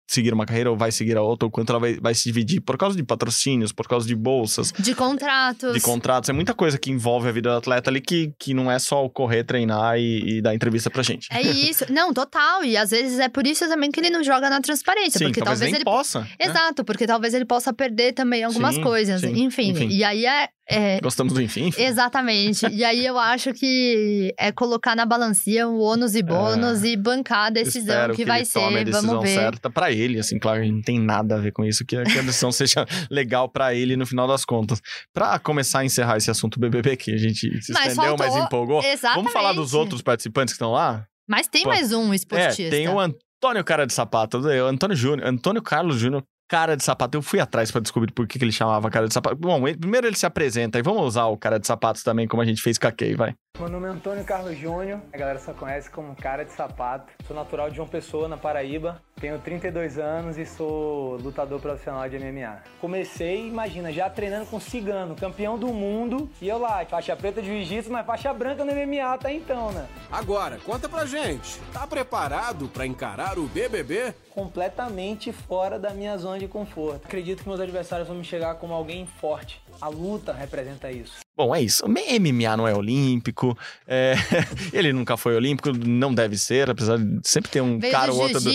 seguir 0.08 0.34
uma 0.34 0.46
carreira 0.46 0.70
ou 0.70 0.76
vai 0.78 0.92
seguir 0.92 1.16
a 1.18 1.22
outra, 1.22 1.48
o 1.48 1.52
quanto 1.52 1.70
ela 1.72 1.80
vai, 1.80 1.94
vai 2.00 2.14
se 2.14 2.24
dividir 2.24 2.60
por 2.60 2.78
causa 2.78 2.98
de 2.98 3.04
patrocínios, 3.04 3.72
por 3.72 3.88
causa 3.88 4.06
de 4.08 4.16
bolsas, 4.16 4.74
De 4.78 4.94
contratos. 4.94 5.74
de 5.74 5.80
contratos. 5.80 6.30
É 6.30 6.34
muita 6.34 6.54
coisa 6.54 6.78
que 6.78 6.92
envolve 6.92 7.30
a 7.30 7.32
vida 7.32 7.50
do 7.50 7.56
atleta 7.58 7.90
ali 7.90 8.02
que, 8.02 8.34
que 8.38 8.54
não 8.54 8.70
é 8.70 8.78
só 8.78 9.06
o 9.06 9.10
correr, 9.10 9.44
treinar 9.46 9.98
e, 9.98 10.38
e 10.38 10.42
dar 10.42 10.54
entrevista 10.54 10.90
pra 10.90 11.02
gente. 11.02 11.28
É 11.32 11.42
isso. 11.42 11.86
Não, 11.92 12.14
total. 12.14 12.64
E 12.66 12.76
às 12.76 12.92
vezes 12.92 13.20
é 13.20 13.30
por 13.30 13.48
isso 13.48 13.68
também 13.70 13.90
que 13.90 14.00
ele 14.00 14.10
não 14.10 14.24
joga 14.24 14.50
na 14.50 14.60
transparência. 14.60 15.18
Sim, 15.18 15.26
porque 15.26 15.40
talvez, 15.40 15.60
talvez 15.60 15.76
ele 15.76 15.84
possa. 15.86 16.20
né? 16.22 16.28
Exato, 16.40 16.84
porque 16.84 17.08
talvez 17.08 17.34
ele 17.34 17.46
possa 17.46 17.72
perder 17.74 18.14
também 18.14 18.44
algumas 18.44 18.76
Sim, 18.76 18.82
coisas. 18.82 19.22
sim, 19.22 19.44
enfim, 19.44 19.70
enfim. 19.70 19.88
E 19.88 20.04
aí 20.04 20.26
é. 20.26 20.50
É- 20.72 21.00
Gostamos 21.02 21.34
do 21.34 21.42
enfim. 21.42 21.68
enfim. 21.68 21.82
Exatamente. 21.84 22.66
e 22.68 22.84
aí 22.84 23.06
eu 23.06 23.18
acho 23.18 23.54
que 23.54 24.34
é 24.38 24.52
colocar 24.52 24.96
na 24.96 25.06
balancia 25.06 25.68
o 25.68 25.80
ônus 25.80 26.16
e 26.16 26.22
bônus 26.24 26.84
e 26.84 26.96
bancar 26.96 27.48
a 27.48 27.50
decisão 27.50 27.94
É. 27.96 27.98
Espero 28.00 28.16
que, 28.16 28.26
vai 28.26 28.40
ele 28.42 28.50
tome 28.50 28.66
a 28.76 28.78
ser. 28.80 28.86
decisão 28.86 29.10
Vamos 29.16 29.24
ver. 29.30 29.36
certa 29.36 29.70
pra 29.70 29.92
ele, 29.92 30.20
assim, 30.20 30.40
claro, 30.40 30.66
não 30.66 30.82
tem 30.82 31.00
nada 31.00 31.36
a 31.36 31.38
ver 31.40 31.52
com 31.52 31.64
isso, 31.66 31.86
que, 31.86 31.96
a- 31.98 32.04
que 32.04 32.18
a 32.18 32.22
decisão 32.22 32.52
seja 32.54 32.86
legal 33.10 33.50
pra 33.50 33.74
ele 33.74 33.96
no 33.96 34.06
final 34.06 34.28
das 34.28 34.46
contas. 34.46 34.82
Pra 35.14 35.38
começar 35.40 35.80
a 35.80 35.86
encerrar 35.86 36.18
esse 36.18 36.32
assunto 36.32 36.60
BBB 36.60 36.96
que 36.98 37.12
a 37.14 37.18
gente 37.18 37.62
se 37.62 37.72
Mas 37.74 37.88
estendeu, 37.92 38.16
mas 38.18 38.28
faltou- 38.30 38.46
empolgou, 38.46 38.84
Exatamente. 38.84 39.16
vamos 39.18 39.34
falar 39.34 39.54
dos 39.54 39.74
outros 39.74 40.02
participantes 40.02 40.54
que 40.54 40.56
estão 40.56 40.72
lá? 40.72 41.06
Mas 41.30 41.48
tem 41.48 41.64
Pô, 41.64 41.70
mais 41.70 41.92
um 41.94 42.14
esportista. 42.14 42.62
É, 42.64 42.70
tem 42.70 42.90
o 42.90 43.00
Antônio 43.00 43.64
Cara 43.64 43.86
de 43.88 43.94
Sapato, 43.94 44.38
o 44.40 44.66
Antônio 44.68 44.96
Júnior, 44.96 45.28
Antônio 45.28 45.62
Carlos 45.62 45.98
Júnior, 45.98 46.24
Cara 46.52 46.76
de 46.76 46.84
Sapato. 46.84 47.18
Eu 47.18 47.22
fui 47.22 47.40
atrás 47.40 47.72
pra 47.72 47.80
descobrir 47.80 48.12
por 48.12 48.28
que, 48.28 48.38
que 48.38 48.44
ele 48.44 48.52
chamava 48.52 48.90
Cara 48.90 49.08
de 49.08 49.14
Sapato. 49.14 49.38
Bom, 49.38 49.66
ele- 49.66 49.78
primeiro 49.78 50.06
ele 50.06 50.18
se 50.18 50.26
apresenta 50.26 50.78
e 50.78 50.82
vamos 50.82 51.02
usar 51.04 51.28
o 51.28 51.38
Cara 51.38 51.58
de 51.58 51.66
Sapatos 51.66 52.04
também, 52.04 52.28
como 52.28 52.42
a 52.42 52.46
gente 52.46 52.62
fez 52.62 52.78
com 52.78 52.88
a 52.88 52.92
Kay, 52.92 53.16
vai. 53.16 53.34
Meu 53.62 53.70
nome 53.70 53.86
é 53.86 53.92
Antônio 53.92 54.26
Carlos 54.26 54.58
Júnior, 54.58 55.00
a 55.14 55.18
galera 55.20 55.38
só 55.38 55.54
conhece 55.54 55.88
como 55.88 56.16
cara 56.16 56.44
de 56.44 56.52
sapato. 56.52 57.14
Sou 57.28 57.36
natural 57.36 57.70
de 57.70 57.76
João 57.76 57.88
Pessoa, 57.88 58.28
na 58.28 58.36
Paraíba. 58.36 59.00
Tenho 59.20 59.38
32 59.38 60.00
anos 60.00 60.36
e 60.40 60.48
sou 60.48 61.18
lutador 61.18 61.62
profissional 61.62 62.10
de 62.10 62.18
MMA. 62.18 62.64
Comecei, 62.80 63.48
imagina, 63.48 63.94
já 63.94 64.10
treinando 64.10 64.48
com 64.48 64.60
Cigano, 64.60 65.16
campeão 65.16 65.60
do 65.60 65.68
mundo. 65.68 66.28
E 66.42 66.50
eu 66.50 66.58
lá, 66.58 66.84
faixa 66.86 67.16
preta 67.16 67.40
de 67.40 67.50
jiu-jitsu, 67.50 67.92
mas 67.92 68.04
faixa 68.04 68.34
branca 68.34 68.66
no 68.66 68.74
MMA 68.74 69.14
até 69.14 69.32
então, 69.32 69.72
né? 69.72 69.88
Agora, 70.12 70.58
conta 70.66 70.90
pra 70.90 71.06
gente. 71.06 71.60
Tá 71.72 71.86
preparado 71.86 72.68
pra 72.68 72.88
encarar 72.88 73.38
o 73.38 73.44
BBB? 73.44 74.16
completamente 74.32 75.32
fora 75.32 75.78
da 75.78 75.92
minha 75.92 76.18
zona 76.18 76.40
de 76.40 76.48
conforto. 76.48 77.06
Acredito 77.06 77.44
que 77.44 77.50
meus 77.50 77.60
adversários 77.60 78.08
vão 78.08 78.18
me 78.18 78.24
chegar 78.24 78.56
como 78.56 78.74
alguém 78.74 79.06
forte. 79.06 79.62
A 79.82 79.88
luta 79.88 80.32
representa 80.34 80.92
isso. 80.92 81.14
Bom, 81.36 81.56
é 81.56 81.62
isso. 81.62 81.84
MMA 81.88 82.56
não 82.56 82.68
é 82.68 82.76
olímpico. 82.76 83.58
é, 83.88 84.14
Ele 84.72 84.94
nunca 84.94 85.18
foi 85.18 85.36
olímpico, 85.36 85.72
não 85.72 86.14
deve 86.14 86.38
ser, 86.38 86.70
apesar 86.70 86.98
de 87.00 87.20
sempre 87.24 87.50
ter 87.50 87.62
um 87.62 87.80
Veio 87.80 87.92
cara 87.92 88.12
ou 88.14 88.22
outro. 88.22 88.40
do- 88.40 88.52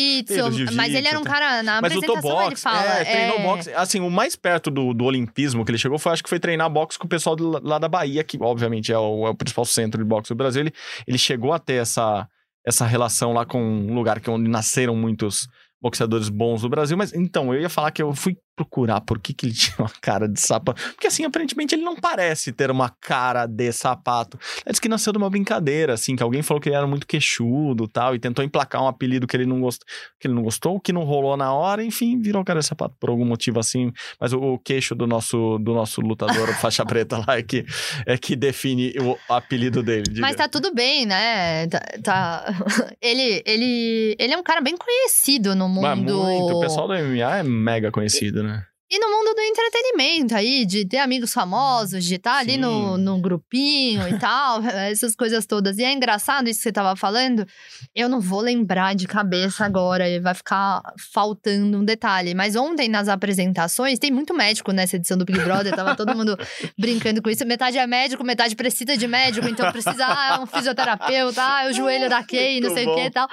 mas 0.74 0.94
ele 0.94 1.08
era 1.08 1.18
um 1.18 1.24
cara, 1.24 1.62
na 1.62 1.80
Mas 1.80 1.92
lutou 1.94 2.16
apresentação 2.16 2.40
ele 2.42 2.50
boxe, 2.50 2.62
fala. 2.62 2.98
é, 3.00 3.04
treinou 3.04 3.38
é, 3.38 3.42
boxe. 3.42 3.72
Assim, 3.74 4.00
o 4.00 4.10
mais 4.10 4.36
perto 4.36 4.70
do, 4.70 4.94
do 4.94 5.04
olimpismo 5.04 5.64
que 5.64 5.70
ele 5.72 5.78
chegou 5.78 5.98
foi, 5.98 6.12
acho 6.12 6.22
que 6.22 6.28
foi 6.28 6.38
treinar 6.38 6.70
boxe 6.70 6.98
com 6.98 7.06
o 7.06 7.08
pessoal 7.10 7.34
do- 7.34 7.60
lá 7.66 7.78
da 7.78 7.88
Bahia, 7.88 8.22
que 8.22 8.38
obviamente 8.40 8.92
é 8.92 8.98
o, 8.98 9.26
é 9.26 9.30
o 9.30 9.34
principal 9.34 9.64
centro 9.64 10.00
de 10.02 10.08
boxe 10.08 10.28
do 10.28 10.36
Brasil. 10.36 10.62
Ele, 10.62 10.72
ele 11.08 11.18
chegou 11.18 11.52
a 11.52 11.58
ter 11.58 11.74
essa, 11.82 12.28
essa 12.64 12.86
relação 12.86 13.32
lá 13.32 13.44
com 13.44 13.60
um 13.60 13.94
lugar 13.94 14.20
que 14.20 14.30
onde 14.30 14.48
nasceram 14.48 14.94
muitos 14.94 15.48
boxeadores 15.82 16.28
bons 16.28 16.62
do 16.62 16.68
Brasil. 16.68 16.96
Mas 16.96 17.12
então, 17.12 17.52
eu 17.52 17.60
ia 17.62 17.68
falar 17.70 17.90
que 17.90 18.02
eu 18.02 18.14
fui 18.14 18.36
procurar 18.56 19.02
por 19.02 19.18
que, 19.20 19.34
que 19.34 19.46
ele 19.46 19.52
tinha 19.54 19.76
uma 19.78 19.90
cara 20.00 20.26
de 20.26 20.40
sapato. 20.40 20.82
Porque, 20.92 21.06
assim, 21.06 21.24
aparentemente 21.24 21.74
ele 21.74 21.82
não 21.82 21.94
parece 21.94 22.52
ter 22.52 22.70
uma 22.70 22.88
cara 22.88 23.46
de 23.46 23.70
sapato. 23.70 24.38
Ele 24.64 24.72
disse 24.72 24.80
que 24.80 24.88
nasceu 24.88 25.12
de 25.12 25.18
uma 25.18 25.28
brincadeira, 25.28 25.92
assim, 25.92 26.16
que 26.16 26.22
alguém 26.22 26.42
falou 26.42 26.60
que 26.60 26.68
ele 26.70 26.76
era 26.76 26.86
muito 26.86 27.06
queixudo 27.06 27.86
tal, 27.86 28.14
e 28.14 28.18
tentou 28.18 28.44
emplacar 28.44 28.82
um 28.82 28.88
apelido 28.88 29.26
que 29.26 29.36
ele 29.36 29.46
não 29.46 29.60
gostou, 29.60 29.86
que 30.18 30.26
ele 30.26 30.34
não 30.34 30.42
gostou, 30.42 30.80
que 30.80 30.92
não 30.92 31.04
rolou 31.04 31.36
na 31.36 31.52
hora, 31.52 31.84
enfim, 31.84 32.18
virou 32.18 32.42
cara 32.44 32.60
de 32.60 32.66
sapato 32.66 32.94
por 32.98 33.10
algum 33.10 33.24
motivo 33.24 33.60
assim. 33.60 33.92
Mas 34.18 34.32
o, 34.32 34.40
o 34.40 34.58
queixo 34.58 34.94
do 34.94 35.06
nosso, 35.06 35.58
do 35.58 35.74
nosso 35.74 36.00
lutador 36.00 36.48
faixa 36.56 36.84
preta 36.84 37.18
lá 37.18 37.36
é 37.36 37.42
que, 37.42 37.64
é 38.06 38.16
que 38.16 38.34
define 38.34 38.94
o 39.00 39.16
apelido 39.32 39.82
dele. 39.82 40.04
diga. 40.04 40.20
Mas 40.22 40.36
tá 40.36 40.48
tudo 40.48 40.72
bem, 40.72 41.04
né? 41.04 41.66
Tá, 41.66 41.80
tá- 42.02 42.54
Ele, 43.02 43.42
ele, 43.44 44.16
ele 44.18 44.32
é 44.32 44.36
um 44.36 44.42
cara 44.42 44.60
bem 44.60 44.76
conhecido 44.76 45.54
no 45.54 45.68
mundo. 45.68 45.82
Mas 45.82 45.98
muito. 45.98 46.56
O 46.56 46.60
pessoal 46.60 46.88
do 46.88 46.94
MMA 46.94 47.38
é 47.38 47.42
mega 47.42 47.90
conhecido, 47.90 48.42
né? 48.42 48.45
E 48.88 49.00
no 49.00 49.10
mundo 49.10 49.34
do 49.34 49.40
entretenimento 49.40 50.32
aí, 50.36 50.64
de 50.64 50.86
ter 50.86 50.98
amigos 50.98 51.32
famosos, 51.32 52.04
de 52.04 52.14
estar 52.14 52.38
ali 52.38 52.56
no, 52.56 52.94
Sim. 52.94 53.02
no 53.02 53.20
grupinho 53.20 54.08
e 54.08 54.16
tal, 54.16 54.62
essas 54.88 55.16
coisas 55.16 55.44
todas. 55.44 55.76
E 55.78 55.82
é 55.82 55.92
engraçado 55.92 56.48
isso 56.48 56.60
que 56.60 56.62
você 56.62 56.72
tava 56.72 56.94
falando. 56.94 57.44
Eu 57.92 58.08
não 58.08 58.20
vou 58.20 58.40
lembrar 58.40 58.94
de 58.94 59.08
cabeça 59.08 59.64
agora, 59.64 60.08
e 60.08 60.20
vai 60.20 60.34
ficar 60.34 60.82
faltando 61.12 61.78
um 61.78 61.84
detalhe. 61.84 62.32
Mas 62.32 62.54
ontem, 62.54 62.88
nas 62.88 63.08
apresentações, 63.08 63.98
tem 63.98 64.12
muito 64.12 64.32
médico 64.32 64.70
nessa 64.70 64.94
edição 64.94 65.18
do 65.18 65.24
Big 65.24 65.40
Brother, 65.40 65.74
tava 65.74 65.96
todo 65.96 66.14
mundo 66.14 66.38
brincando 66.78 67.20
com 67.20 67.28
isso. 67.28 67.44
Metade 67.44 67.78
é 67.78 67.86
médico, 67.88 68.22
metade 68.22 68.54
precisa 68.54 68.96
de 68.96 69.08
médico, 69.08 69.48
então 69.48 69.72
precisa, 69.72 70.06
ah, 70.06 70.38
um 70.40 70.46
fisioterapeuta, 70.46 71.42
ah, 71.42 71.64
é 71.64 71.70
o 71.70 71.72
joelho 71.72 72.06
da 72.08 72.22
Kay, 72.22 72.60
não 72.60 72.72
sei 72.72 72.86
o 72.86 72.94
que 72.94 73.00
bom. 73.00 73.06
e 73.06 73.10
tal. 73.10 73.28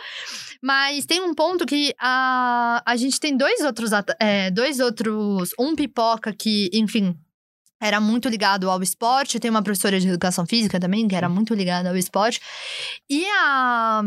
Mas 0.63 1.05
tem 1.05 1.19
um 1.19 1.35
ponto 1.35 1.65
que 1.65 1.93
a, 1.99 2.81
a 2.85 2.95
gente 2.95 3.19
tem 3.19 3.35
dois 3.35 3.59
outros, 3.59 3.91
é, 4.17 4.49
dois 4.49 4.79
outros. 4.79 5.49
Um 5.59 5.75
pipoca 5.75 6.33
que, 6.33 6.69
enfim, 6.73 7.13
era 7.81 7.99
muito 7.99 8.29
ligado 8.29 8.69
ao 8.69 8.81
esporte. 8.81 9.41
Tem 9.41 9.51
uma 9.51 9.61
professora 9.61 9.99
de 9.99 10.07
educação 10.07 10.45
física 10.45 10.79
também, 10.79 11.05
que 11.05 11.17
era 11.17 11.27
muito 11.27 11.53
ligada 11.53 11.89
ao 11.89 11.97
esporte. 11.97 12.39
E 13.09 13.25
a. 13.25 14.03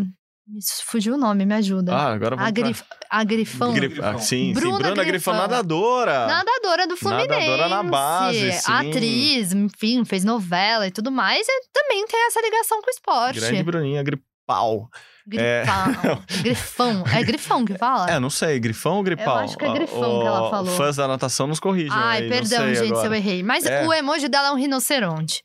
Me 0.49 0.61
fugiu 0.85 1.14
o 1.14 1.19
nome, 1.19 1.45
me 1.45 1.55
ajuda. 1.55 1.92
Ah, 1.92 2.12
agora 2.12 2.37
vamos 2.37 2.49
a, 2.49 2.51
grif, 2.53 2.83
a 3.11 3.25
Grifão. 3.25 3.75
Grif... 3.75 4.01
Ah, 4.01 4.16
sim, 4.16 4.53
Bruna 4.53 4.77
sim. 4.77 4.83
Bruna 4.83 5.05
Grifão. 5.05 5.35
Grifão 5.35 5.35
nadadora. 5.35 6.27
Nadadora 6.27 6.87
do 6.87 6.97
Fluminense. 6.97 7.29
Nadadora 7.29 7.69
na 7.69 7.83
base, 7.83 8.53
sim. 8.53 8.73
Atriz, 8.73 9.53
enfim, 9.53 10.05
fez 10.05 10.25
novela 10.25 10.87
e 10.87 10.90
tudo 10.92 11.11
mais. 11.11 11.47
E 11.47 11.69
também 11.73 12.07
tem 12.07 12.27
essa 12.29 12.40
ligação 12.40 12.81
com 12.81 12.87
o 12.87 12.90
esporte. 12.90 13.40
Grande 13.40 13.62
Bruninha 13.62 14.03
Gripal. 14.05 14.88
Grifão. 15.27 16.23
Grifão. 16.43 17.05
É 17.12 17.23
grifão 17.25 17.65
que 17.65 17.77
fala? 17.77 18.09
É, 18.11 18.19
não 18.21 18.31
sei, 18.31 18.61
grifão 18.61 18.97
ou 18.97 19.03
gripal? 19.03 19.39
Eu 19.39 19.45
acho 19.45 19.57
que 19.59 19.65
é 19.65 19.73
grifão 19.73 20.21
que 20.21 20.27
ela 20.27 20.51
falou. 20.51 20.77
Fãs 20.77 20.97
da 20.97 21.09
natação 21.09 21.47
nos 21.47 21.59
corrigem. 21.59 21.91
Ai, 21.93 22.23
aí, 22.23 22.29
perdão, 22.29 22.67
gente, 22.69 22.79
se 22.79 22.85
agora. 22.93 23.09
eu 23.09 23.15
errei. 23.15 23.43
Mas 23.43 23.65
É. 23.67 23.87
o 23.87 23.93
emoji 23.93 24.29
dela 24.29 24.49
é 24.49 24.53
um 24.53 24.57
rinoceronte. 24.57 25.43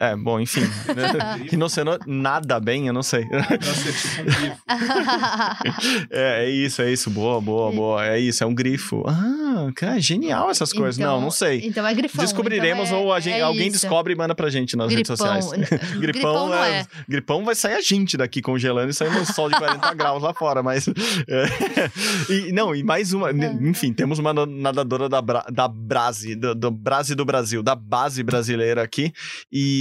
É, 0.00 0.14
bom, 0.14 0.38
enfim. 0.38 0.60
Rinoceronte 1.50 2.04
nada 2.06 2.60
bem, 2.60 2.86
eu 2.86 2.92
não 2.92 3.02
sei. 3.02 3.22
É 3.22 3.58
tipo 3.58 3.66
um 4.22 4.56
é, 6.10 6.44
é 6.44 6.50
isso, 6.50 6.82
é 6.82 6.92
isso. 6.92 7.10
Boa, 7.10 7.40
boa, 7.40 7.72
boa. 7.72 8.06
É 8.06 8.18
isso, 8.18 8.44
é 8.44 8.46
um 8.46 8.54
grifo. 8.54 9.02
Ah, 9.08 9.68
cara, 9.74 10.00
genial 10.00 10.50
essas 10.50 10.72
coisas. 10.72 10.98
Então- 10.98 11.16
não, 11.16 11.22
não 11.22 11.30
sei. 11.32 11.62
Então 11.64 11.86
é 11.86 11.92
grifão. 11.94 12.24
Descobriremos 12.24 12.88
então 12.88 13.00
é- 13.00 13.02
ou 13.02 13.12
a 13.12 13.18
gente- 13.20 13.34
é 13.38 13.42
alguém 13.42 13.68
isso. 13.68 13.80
descobre 13.80 14.12
e 14.12 14.16
manda 14.16 14.34
pra 14.34 14.48
gente 14.50 14.76
nas 14.76 14.88
redes 14.92 15.08
Gripão. 15.08 15.42
sociais. 15.42 15.70
Gripão 15.98 16.46
não 16.48 16.54
é. 16.64 16.86
Gripão 17.08 17.44
vai 17.44 17.54
sair 17.56 17.74
a 17.74 17.80
gente 17.80 18.16
daqui 18.16 18.40
congelando 18.40 18.90
e 18.90 18.94
sair 18.94 19.10
no 19.10 19.24
sol 19.26 19.48
de 19.48 19.56
40 19.56 19.94
graus 19.94 20.22
lá 20.22 20.32
fora, 20.32 20.62
mas. 20.62 20.86
é. 20.88 20.92
E, 22.32 22.52
não, 22.52 22.74
e 22.74 22.82
mais 22.84 23.12
uma. 23.12 23.30
Enfim, 23.32 23.92
temos 23.92 24.18
uma 24.20 24.32
nadadora 24.46 25.08
da, 25.08 25.20
Bra, 25.20 25.44
da 25.50 25.66
Brase, 25.66 26.36
do, 26.36 26.54
do 26.54 26.70
Brase 26.70 27.14
do 27.16 27.24
Brasil, 27.24 27.62
da 27.62 27.74
base 27.74 28.22
brasileira 28.22 28.82
aqui. 28.82 29.12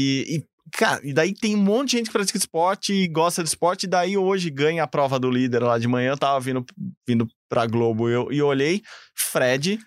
E. 0.08 0.38
e 0.38 0.58
Cara, 0.74 1.00
e 1.02 1.14
daí 1.14 1.34
tem 1.34 1.56
um 1.56 1.64
monte 1.64 1.92
de 1.92 1.98
gente 1.98 2.08
que 2.08 2.12
pratica 2.12 2.38
esporte 2.38 2.92
e 2.92 3.08
gosta 3.08 3.42
de 3.42 3.48
esporte, 3.48 3.86
e 3.86 3.88
daí 3.88 4.18
hoje 4.18 4.50
ganha 4.50 4.84
a 4.84 4.88
prova 4.88 5.18
do 5.18 5.32
líder 5.32 5.64
lá 5.64 5.80
de 5.80 5.88
manhã. 5.88 6.10
Eu 6.10 6.18
tava 6.18 6.38
vindo, 6.42 6.66
vindo 7.08 7.26
pra 7.48 7.66
Globo 7.66 8.10
e 8.10 8.14
eu, 8.14 8.32
e 8.34 8.42
olhei, 8.42 8.82
Fred 9.16 9.80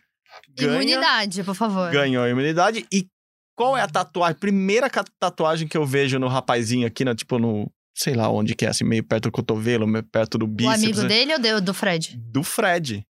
ganha 0.57 0.73
Imunidade, 0.73 1.45
por 1.45 1.55
favor. 1.55 1.91
ganhou 1.91 2.25
a 2.25 2.31
imunidade. 2.31 2.87
E 2.93 3.07
qual 3.55 3.77
é 3.77 3.83
a 3.83 3.89
tatuagem? 3.89 4.39
Primeira 4.39 4.89
tatuagem 5.19 5.69
que 5.69 5.77
eu 5.77 5.85
vejo 5.85 6.19
no 6.19 6.29
rapazinho 6.29 6.87
aqui, 6.87 7.05
né? 7.05 7.15
Tipo 7.15 7.39
no. 7.39 7.71
Sei 7.95 8.15
lá 8.15 8.31
onde 8.31 8.55
que 8.55 8.65
é, 8.65 8.69
assim, 8.69 8.85
meio 8.85 9.05
perto 9.05 9.25
do 9.25 9.33
cotovelo, 9.33 9.87
meio 9.87 10.05
perto 10.05 10.39
do 10.39 10.45
O 10.45 10.49
bíceps. 10.49 10.83
amigo 10.83 11.03
né? 11.03 11.09
dele 11.09 11.35
ou 11.55 11.61
do 11.61 11.75
Fred? 11.75 12.17
Do 12.17 12.43
Fred. 12.43 13.05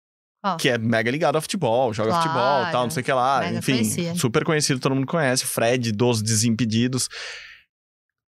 Que 0.55 0.69
é 0.69 0.77
mega 0.77 1.11
ligado 1.11 1.35
ao 1.35 1.41
futebol, 1.41 1.93
joga 1.93 2.09
Claro. 2.11 2.23
futebol 2.23 2.71
tal, 2.71 2.83
não 2.83 2.89
sei 2.91 3.01
o 3.01 3.03
que 3.03 3.11
lá. 3.11 3.39
Mega 3.41 3.57
Enfim, 3.59 3.73
conhecido. 3.73 4.17
super 4.19 4.43
conhecido, 4.45 4.79
todo 4.79 4.95
mundo 4.95 5.07
conhece. 5.07 5.45
Fred 5.45 5.91
dos 5.91 6.21
Desimpedidos. 6.21 7.09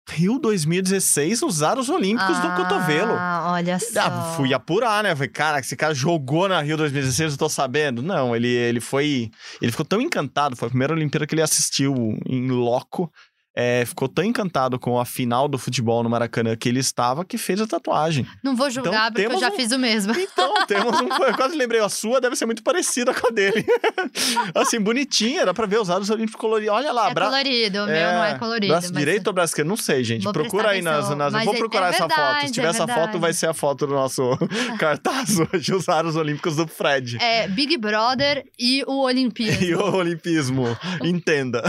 Rio 0.07 0.37
2016, 0.37 1.41
os 1.41 1.63
aros 1.63 1.89
olímpicos 1.89 2.37
do 2.39 2.51
cotovelo. 2.55 3.13
Ah, 3.17 3.53
olha 3.53 3.79
só. 3.79 4.01
Ah, 4.01 4.33
fui 4.37 4.53
apurar, 4.53 5.03
né? 5.03 5.15
Falei, 5.15 5.29
cara, 5.29 5.59
esse 5.59 5.75
cara 5.75 5.95
jogou 5.95 6.47
na 6.47 6.61
Rio 6.61 6.77
2016, 6.77 7.31
eu 7.33 7.37
tô 7.39 7.49
sabendo. 7.49 8.03
Não, 8.03 8.35
ele, 8.35 8.47
ele 8.47 8.79
foi. 8.79 9.31
Ele 9.59 9.71
ficou 9.71 9.85
tão 9.85 9.99
encantado, 9.99 10.55
foi 10.55 10.67
a 10.67 10.69
primeira 10.69 10.93
Olimpíada 10.93 11.25
que 11.25 11.33
ele 11.33 11.41
assistiu 11.41 11.95
em 12.27 12.47
loco. 12.51 13.11
É, 13.55 13.85
ficou 13.85 14.07
tão 14.09 14.23
encantado 14.23 14.77
com 14.77 14.99
a 14.99 15.05
final 15.05 15.47
do 15.47 15.57
futebol 15.57 16.03
no 16.03 16.09
Maracanã 16.09 16.55
que 16.55 16.67
ele 16.67 16.79
estava 16.79 17.23
que 17.23 17.37
fez 17.37 17.61
a 17.61 17.65
tatuagem. 17.67 18.27
Não 18.43 18.55
vou 18.55 18.69
julgar, 18.69 19.09
Então, 19.11 19.23
porque 19.23 19.35
eu 19.35 19.39
já 19.39 19.49
um- 19.49 19.55
fiz 19.55 19.71
o 19.71 19.79
mesmo. 19.79 20.13
Então, 20.13 20.53
temos 20.67 20.99
um. 20.99 21.07
Eu 21.07 21.33
quase 21.35 21.55
lembrei, 21.55 21.79
a 21.81 21.87
sua 21.89 22.19
deve 22.19 22.35
ser 22.35 22.45
muito 22.45 22.61
parecida 22.63 23.13
com 23.13 23.27
a 23.27 23.31
dele. 23.31 23.65
assim, 24.53 24.79
bonitinha, 24.79 25.45
dá 25.45 25.53
pra 25.53 25.65
ver 25.65 25.79
os 25.79 25.89
aros 25.89 26.09
olímpicos 26.09 26.39
coloridos. 26.39 26.75
Olha 26.75 26.91
lá, 26.91 27.09
É 27.09 27.13
bra- 27.13 27.25
colorido, 27.27 27.83
o 27.83 27.85
meu 27.87 28.11
não 28.11 28.23
é 28.25 28.37
colorido. 28.37 28.73
Braço 28.73 28.89
mas- 28.93 28.99
direito 28.99 29.27
ou 29.27 29.33
braço 29.33 29.51
esquerdo? 29.51 29.67
Não 29.69 29.77
sei, 29.77 30.03
gente. 30.03 30.23
Vou 30.23 30.33
Procura 30.33 30.69
aí 30.71 30.81
nas. 30.81 31.09
nas... 31.15 31.27
Eu 31.27 31.37
Mas 31.39 31.45
vou 31.45 31.53
é- 31.55 31.57
procurar 31.57 31.87
é 31.87 31.89
essa 31.89 32.03
foto. 32.09 32.15
verdade, 32.15 32.47
Se 32.47 32.53
tiver 32.53 32.67
é 32.67 32.69
essa 32.69 32.87
foto, 32.87 32.95
verdade. 32.95 33.17
vai 33.19 33.33
ser 33.33 33.47
a 33.47 33.53
foto 33.53 33.87
do 33.87 33.93
nosso 33.93 34.37
cartaz 34.79 35.37
hoje, 35.39 35.73
os 35.73 35.87
aros 35.87 36.15
olímpicos 36.15 36.55
do 36.57 36.67
Fred. 36.67 37.17
É 37.21 37.47
Big 37.47 37.77
Brother 37.77 38.45
e 38.59 38.83
o 38.85 39.01
Olimpíada. 39.03 39.63
E 39.63 39.73
o 39.75 39.95
olimpismo, 39.95 40.65
entenda. 41.03 41.63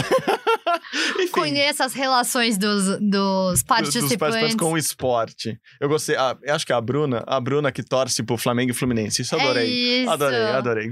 Enfim, 1.18 1.28
Conheça 1.32 1.75
as 1.80 1.92
relações 1.94 2.56
dos, 2.58 2.84
dos 3.00 3.00
dos 3.56 3.62
participantes. 3.62 4.16
participantes 4.16 4.54
com 4.56 4.72
o 4.72 4.78
esporte. 4.78 5.58
Eu 5.80 5.88
gostei, 5.88 6.16
ah, 6.16 6.36
eu 6.42 6.54
acho 6.54 6.66
que 6.66 6.72
a 6.72 6.80
Bruna, 6.80 7.22
a 7.26 7.40
Bruna 7.40 7.70
que 7.72 7.82
torce 7.82 8.22
pro 8.22 8.36
Flamengo 8.36 8.70
e 8.70 8.74
Fluminense. 8.74 9.22
Isso 9.22 9.34
eu 9.34 9.40
adorei. 9.40 9.64
É 9.64 10.02
isso. 10.02 10.10
Adorei, 10.10 10.42
adorei. 10.42 10.90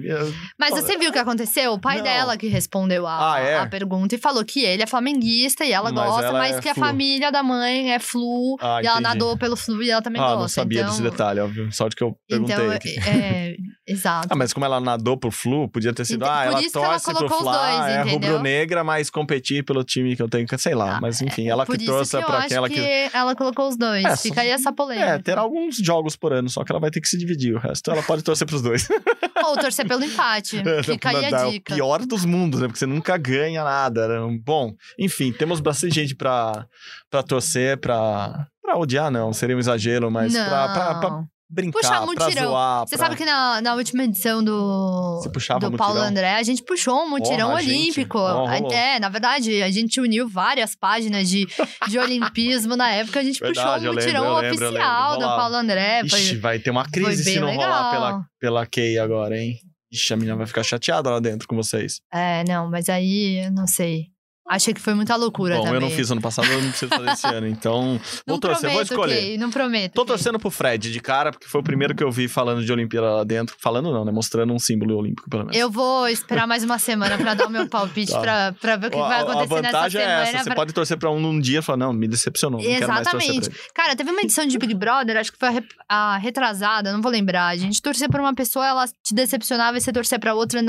Mas 0.58 0.70
você 0.70 0.96
viu 0.96 1.10
o 1.10 1.12
que 1.12 1.18
aconteceu? 1.18 1.72
O 1.72 1.78
pai 1.80 1.98
Não. 1.98 2.04
dela 2.04 2.36
que 2.36 2.46
respondeu 2.48 3.06
a, 3.06 3.34
Ah, 3.34 3.40
é? 3.40 3.58
a 3.58 3.66
pergunta 3.66 4.14
e 4.14 4.18
falou 4.18 4.44
que 4.44 4.62
ele 4.64 4.82
é 4.82 4.86
flamenguista 4.86 5.64
e 5.64 5.72
ela 5.72 5.92
Mas 5.92 6.04
gosta, 6.06 6.26
ela 6.26 6.38
mas 6.38 6.56
é 6.56 6.60
que 6.60 6.68
a 6.68 6.74
flu. 6.74 6.84
família 6.84 7.30
da 7.32 7.42
mãe 7.42 7.92
é 7.92 7.98
flu. 7.98 8.56
Ah, 8.60 8.80
e 8.82 8.86
ela 8.86 9.00
entendi. 9.00 9.02
nadou 9.02 9.36
pelo 9.38 9.56
flu 9.56 9.82
e 9.82 9.90
ela 9.90 10.02
também 10.02 10.20
Ah, 10.20 10.26
gosta. 10.26 10.40
não 10.40 10.48
sabia 10.48 10.80
então, 10.80 10.90
desse 10.90 11.02
detalhe, 11.02 11.40
óbvio. 11.40 11.72
Sorte 11.72 11.96
que 11.96 12.02
eu 12.04 12.16
perguntei 12.28 12.54
Então, 12.54 12.70
aqui. 12.70 12.96
é, 13.08 13.56
exato. 13.86 14.28
Ah, 14.30 14.36
mas 14.36 14.52
como 14.52 14.64
ela 14.66 14.80
nadou 14.80 15.16
pro 15.16 15.30
Flu, 15.30 15.68
podia 15.68 15.92
ter 15.92 16.04
sido, 16.04 16.24
Então, 16.24 16.32
ah, 16.32 16.44
ela 16.44 16.58
que 16.60 16.70
ela 16.74 16.86
torce 16.88 17.12
pro 17.12 17.28
dois, 17.28 17.86
é 17.88 18.02
rubro-negra, 18.02 18.82
mas 18.84 19.10
competir 19.10 19.64
pelo 19.64 19.82
time 19.84 20.14
que 20.16 20.22
eu 20.22 20.28
tenho, 20.28 20.46
que- 20.46 20.54
sei 20.74 20.76
lá, 20.76 21.00
mas 21.00 21.22
enfim, 21.22 21.48
ela 21.48 21.62
É, 21.62 21.66
Por 21.66 21.78
que 21.78 21.84
trouxe 21.84 22.16
acho 22.16 22.26
aquela 22.26 22.68
que, 22.68 22.74
que... 22.74 23.16
ela 23.16 23.34
colocou 23.36 23.68
os 23.68 23.76
dois. 23.76 24.04
É, 24.04 24.16
Fica 24.16 24.40
aí 24.40 24.48
essa 24.48 24.72
polêmica. 24.72 25.06
É, 25.06 25.18
terá 25.18 25.40
alguns 25.40 25.76
jogos 25.76 26.16
por 26.16 26.32
ano, 26.32 26.48
só 26.48 26.64
que 26.64 26.72
ela 26.72 26.80
vai 26.80 26.90
ter 26.90 27.00
que 27.00 27.08
se 27.08 27.16
dividir 27.16 27.54
o 27.54 27.58
resto. 27.58 27.90
Ela 27.90 28.02
pode 28.02 28.22
torcer 28.22 28.46
pros 28.46 28.60
dois. 28.60 28.88
Ou 29.44 29.56
torcer 29.56 29.86
pelo 29.86 30.04
empate. 30.04 30.62
Fica 30.84 31.10
aí 31.10 31.32
a 31.32 31.46
o 31.48 31.50
dica. 31.52 31.74
pior 31.74 32.04
dos 32.04 32.24
mundos, 32.24 32.60
né? 32.60 32.66
Porque 32.66 32.78
você 32.78 32.86
nunca 32.86 33.16
ganha 33.16 33.62
nada. 33.62 34.08
né? 34.08 34.38
Bom, 34.44 34.74
enfim, 34.98 35.32
temos 35.32 35.60
bastante 35.60 35.94
gente 35.94 36.14
pra, 36.14 36.66
pra 37.10 37.22
torcer, 37.22 37.78
pra, 37.78 38.46
pra 38.62 38.76
odiar, 38.76 39.10
não. 39.10 39.32
Seria 39.32 39.56
um 39.56 39.60
exagero, 39.60 40.10
mas 40.10 40.32
pra, 40.32 40.98
pra. 40.98 41.24
Brincar, 41.50 41.78
Puxar 41.80 42.06
mutirão. 42.06 42.48
zoar. 42.50 42.80
Você 42.86 42.96
pra- 42.96 43.06
sabe 43.06 43.16
que 43.16 43.24
na, 43.24 43.60
na 43.60 43.74
última 43.74 44.04
edição 44.04 44.42
do, 44.42 45.20
do 45.60 45.76
Paulo? 45.76 46.00
André, 46.00 46.34
a 46.34 46.42
gente 46.42 46.62
puxou 46.62 47.02
um 47.02 47.10
mutirão 47.10 47.50
Porra, 47.50 47.62
gente. 47.62 47.72
olímpico. 47.72 48.18
Rolou. 48.18 48.72
é, 48.72 48.98
na 48.98 49.08
verdade, 49.08 49.62
a 49.62 49.70
gente 49.70 50.00
uniu 50.00 50.28
várias 50.28 50.74
páginas 50.74 51.28
de, 51.28 51.46
de 51.88 51.98
olimpismo 51.98 52.76
na 52.76 52.90
época. 52.90 53.20
A 53.20 53.22
gente 53.22 53.40
Verdade, 53.40 53.80
puxou 53.86 53.90
um 53.90 53.94
mutirão 53.94 54.22
lembro, 54.22 54.36
eu 54.46 54.50
lembro. 54.50 54.66
oficial 54.68 55.18
do. 55.18 55.24
Paulo 55.24 55.54
André. 55.56 56.00
Foi, 56.08 56.18
Ixi, 56.18 56.36
vai 56.36 56.58
ter 56.58 56.70
uma 56.70 56.88
crise 56.88 57.24
se 57.24 57.38
não 57.40 57.48
rolar 57.54 57.66
legal. 57.66 57.90
pela, 57.92 58.24
pela 58.40 58.66
Kay 58.66 58.98
agora, 58.98 59.36
hein? 59.38 59.58
Ixi, 59.92 60.12
a 60.12 60.16
menina 60.16 60.36
vai 60.36 60.46
ficar 60.46 60.62
chateada 60.64 61.08
lá 61.10 61.20
dentro 61.20 61.46
com 61.46 61.54
vocês. 61.54 62.00
É, 62.12 62.42
não, 62.48 62.68
mas 62.70 62.88
aí, 62.88 63.44
eu 63.46 63.52
não 63.52 63.66
sei. 63.66 64.06
Achei 64.46 64.74
que 64.74 64.80
foi 64.80 64.92
muita 64.92 65.16
loucura 65.16 65.54
Bom, 65.56 65.62
também. 65.62 65.74
eu 65.76 65.80
não 65.80 65.90
fiz 65.90 66.10
ano 66.10 66.20
passado, 66.20 66.46
eu 66.52 66.60
não 66.60 66.68
preciso 66.68 66.90
fazer 66.94 67.10
esse 67.12 67.26
ano. 67.26 67.46
Então, 67.46 67.98
vou 68.26 68.34
Não 68.34 68.38
torcer, 68.38 68.70
vou 68.70 68.82
escolher. 68.82 69.38
Não 69.38 69.50
prometo. 69.50 69.94
Tô 69.94 70.04
torcendo 70.04 70.38
pro 70.38 70.50
Fred 70.50 70.92
de 70.92 71.00
cara, 71.00 71.30
porque 71.32 71.48
foi 71.48 71.62
o 71.62 71.64
primeiro 71.64 71.94
que 71.94 72.04
eu 72.04 72.10
vi 72.12 72.28
falando 72.28 72.62
de 72.62 72.70
Olimpíada 72.70 73.10
lá 73.10 73.24
dentro. 73.24 73.56
Falando 73.58 73.90
não, 73.90 74.04
né? 74.04 74.12
Mostrando 74.12 74.52
um 74.52 74.58
símbolo 74.58 74.98
olímpico, 74.98 75.30
pelo 75.30 75.44
menos. 75.44 75.56
Eu 75.56 75.70
vou 75.70 76.06
esperar 76.08 76.46
mais 76.46 76.62
uma 76.62 76.78
semana 76.78 77.16
pra 77.16 77.32
dar 77.32 77.46
o 77.46 77.50
meu 77.50 77.66
palpite, 77.68 78.12
Tá. 78.12 78.20
pra, 78.20 78.52
pra 78.60 78.76
ver 78.76 78.88
o 78.88 78.90
que 78.90 78.98
a, 78.98 79.08
vai 79.08 79.20
acontecer 79.22 79.40
nessa 79.40 79.62
vantagem 79.62 80.00
é 80.00 80.04
semana. 80.04 80.22
essa, 80.28 80.38
você 80.38 80.44
pra- 80.44 80.54
pode 80.56 80.72
torcer 80.74 80.98
pra 80.98 81.10
um 81.10 81.18
num 81.20 81.40
dia 81.40 81.60
e 81.60 81.62
falar, 81.62 81.78
não, 81.78 81.92
me 81.94 82.06
decepcionou, 82.06 82.60
não 82.60 82.66
torcer 82.68 82.82
Exatamente. 82.82 83.50
Cara, 83.74 83.96
teve 83.96 84.10
uma 84.10 84.20
edição 84.20 84.46
de 84.46 84.58
Big 84.58 84.74
Brother, 84.74 85.16
acho 85.16 85.32
que 85.32 85.38
foi 85.38 85.48
a, 85.48 85.52
re- 85.52 85.64
a 85.88 86.16
retrasada, 86.18 86.92
não 86.92 87.00
vou 87.00 87.10
lembrar. 87.10 87.46
A 87.46 87.56
gente 87.56 87.80
torcia 87.80 88.08
pra 88.10 88.20
uma 88.20 88.34
pessoa, 88.34 88.66
ela 88.66 88.84
te 89.02 89.14
decepcionava 89.14 89.78
e 89.78 89.80
você 89.80 89.90
torcia 89.90 90.18
pra 90.18 90.34
outra. 90.34 90.60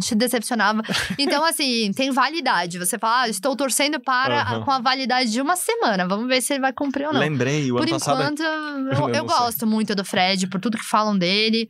Te 0.00 0.14
decepcionava. 0.14 0.82
Então, 1.18 1.44
assim, 1.44 1.90
tem 1.94 2.10
validade. 2.10 2.78
Você 2.78 2.98
fala, 2.98 3.22
ah, 3.22 3.28
estou 3.28 3.54
torcendo 3.54 4.00
para 4.00 4.40
Aham. 4.42 4.64
com 4.64 4.70
a 4.70 4.78
validade 4.80 5.30
de 5.30 5.40
uma 5.40 5.56
semana. 5.56 6.06
Vamos 6.08 6.26
ver 6.28 6.40
se 6.40 6.54
ele 6.54 6.60
vai 6.60 6.72
cumprir 6.72 7.06
ou 7.06 7.12
não. 7.12 7.20
Lembrei, 7.20 7.70
o 7.70 7.76
Por 7.76 7.82
ano 7.82 7.90
passado. 7.92 8.22
enquanto, 8.22 8.42
eu, 8.42 8.88
Eu 8.92 9.08
eu 9.08 9.14
sei. 9.14 9.38
gosto 9.38 9.66
muito 9.66 9.94
do 9.94 10.04
Fred, 10.04 10.46
por 10.46 10.60
tudo 10.60 10.78
que 10.78 10.84
falam 10.84 11.16
dele. 11.18 11.68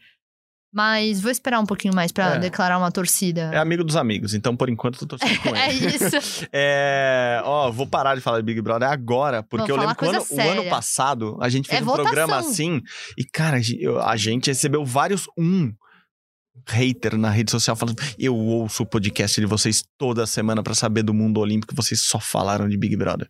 Mas 0.74 1.20
vou 1.20 1.30
esperar 1.30 1.60
um 1.60 1.66
pouquinho 1.66 1.94
mais 1.94 2.10
pra 2.12 2.36
É. 2.36 2.38
declarar 2.38 2.78
uma 2.78 2.90
torcida. 2.90 3.50
É 3.52 3.58
amigo 3.58 3.84
dos 3.84 3.94
amigos, 3.94 4.32
então 4.32 4.56
por 4.56 4.70
enquanto 4.70 4.94
eu 4.94 5.06
tô 5.06 5.18
torcendo 5.18 5.38
com 5.40 5.48
ele. 5.54 5.58
É 5.58 5.70
isso. 5.72 6.46
É, 6.50 7.42
ó, 7.44 7.70
vou 7.70 7.86
parar 7.86 8.14
de 8.14 8.22
falar 8.22 8.38
de 8.38 8.44
Big 8.44 8.62
Brother 8.62 8.88
agora, 8.88 9.42
porque 9.42 9.70
Vamos 9.70 9.70
eu 9.70 9.76
lembro 9.76 9.94
que 9.96 10.04
o 10.06 10.08
ano, 10.08 10.24
o 10.30 10.40
ano 10.60 10.70
passado 10.70 11.36
a 11.42 11.48
gente 11.50 11.68
fez 11.68 11.80
É 11.80 11.82
um 11.82 11.84
votação. 11.84 12.04
programa 12.06 12.36
assim 12.38 12.80
e, 13.18 13.24
cara, 13.24 13.58
eu- 13.78 14.00
a 14.00 14.16
gente 14.16 14.46
recebeu 14.46 14.82
vários 14.82 15.26
um 15.36 15.70
hater 16.66 17.16
na 17.16 17.30
rede 17.30 17.50
social 17.50 17.76
falando: 17.76 18.00
Eu 18.18 18.36
ouço 18.36 18.82
o 18.82 18.86
podcast 18.86 19.40
de 19.40 19.46
vocês 19.46 19.82
toda 19.98 20.26
semana 20.26 20.62
pra 20.62 20.74
saber 20.74 21.02
do 21.02 21.14
mundo 21.14 21.40
olímpico, 21.40 21.74
vocês 21.74 22.00
só 22.00 22.18
falaram 22.20 22.68
de 22.68 22.76
Big 22.76 22.96
Brother. 22.96 23.28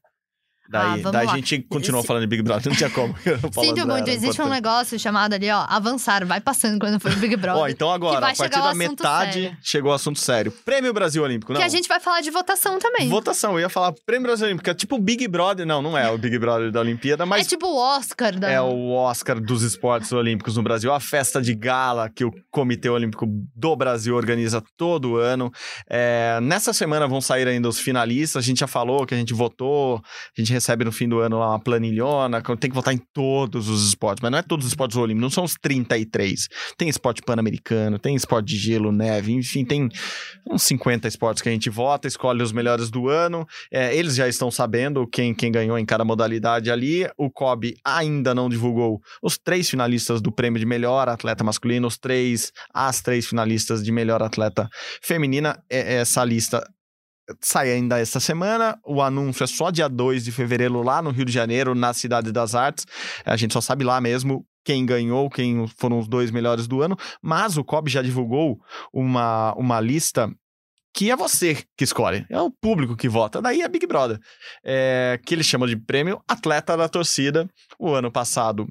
Ah, 0.72 0.88
Daí, 0.92 1.02
vamos 1.02 1.12
daí 1.12 1.28
a 1.28 1.34
gente 1.36 1.60
continuou 1.68 2.02
falando 2.02 2.22
de 2.22 2.26
Big 2.28 2.42
Brother, 2.42 2.68
não 2.68 2.76
tinha 2.76 2.90
como. 2.90 3.14
zero, 3.24 3.86
muito, 3.86 4.08
existe 4.08 4.40
um 4.40 4.48
negócio 4.48 4.98
chamado 4.98 5.34
ali, 5.34 5.50
ó, 5.50 5.64
avançar, 5.68 6.24
vai 6.24 6.40
passando 6.40 6.78
quando 6.78 6.98
for 6.98 7.12
o 7.12 7.16
Big 7.16 7.36
Brother. 7.36 7.62
Ó, 7.62 7.68
então 7.68 7.90
agora, 7.90 8.18
a 8.18 8.34
partir 8.34 8.48
da 8.48 8.74
metade, 8.74 9.32
sério. 9.42 9.56
chegou 9.62 9.90
o 9.92 9.94
assunto 9.94 10.18
sério. 10.18 10.52
Prêmio 10.64 10.92
Brasil 10.92 11.22
Olímpico, 11.22 11.52
não. 11.52 11.60
Que 11.60 11.66
a 11.66 11.68
gente 11.68 11.88
vai 11.88 12.00
falar 12.00 12.20
de 12.20 12.30
votação 12.30 12.78
também. 12.78 13.08
Votação, 13.08 13.52
eu 13.54 13.60
ia 13.60 13.68
falar 13.68 13.92
Prêmio 14.06 14.26
Brasil 14.26 14.46
Olímpico, 14.46 14.68
é 14.70 14.74
tipo 14.74 14.96
o 14.96 14.98
Big 14.98 15.26
Brother. 15.28 15.66
Não, 15.66 15.82
não 15.82 15.96
é 15.96 16.10
o 16.10 16.16
Big 16.18 16.38
Brother 16.38 16.70
da 16.70 16.80
Olimpíada, 16.80 17.26
mas 17.26 17.46
É 17.46 17.48
tipo 17.50 17.66
o 17.66 17.76
Oscar 17.76 18.38
da. 18.38 18.50
é 18.50 18.60
o 18.60 18.90
Oscar 18.92 19.40
dos 19.40 19.62
esportes 19.62 20.12
olímpicos 20.12 20.56
no 20.56 20.62
Brasil, 20.62 20.92
a 20.92 21.00
festa 21.00 21.40
de 21.40 21.54
gala 21.54 22.08
que 22.08 22.24
o 22.24 22.32
Comitê 22.50 22.88
Olímpico 22.88 23.26
do 23.54 23.76
Brasil 23.76 24.14
organiza 24.14 24.62
todo 24.76 25.16
ano. 25.16 25.50
É, 25.88 26.38
nessa 26.42 26.72
semana 26.72 27.06
vão 27.06 27.20
sair 27.20 27.46
ainda 27.48 27.68
os 27.68 27.78
finalistas, 27.78 28.42
a 28.42 28.46
gente 28.46 28.60
já 28.60 28.66
falou 28.66 29.06
que 29.06 29.14
a 29.14 29.16
gente 29.16 29.34
votou, 29.34 29.96
a 30.36 30.40
gente 30.40 30.52
recebe 30.62 30.84
no 30.84 30.92
fim 30.92 31.08
do 31.08 31.18
ano 31.18 31.38
lá 31.38 31.50
uma 31.50 31.58
planilhona, 31.58 32.40
tem 32.58 32.70
que 32.70 32.76
votar 32.76 32.94
em 32.94 33.00
todos 33.12 33.68
os 33.68 33.88
esportes, 33.88 34.22
mas 34.22 34.30
não 34.30 34.38
é 34.38 34.42
todos 34.42 34.64
os 34.64 34.70
esportes 34.70 34.96
olímpicos, 34.96 35.22
não 35.22 35.30
são 35.30 35.44
os 35.44 35.54
33. 35.60 36.48
Tem 36.78 36.88
esporte 36.88 37.20
pan-americano, 37.20 37.98
tem 37.98 38.14
esporte 38.14 38.48
de 38.48 38.56
gelo, 38.56 38.92
neve, 38.92 39.32
enfim, 39.32 39.64
tem 39.64 39.88
uns 40.48 40.62
50 40.62 41.08
esportes 41.08 41.42
que 41.42 41.48
a 41.48 41.52
gente 41.52 41.68
vota, 41.68 42.06
escolhe 42.06 42.42
os 42.42 42.52
melhores 42.52 42.90
do 42.90 43.08
ano. 43.08 43.44
É, 43.72 43.94
eles 43.94 44.14
já 44.14 44.28
estão 44.28 44.50
sabendo 44.50 45.06
quem, 45.06 45.34
quem 45.34 45.50
ganhou 45.50 45.78
em 45.78 45.84
cada 45.84 46.04
modalidade 46.04 46.70
ali. 46.70 47.06
O 47.18 47.30
COB 47.30 47.74
ainda 47.84 48.34
não 48.34 48.48
divulgou 48.48 49.00
os 49.22 49.36
três 49.36 49.68
finalistas 49.68 50.20
do 50.20 50.32
prêmio 50.32 50.60
de 50.60 50.66
melhor 50.66 51.08
atleta 51.08 51.42
masculino, 51.42 51.88
os 51.88 51.98
três, 51.98 52.52
as 52.72 53.00
três 53.00 53.26
finalistas 53.26 53.82
de 53.82 53.90
melhor 53.90 54.22
atleta 54.22 54.68
feminina. 55.02 55.58
É- 55.68 55.94
essa 55.94 56.24
lista 56.24 56.62
sai 57.40 57.72
ainda 57.72 57.98
esta 57.98 58.20
semana. 58.20 58.78
O 58.84 59.00
anúncio 59.02 59.44
é 59.44 59.46
só 59.46 59.70
dia 59.70 59.88
2 59.88 60.24
de 60.24 60.32
fevereiro, 60.32 60.82
lá 60.82 61.02
no 61.02 61.10
Rio 61.10 61.24
de 61.24 61.32
Janeiro, 61.32 61.74
na 61.74 61.92
Cidade 61.92 62.32
das 62.32 62.54
Artes. 62.54 62.86
A 63.24 63.36
gente 63.36 63.52
só 63.52 63.60
sabe 63.60 63.84
lá 63.84 64.00
mesmo. 64.00 64.46
Quem 64.64 64.86
ganhou, 64.86 65.28
quem 65.28 65.66
foram 65.76 65.98
os 65.98 66.06
dois 66.06 66.30
melhores 66.30 66.68
do 66.68 66.82
ano, 66.82 66.96
mas 67.20 67.56
o 67.56 67.64
COB 67.64 67.90
já 67.90 68.00
divulgou 68.00 68.60
uma, 68.92 69.52
uma 69.54 69.80
lista 69.80 70.30
que 70.94 71.10
é 71.10 71.16
você 71.16 71.64
que 71.76 71.84
escolhe, 71.84 72.26
é 72.28 72.40
o 72.40 72.50
público 72.50 72.94
que 72.94 73.08
vota, 73.08 73.40
daí 73.40 73.62
é 73.62 73.68
Big 73.68 73.86
Brother, 73.86 74.20
é, 74.62 75.18
que 75.24 75.34
ele 75.34 75.42
chama 75.42 75.66
de 75.66 75.74
prêmio 75.74 76.22
Atleta 76.28 76.76
da 76.76 76.88
Torcida. 76.88 77.48
O 77.78 77.92
ano 77.92 78.12
passado, 78.12 78.68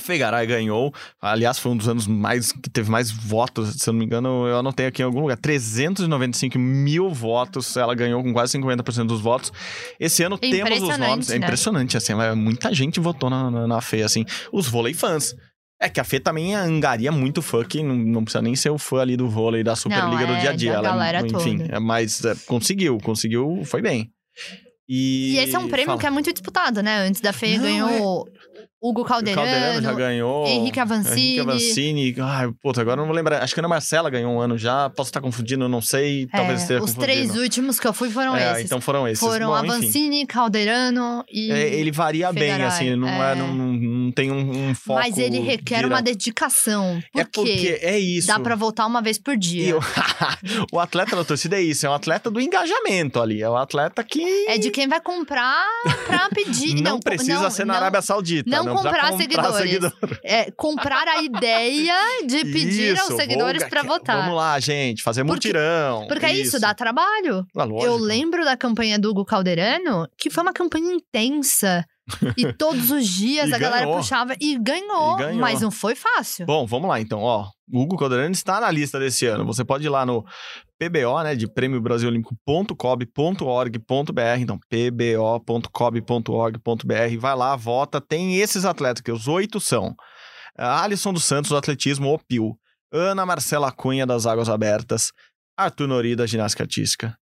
Fegaray 0.00 0.46
ganhou, 0.46 0.92
aliás, 1.20 1.58
foi 1.58 1.72
um 1.72 1.76
dos 1.76 1.88
anos 1.88 2.06
mais 2.06 2.52
que 2.52 2.68
teve 2.68 2.90
mais 2.90 3.10
votos, 3.10 3.74
se 3.74 3.88
eu 3.88 3.92
não 3.92 3.98
me 3.98 4.04
engano, 4.04 4.46
eu 4.46 4.58
anotei 4.58 4.86
aqui 4.86 5.02
em 5.02 5.04
algum 5.04 5.20
lugar, 5.20 5.36
395 5.36 6.58
mil 6.58 7.10
votos, 7.10 7.76
ela 7.76 7.94
ganhou 7.94 8.22
com 8.22 8.32
quase 8.32 8.58
50% 8.58 9.06
dos 9.06 9.20
votos. 9.20 9.52
Esse 9.98 10.22
ano 10.22 10.36
temos 10.36 10.82
os 10.82 10.98
nomes, 10.98 11.30
é 11.30 11.38
né? 11.38 11.44
impressionante, 11.46 11.96
assim, 11.96 12.12
muita 12.36 12.74
gente 12.74 12.98
votou 12.98 13.30
na, 13.30 13.50
na, 13.50 13.66
na 13.66 13.80
Fê, 13.80 14.02
assim, 14.02 14.24
os 14.52 14.66
vôlei 14.66 14.94
fãs. 14.94 15.34
É 15.80 15.88
que 15.88 16.00
a 16.00 16.04
Fê 16.04 16.18
também 16.18 16.54
angaria 16.54 17.12
muito 17.12 17.42
fã, 17.42 17.62
que 17.64 17.82
não, 17.82 17.94
não 17.94 18.24
precisa 18.24 18.40
nem 18.40 18.56
ser 18.56 18.70
o 18.70 18.78
fã 18.78 19.00
ali 19.00 19.16
do 19.16 19.28
vôlei 19.28 19.62
da 19.62 19.76
Superliga 19.76 20.26
Não, 20.26 20.34
do 20.34 20.40
dia 20.40 20.50
a 20.50 20.52
é, 20.52 20.56
dia. 20.56 20.72
Ela, 20.72 21.20
enfim, 21.20 21.58
toda. 21.58 21.76
é, 21.76 21.78
mas 21.78 22.24
é, 22.24 22.34
conseguiu, 22.46 22.98
conseguiu, 22.98 23.62
foi 23.64 23.82
bem. 23.82 24.10
E, 24.88 25.34
E 25.34 25.38
esse 25.38 25.54
é 25.56 25.58
um 25.58 25.68
prêmio 25.68 25.86
Fala. 25.86 26.00
que 26.00 26.06
é 26.06 26.10
muito 26.10 26.32
disputado, 26.32 26.82
né? 26.82 27.06
Antes 27.06 27.20
da 27.20 27.32
Fê 27.32 27.56
Não, 27.56 27.62
ganhou 27.64 28.28
Hugo 28.82 29.00
O 29.00 29.04
Caldeirano 29.06 29.46
Calderano. 29.48 29.82
já 29.82 29.92
ganhou. 29.94 30.46
Henrique 30.46 30.78
Avancini. 30.78 31.20
Henrique 31.22 31.40
Avancini. 31.40 32.14
Ai, 32.20 32.52
puta, 32.62 32.82
agora 32.82 32.96
não 32.98 33.06
vou 33.06 33.14
lembrar. 33.16 33.42
Acho 33.42 33.54
que 33.54 33.60
a 33.60 33.62
Ana 33.62 33.68
Marcela 33.68 34.10
ganhou 34.10 34.30
um 34.30 34.40
ano 34.40 34.58
já. 34.58 34.90
Posso 34.90 35.08
estar 35.08 35.22
confundindo, 35.22 35.66
não 35.70 35.80
sei. 35.80 36.26
Talvez 36.26 36.60
É, 36.60 36.62
esteja 36.64 36.80
os 36.82 36.92
confundindo. 36.92 37.12
três 37.24 37.34
últimos 37.34 37.80
que 37.80 37.86
eu 37.88 37.94
fui 37.94 38.10
foram 38.10 38.36
é, 38.36 38.52
esses. 38.52 38.66
então 38.66 38.82
foram 38.82 39.08
esses. 39.08 39.26
foram 39.26 39.46
Bom, 39.48 39.58
enfim. 39.64 39.68
Avancini, 39.70 40.26
Calderano 40.26 41.24
e. 41.32 41.50
É, 41.50 41.74
ele 41.76 41.90
varia 41.90 42.30
bem, 42.30 42.52
assim, 42.62 42.94
não, 42.94 43.08
é. 43.08 43.32
é. 43.32 43.34
não 43.36 43.48
tem 44.14 44.30
um, 44.30 44.70
um 44.70 44.74
foco. 44.74 44.98
Mas 45.00 45.18
ele 45.18 45.40
requer 45.40 45.84
uma 45.84 46.00
dedicação. 46.00 47.02
Por 47.12 47.20
É 47.20 47.24
porque 47.24 47.78
é 47.82 47.98
isso. 47.98 48.28
Dá 48.28 48.38
pra 48.40 48.54
voltar 48.54 48.86
uma 48.86 49.02
vez 49.02 49.18
por 49.18 49.36
dia. 49.36 49.76
o, 49.76 49.80
o 50.72 50.80
atleta 50.80 51.16
da 51.16 51.24
torcida 51.24 51.56
é 51.56 51.62
isso, 51.62 51.86
é 51.86 51.90
um 51.90 51.94
atleta 51.94 52.30
do 52.30 52.40
engajamento 52.40 53.20
ali. 53.20 53.42
É 53.42 53.48
um 53.50 53.56
atleta 53.56 54.02
que 54.04 54.22
É 54.48 54.56
de 54.58 54.70
quem 54.70 54.86
vai 54.88 55.00
comprar 55.00 55.64
pra 56.06 56.28
pedir. 56.34 56.74
não, 56.76 56.92
não, 56.92 57.00
precisa 57.00 57.40
não, 57.40 57.50
ser 57.50 57.64
na 57.66 57.74
não, 57.74 57.80
Arábia 57.80 58.02
Saudita. 58.02 58.48
não 58.48 58.64
precisa 58.64 58.82
comprar 58.88 59.12
seguidores. 59.16 59.56
seguidor. 59.56 59.92
É, 60.22 60.50
comprar 60.52 61.06
a 61.08 61.22
ideia 61.22 61.94
de 62.26 62.40
pedir 62.44 62.92
Isso, 62.94 63.00
aos 63.02 63.10
vou 63.10 63.18
seguidores 63.18 63.64
pra 63.64 63.80
que- 63.82 63.86
votar. 63.86 64.16
Vamos 64.22 64.36
lá, 64.36 64.58
gente, 64.60 65.02
fazer 65.02 65.22
Porque- 65.24 65.48
mutirão. 65.48 66.06
Porque 66.06 66.26
é 66.26 66.32
isso, 66.34 66.58
dá 66.60 66.72
trabalho. 66.74 67.46
Ah. 67.56 67.66
Eu 67.82 67.96
lembro 67.96 68.44
da 68.44 68.56
campanha 68.56 68.98
do 68.98 69.10
Hugo 69.10 69.24
Calderano, 69.24 70.08
que 70.16 70.30
foi 70.30 70.42
uma 70.42 70.52
campanha 70.52 70.92
intensa. 70.92 71.84
E 72.36 72.52
todos 72.52 72.90
os 72.90 73.06
dias 73.08 73.46
a 73.52 73.58
galera 73.58 73.84
ganhou. 73.84 73.96
puxava 73.98 74.34
e 74.40 74.58
ganhou, 74.58 75.14
E 75.14 75.18
ganhou. 75.18 75.40
mas 75.40 75.60
não 75.62 75.70
foi 75.70 75.94
fácil. 75.94 76.44
Bom, 76.46 76.66
vamos 76.66 76.88
lá 76.88 77.00
então, 77.00 77.20
ó. 77.20 77.48
O 77.72 77.82
Hugo 77.82 77.96
Calderano 77.96 78.32
está 78.32 78.60
na 78.60 78.70
lista 78.70 78.98
desse 78.98 79.24
ano. 79.26 79.46
Você 79.46 79.64
pode 79.64 79.86
ir 79.86 79.88
lá 79.88 80.04
no 80.04 80.22
PBO, 80.78 81.22
né, 81.22 81.34
de 81.34 81.46
prêmio 81.46 81.80
prêmiobrasilolímpico.cob.br, 81.82 84.40
então 84.40 84.58
pbo.cob.org.br, 84.68 87.18
vai 87.18 87.36
lá, 87.36 87.56
vota, 87.56 88.00
tem 88.00 88.36
esses 88.36 88.64
atletas 88.64 89.00
que 89.00 89.12
os 89.12 89.28
oito 89.28 89.60
são. 89.60 89.94
A 90.56 90.82
Alisson 90.82 91.12
dos 91.12 91.24
Santos 91.24 91.50
do 91.50 91.56
atletismo, 91.56 92.12
o 92.12 92.18
Pio. 92.18 92.56
Ana 92.92 93.24
Marcela 93.26 93.72
Cunha 93.72 94.06
das 94.06 94.26
Águas 94.26 94.48
Abertas, 94.48 95.10
Arthur 95.56 95.88
Nori 95.88 96.14
da 96.14 96.26
ginástica 96.26 96.62
artística. 96.64 97.16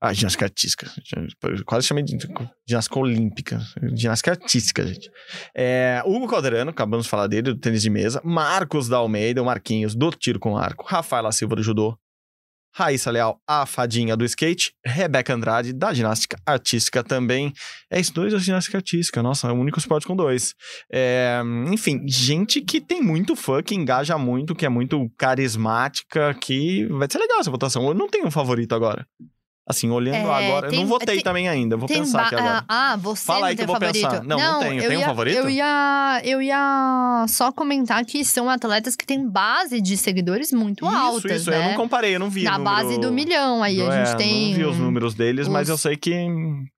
Ah, 0.00 0.12
ginástica 0.12 0.44
artística. 0.44 0.88
Eu 1.42 1.64
quase 1.64 1.86
chamei 1.86 2.04
de 2.04 2.16
ginástica 2.68 2.98
olímpica. 3.00 3.60
Ginástica 3.94 4.30
artística, 4.30 4.86
gente. 4.86 5.10
É, 5.56 6.00
Hugo 6.06 6.28
Calderano, 6.28 6.70
acabamos 6.70 7.06
de 7.06 7.10
falar 7.10 7.26
dele, 7.26 7.54
do 7.54 7.58
tênis 7.58 7.82
de 7.82 7.90
mesa. 7.90 8.20
Marcos 8.24 8.88
da 8.88 8.98
Almeida, 8.98 9.42
o 9.42 9.46
Marquinhos, 9.46 9.96
do 9.96 10.10
tiro 10.12 10.38
com 10.38 10.56
arco. 10.56 10.86
Rafaela 10.86 11.32
Silva, 11.32 11.56
do 11.56 11.64
judô. 11.64 11.98
Raíssa 12.72 13.10
Leal, 13.10 13.40
a 13.44 13.66
fadinha 13.66 14.16
do 14.16 14.24
skate. 14.24 14.72
Rebeca 14.86 15.34
Andrade, 15.34 15.72
da 15.72 15.92
ginástica 15.92 16.38
artística 16.46 17.02
também. 17.02 17.52
É 17.90 17.98
isso, 17.98 18.14
dois 18.14 18.32
da 18.32 18.38
ginástica 18.38 18.78
artística. 18.78 19.20
Nossa, 19.20 19.48
é 19.48 19.50
o 19.50 19.54
único 19.54 19.80
esporte 19.80 20.06
com 20.06 20.14
dois. 20.14 20.54
É, 20.92 21.40
enfim, 21.72 22.06
gente 22.06 22.60
que 22.60 22.80
tem 22.80 23.02
muito 23.02 23.34
fã, 23.34 23.60
que 23.64 23.74
engaja 23.74 24.16
muito, 24.16 24.54
que 24.54 24.64
é 24.64 24.68
muito 24.68 25.10
carismática, 25.18 26.32
que 26.34 26.86
vai 26.86 27.08
ser 27.10 27.18
legal 27.18 27.40
essa 27.40 27.50
votação. 27.50 27.88
Eu 27.88 27.94
não 27.94 28.08
tenho 28.08 28.28
um 28.28 28.30
favorito 28.30 28.76
agora. 28.76 29.04
Assim, 29.70 29.90
olhando 29.90 30.14
É, 30.16 30.20
agora. 30.46 30.66
eu 30.68 30.70
tem- 30.70 30.80
não 30.80 30.86
votei 30.86 31.16
tem- 31.16 31.22
também 31.22 31.46
ainda, 31.46 31.76
vou 31.76 31.86
pensar 31.86 32.22
aqui 32.26 32.36
agora. 32.36 32.64
Ah, 32.66 32.96
você 32.96 33.22
Fala 33.26 33.40
não 33.40 33.46
aí 33.48 33.56
que 33.56 33.62
eu 33.62 33.66
vou 33.66 33.76
favorito. 33.76 34.02
pensar. 34.08 34.24
Não, 34.24 34.38
não 34.38 34.60
tenho. 34.60 34.82
eu 34.82 34.88
Tem 34.88 34.98
um 34.98 35.02
favorito? 35.04 35.36
Eu 35.36 35.50
ia, 35.50 36.20
eu 36.24 36.40
ia 36.40 37.26
só 37.28 37.52
comentar 37.52 38.02
que 38.06 38.24
são 38.24 38.48
atletas 38.48 38.96
que 38.96 39.04
têm 39.06 39.28
base 39.28 39.78
de 39.82 39.96
seguidores 39.98 40.52
muito 40.52 40.86
isso, 40.86 40.96
altas, 40.96 41.42
isso, 41.42 41.50
né? 41.50 41.58
eu 41.58 41.62
não 41.70 41.74
comparei, 41.74 42.14
eu 42.14 42.18
não 42.20 42.30
vi. 42.30 42.44
Na 42.44 42.56
número- 42.56 42.76
base 42.76 42.98
do 42.98 43.12
milhão 43.12 43.62
aí, 43.62 43.78
a 43.82 43.84
É, 43.92 44.06
gente 44.06 44.16
tem... 44.16 44.48
Não 44.52 44.56
vi 44.56 44.64
os 44.64 44.78
números 44.78 45.14
deles, 45.14 45.46
mas 45.48 45.64
os- 45.64 45.68
eu 45.68 45.76
sei 45.76 45.96
que, 45.98 46.14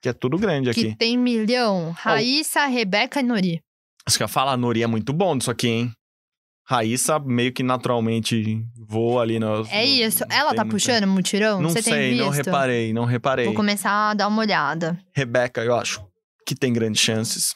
que 0.02 0.08
é 0.08 0.12
tudo 0.12 0.36
grande 0.36 0.72
Que 0.74 0.80
aqui. 0.88 0.96
tem 0.96 1.16
milhão. 1.16 1.94
Raíssa, 1.96 2.66
Rebeca 2.66 3.20
e 3.20 3.22
Nori. 3.22 3.60
Acho 4.04 4.16
que 4.16 4.24
eu 4.24 4.28
falo, 4.28 4.50
a 4.50 4.56
Nori 4.56 4.82
é 4.82 4.86
muito 4.88 5.12
bom 5.12 5.36
disso 5.38 5.50
aqui, 5.52 5.68
hein? 5.68 5.92
Raíssa 6.70 7.18
meio 7.18 7.52
que 7.52 7.64
naturalmente 7.64 8.64
voa 8.78 9.22
ali 9.22 9.40
no. 9.40 9.66
É 9.72 9.84
isso. 9.84 10.24
não 10.30 10.36
Ela 10.36 10.50
tá 10.54 10.62
muita- 10.62 10.70
puxando 10.70 11.06
mutirão? 11.08 11.60
Não 11.60 11.70
Você 11.70 11.82
sei, 11.82 12.14
não 12.14 12.28
reparei, 12.28 12.92
não 12.92 13.04
reparei. 13.04 13.46
Vou 13.46 13.54
começar 13.54 13.90
a 14.10 14.14
dar 14.14 14.28
uma 14.28 14.40
olhada. 14.40 14.96
Rebeca, 15.12 15.64
eu 15.64 15.74
acho 15.74 16.00
que 16.46 16.54
tem 16.54 16.72
grandes 16.72 17.00
chances. 17.02 17.54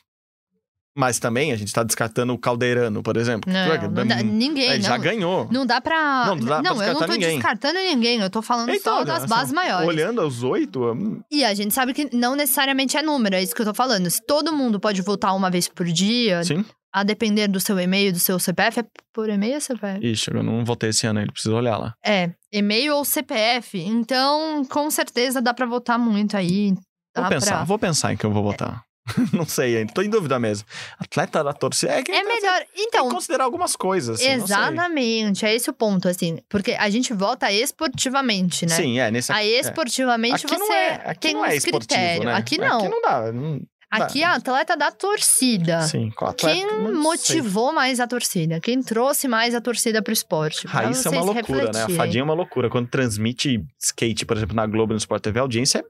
Mas 0.97 1.21
também 1.21 1.53
a 1.53 1.57
gente 1.57 1.73
tá 1.73 1.85
descartando 1.85 2.33
o 2.33 2.39
Caldeirano, 2.39 3.03
por 3.05 3.17
exemplo. 3.17 3.53
Não, 3.53 3.91
não 3.91 4.07
dá, 4.07 4.17
ninguém. 4.23 4.65
Ele 4.71 4.79
não, 4.83 4.89
já 4.89 4.97
ganhou. 4.97 5.49
Não 5.51 5.65
dá 5.65 5.81
pra. 5.81 6.25
Não, 6.27 6.37
não 6.37 6.47
dá 6.47 6.75
pra 6.75 6.87
eu 6.87 6.95
não 6.95 7.01
tô 7.01 7.13
ninguém. 7.13 7.35
descartando 7.37 7.79
ninguém. 7.79 8.21
Eu 8.21 8.31
tô 8.31 8.43
falando 8.43 8.71
Então, 8.71 8.99
só 8.99 9.05
das 9.05 9.27
bases 9.27 9.53
maiores. 9.53 9.87
Olhando 9.89 10.23
os 10.27 10.43
oito, 10.43 10.93
hum, 10.93 11.21
E 11.31 11.45
a 11.45 11.55
gente 11.55 11.73
sabe 11.73 11.93
que 11.95 12.09
não 12.17 12.35
necessariamente 12.35 12.97
é 12.97 13.03
número, 13.03 13.37
é 13.37 13.43
isso 13.43 13.55
que 13.55 13.63
eu 13.63 13.67
tô 13.67 13.75
falando. 13.75 14.11
Se 14.11 14.21
todo 14.27 14.53
mundo 14.53 14.79
pode 14.81 15.03
votar 15.03 15.35
uma 15.37 15.51
vez 15.51 15.69
por 15.69 15.87
dia, 15.87 16.43
sim. 16.45 16.65
A 16.95 17.03
depender 17.03 17.49
do 17.49 17.59
seu 17.59 17.77
e-mail, 17.81 18.13
do 18.13 18.21
seu 18.21 18.39
CPF, 18.39 18.79
é 18.79 18.85
por 19.13 19.29
e-mail 19.29 19.57
ou 19.57 19.61
CPF? 19.61 20.07
Ixi, 20.07 20.31
eu 20.33 20.45
não 20.45 20.65
votei 20.65 20.91
esse 20.91 21.05
ano, 21.09 21.21
ele 21.21 21.33
precisa 21.33 21.53
olhar 21.53 21.77
lá. 21.77 21.93
É, 22.07 22.31
e-mail 22.53 22.95
ou 22.95 23.05
CPF. 23.05 23.77
Então, 23.81 24.65
com 24.67 24.89
certeza 24.91 25.43
dá 25.43 25.53
pra 25.53 25.67
votar 25.67 25.99
muito 25.99 26.37
aí. 26.37 26.73
Vou 27.17 27.29
pensar, 27.29 27.57
pra... 27.57 27.65
vou 27.65 27.79
pensar 27.81 28.13
em 28.13 28.17
que 28.17 28.25
eu 28.25 28.31
vou 28.31 28.45
votar. 28.45 28.85
não 29.35 29.45
sei 29.45 29.77
ainda, 29.77 29.93
tô 29.93 30.01
em 30.03 30.09
dúvida 30.09 30.39
mesmo. 30.39 30.67
Atleta 30.99 31.45
da 31.45 31.53
torcida. 31.53 31.93
É, 31.93 31.99
É 32.09 32.23
melhor. 32.23 32.59
Tem 32.59 32.67
que 32.75 32.83
Então, 32.83 33.09
considerar 33.11 33.45
algumas 33.45 33.77
coisas. 33.77 34.19
Assim, 34.19 34.31
exatamente. 34.31 35.45
É 35.45 35.55
esse 35.55 35.69
o 35.69 35.75
ponto, 35.75 36.09
assim. 36.09 36.39
Porque 36.49 36.73
a 36.73 36.89
gente 36.89 37.13
vota 37.13 37.53
esportivamente, 37.53 38.67
né? 38.67 38.75
Sim, 38.75 38.99
é, 38.99 39.11
nesse 39.11 39.31
Aí, 39.33 39.55
é. 39.55 39.61
esportivamente, 39.61 40.47
Aqui 40.47 40.55
você 40.55 40.59
não 40.59 40.73
é, 40.73 40.95
aqui 41.05 41.21
tem 41.21 41.35
não 41.35 41.45
é 41.45 41.57
esportivo, 41.57 41.79
critérios. 41.81 42.25
né? 42.25 42.35
Aqui 42.35 42.57
não. 42.59 42.79
Aqui 42.79 42.89
não 42.89 43.03
dá. 43.03 43.33
Não, 43.33 43.61
Aqui 44.03 44.23
é 44.23 44.27
atleta 44.27 44.77
da 44.77 44.91
torcida. 44.91 45.83
Sim, 45.83 46.11
com 46.11 46.27
atleta, 46.27 46.55
Quem 46.55 46.67
não 46.67 46.85
sei. 46.87 46.93
motivou 46.95 47.73
mais 47.73 48.01
a 48.01 48.07
torcida? 48.07 48.61
Quem 48.61 48.83
trouxe 48.83 49.29
mais 49.29 49.55
a 49.55 49.61
torcida 49.61 50.03
pro 50.03 50.13
esporte? 50.13 50.63
Pra 50.69 50.81
Raíssa 50.83 51.09
é 51.09 51.13
uma 51.13 51.23
loucura, 51.23 51.59
né? 51.59 51.63
A 51.63 51.67
refletirem. 51.67 51.97
Fadinha 51.97 52.21
é 52.21 52.25
uma 52.25 52.35
loucura. 52.35 52.69
Quando 52.71 52.89
transmite 52.89 53.61
skate, 53.83 54.25
por 54.27 54.37
exemplo, 54.37 54.55
na 54.57 54.67
Globo 54.67 54.93
e 54.93 54.95
no 54.95 54.99
Sport 54.99 55.23
TV, 55.23 55.39
a 55.39 55.43
audiência 55.43 55.79
é 55.79 55.83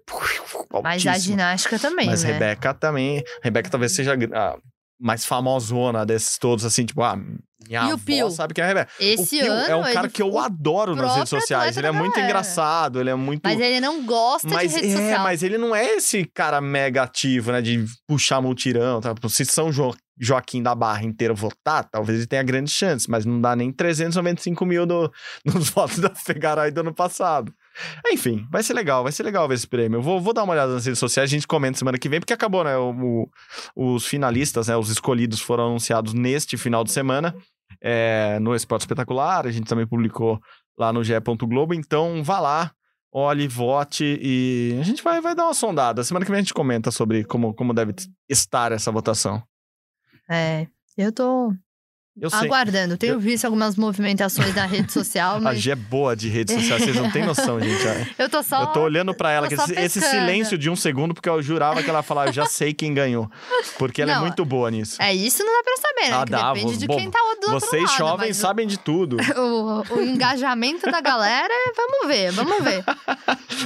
Mas 0.83 1.07
a 1.07 1.11
altíssima. 1.11 1.19
ginástica 1.19 1.79
também, 1.79 2.07
Mas 2.07 2.25
né? 2.25 2.33
Rebeca 2.33 2.75
também. 2.75 3.23
Rebeca 3.43 3.71
talvez 3.71 3.93
seja 3.93 4.15
a 4.35 4.57
mais 5.01 5.25
famosona 5.25 6.07
desses 6.07 6.39
todos, 6.39 6.65
assim, 6.65 6.85
tipo, 6.87 7.03
ah, 7.03 7.19
minha 7.69 7.89
E 7.89 7.93
o 7.93 7.99
Pio? 7.99 8.31
sabe 8.31 8.55
quem 8.55 8.63
é 8.63 8.65
a 8.65 8.69
Rebeca. 8.69 8.91
Esse 9.01 9.37
o 9.37 9.41
Pio 9.45 9.53
ano, 9.53 9.67
é 9.73 9.77
um 9.77 9.93
cara 9.93 10.09
que 10.09 10.23
eu 10.23 10.39
adoro 10.39 10.95
nas 10.97 11.15
redes 11.17 11.31
sociais. 11.31 11.77
Ele 11.77 11.87
é 11.87 11.93
muito 11.93 12.13
galera. 12.13 12.29
engraçado, 12.31 13.01
ele 13.01 13.11
é 13.11 13.15
muito. 13.15 13.43
Mas 13.45 13.61
ele 13.61 13.81
não 13.81 14.05
gosta 14.05 14.49
Mas 14.49 14.73
de 14.73 14.81
rede 14.81 14.93
é, 14.93 14.97
social. 14.97 15.23
mas 15.23 15.43
ele 15.43 15.59
não 15.59 15.75
é 15.75 15.85
esse 15.97 16.25
cara 16.25 16.61
mega 16.61 17.03
ativo, 17.03 17.53
né? 17.53 17.61
De 17.63 17.85
puxar 18.07 18.41
multirão, 18.41 19.01
tá? 19.01 19.15
Se 19.29 19.45
São 19.45 19.71
Jo- 19.73 19.95
Joaquim 20.21 20.63
da 20.63 20.75
Barra 20.77 21.03
inteiro 21.03 21.35
votar, 21.35 21.85
talvez 21.91 22.19
ele 22.19 22.27
tenha 22.29 22.43
grandes 22.43 22.73
chances, 22.73 23.09
mas 23.09 23.25
não 23.27 23.41
dá 23.41 23.57
nem 23.57 23.73
395 23.73 24.65
mil 24.65 24.87
do, 24.87 25.11
nos 25.45 25.71
votos 25.71 25.99
da 25.99 26.11
Fegaray 26.15 26.71
do 26.71 26.81
ano 26.81 26.95
passado. 26.95 27.53
Enfim, 28.13 28.47
vai 28.53 28.63
ser 28.63 28.75
legal, 28.75 29.03
vai 29.03 29.11
ser 29.11 29.25
legal 29.25 29.49
ver 29.49 29.55
esse 29.55 29.67
prêmio. 29.67 29.99
Eu 29.99 30.03
vou, 30.03 30.21
vou 30.21 30.33
dar 30.33 30.45
uma 30.45 30.53
olhada 30.53 30.73
nas 30.73 30.87
redes 30.87 31.01
sociais, 31.01 31.29
a 31.29 31.33
gente 31.35 31.47
comenta 31.49 31.77
semana 31.79 31.99
que 31.99 32.09
vem, 32.09 32.21
porque 32.21 32.33
acabou, 32.33 32.63
né? 32.63 32.77
O- 32.77 33.29
o- 33.75 33.95
os 33.95 34.07
finalistas, 34.07 34.69
né? 34.69 34.77
Os 34.77 34.89
escolhidos 34.91 35.41
foram 35.41 35.67
anunciados 35.67 36.15
neste 36.15 36.57
final 36.57 36.85
de 36.85 36.93
semana 36.93 37.35
é, 37.85 38.39
no 38.41 38.55
Esporte 38.55 38.83
Espetacular. 38.83 39.47
A 39.47 39.51
gente 39.51 39.69
também 39.69 39.87
publicou 39.87 40.41
lá 40.77 40.91
no 40.93 41.05
GE. 41.05 41.13
Globo. 41.47 41.75
Então, 41.75 42.25
vá 42.25 42.41
lá, 42.41 42.73
olhe, 43.13 43.47
vote 43.47 44.19
e 44.21 44.77
a 44.81 44.83
gente 44.83 45.03
vai, 45.03 45.21
vai 45.21 45.35
dar 45.35 45.45
uma 45.45 45.55
sondada. 45.55 46.03
Semana 46.03 46.25
que 46.25 46.31
vem 46.31 46.39
a 46.39 46.43
gente 46.43 46.55
comenta 46.55 46.91
sobre 46.91 47.25
como, 47.25 47.53
como 47.53 47.75
deve 47.75 47.95
estar 48.29 48.73
essa 48.73 48.91
votação. 48.91 49.43
É, 50.29 50.67
eu 50.97 51.13
tô 51.13 51.53
Eu 52.21 52.31
sei. 52.31 52.39
aguardando. 52.47 52.97
Tenho 52.97 53.19
visto 53.19 53.45
algumas 53.45 53.75
movimentações 53.77 54.55
na 54.55 54.67
rede 54.67 54.93
social, 54.93 55.37
A 55.37 55.41
mas 55.41 55.61
G 55.61 55.73
é 55.73 55.75
boa 55.75 56.15
de 56.15 56.29
redes 56.29 56.55
sociais, 56.55 56.83
vocês 56.85 56.97
não 56.97 57.11
têm 57.11 57.25
noção, 57.27 57.61
gente. 57.61 57.75
É. 57.85 58.07
eu 58.19 58.29
tô 58.31 58.43
só... 58.43 58.63
Eu 58.63 58.67
tô 58.69 58.81
olhando 58.83 59.13
pra 59.15 59.31
ela, 59.33 59.49
que 59.49 59.55
esse, 59.55 59.73
esse 59.75 60.01
silêncio 60.01 60.57
de 60.57 60.71
um 60.71 60.77
segundo, 60.77 61.13
porque 61.13 61.29
eu 61.29 61.43
jurava 61.43 61.83
que 61.83 61.91
ela 61.91 62.03
falava, 62.03 62.29
eu 62.29 62.33
já 62.33 62.47
sei 62.47 62.73
quem 62.73 62.95
ganhou. 62.95 63.29
Porque 63.79 64.01
ela 64.01 64.13
é 64.13 64.15
Não, 64.15 64.23
muito 64.23 64.45
boa 64.45 64.71
nisso. 64.71 65.01
É, 65.03 65.13
isso 65.13 65.43
não 65.45 65.53
dá 65.53 65.63
pra 65.65 65.77
saber, 65.77 66.11
né? 66.11 66.17
Ah, 66.17 66.25
dá, 66.25 66.53
depende 66.53 66.71
vos- 66.73 66.79
de 66.79 66.87
bom, 66.87 66.97
quem 66.97 67.11
tá 67.11 67.19
do 67.41 67.51
Vocês 67.51 67.83
lado, 67.83 67.97
jovens 67.99 68.39
o- 68.39 68.41
sabem 68.41 68.67
de 68.67 68.79
tudo. 68.79 69.17
O, 69.37 69.83
o 69.97 70.01
engajamento 70.03 70.91
da 70.91 71.01
galera, 71.01 71.53
vamos 71.77 72.07
ver, 72.07 72.31
vamos 72.33 72.63
ver. 72.63 72.85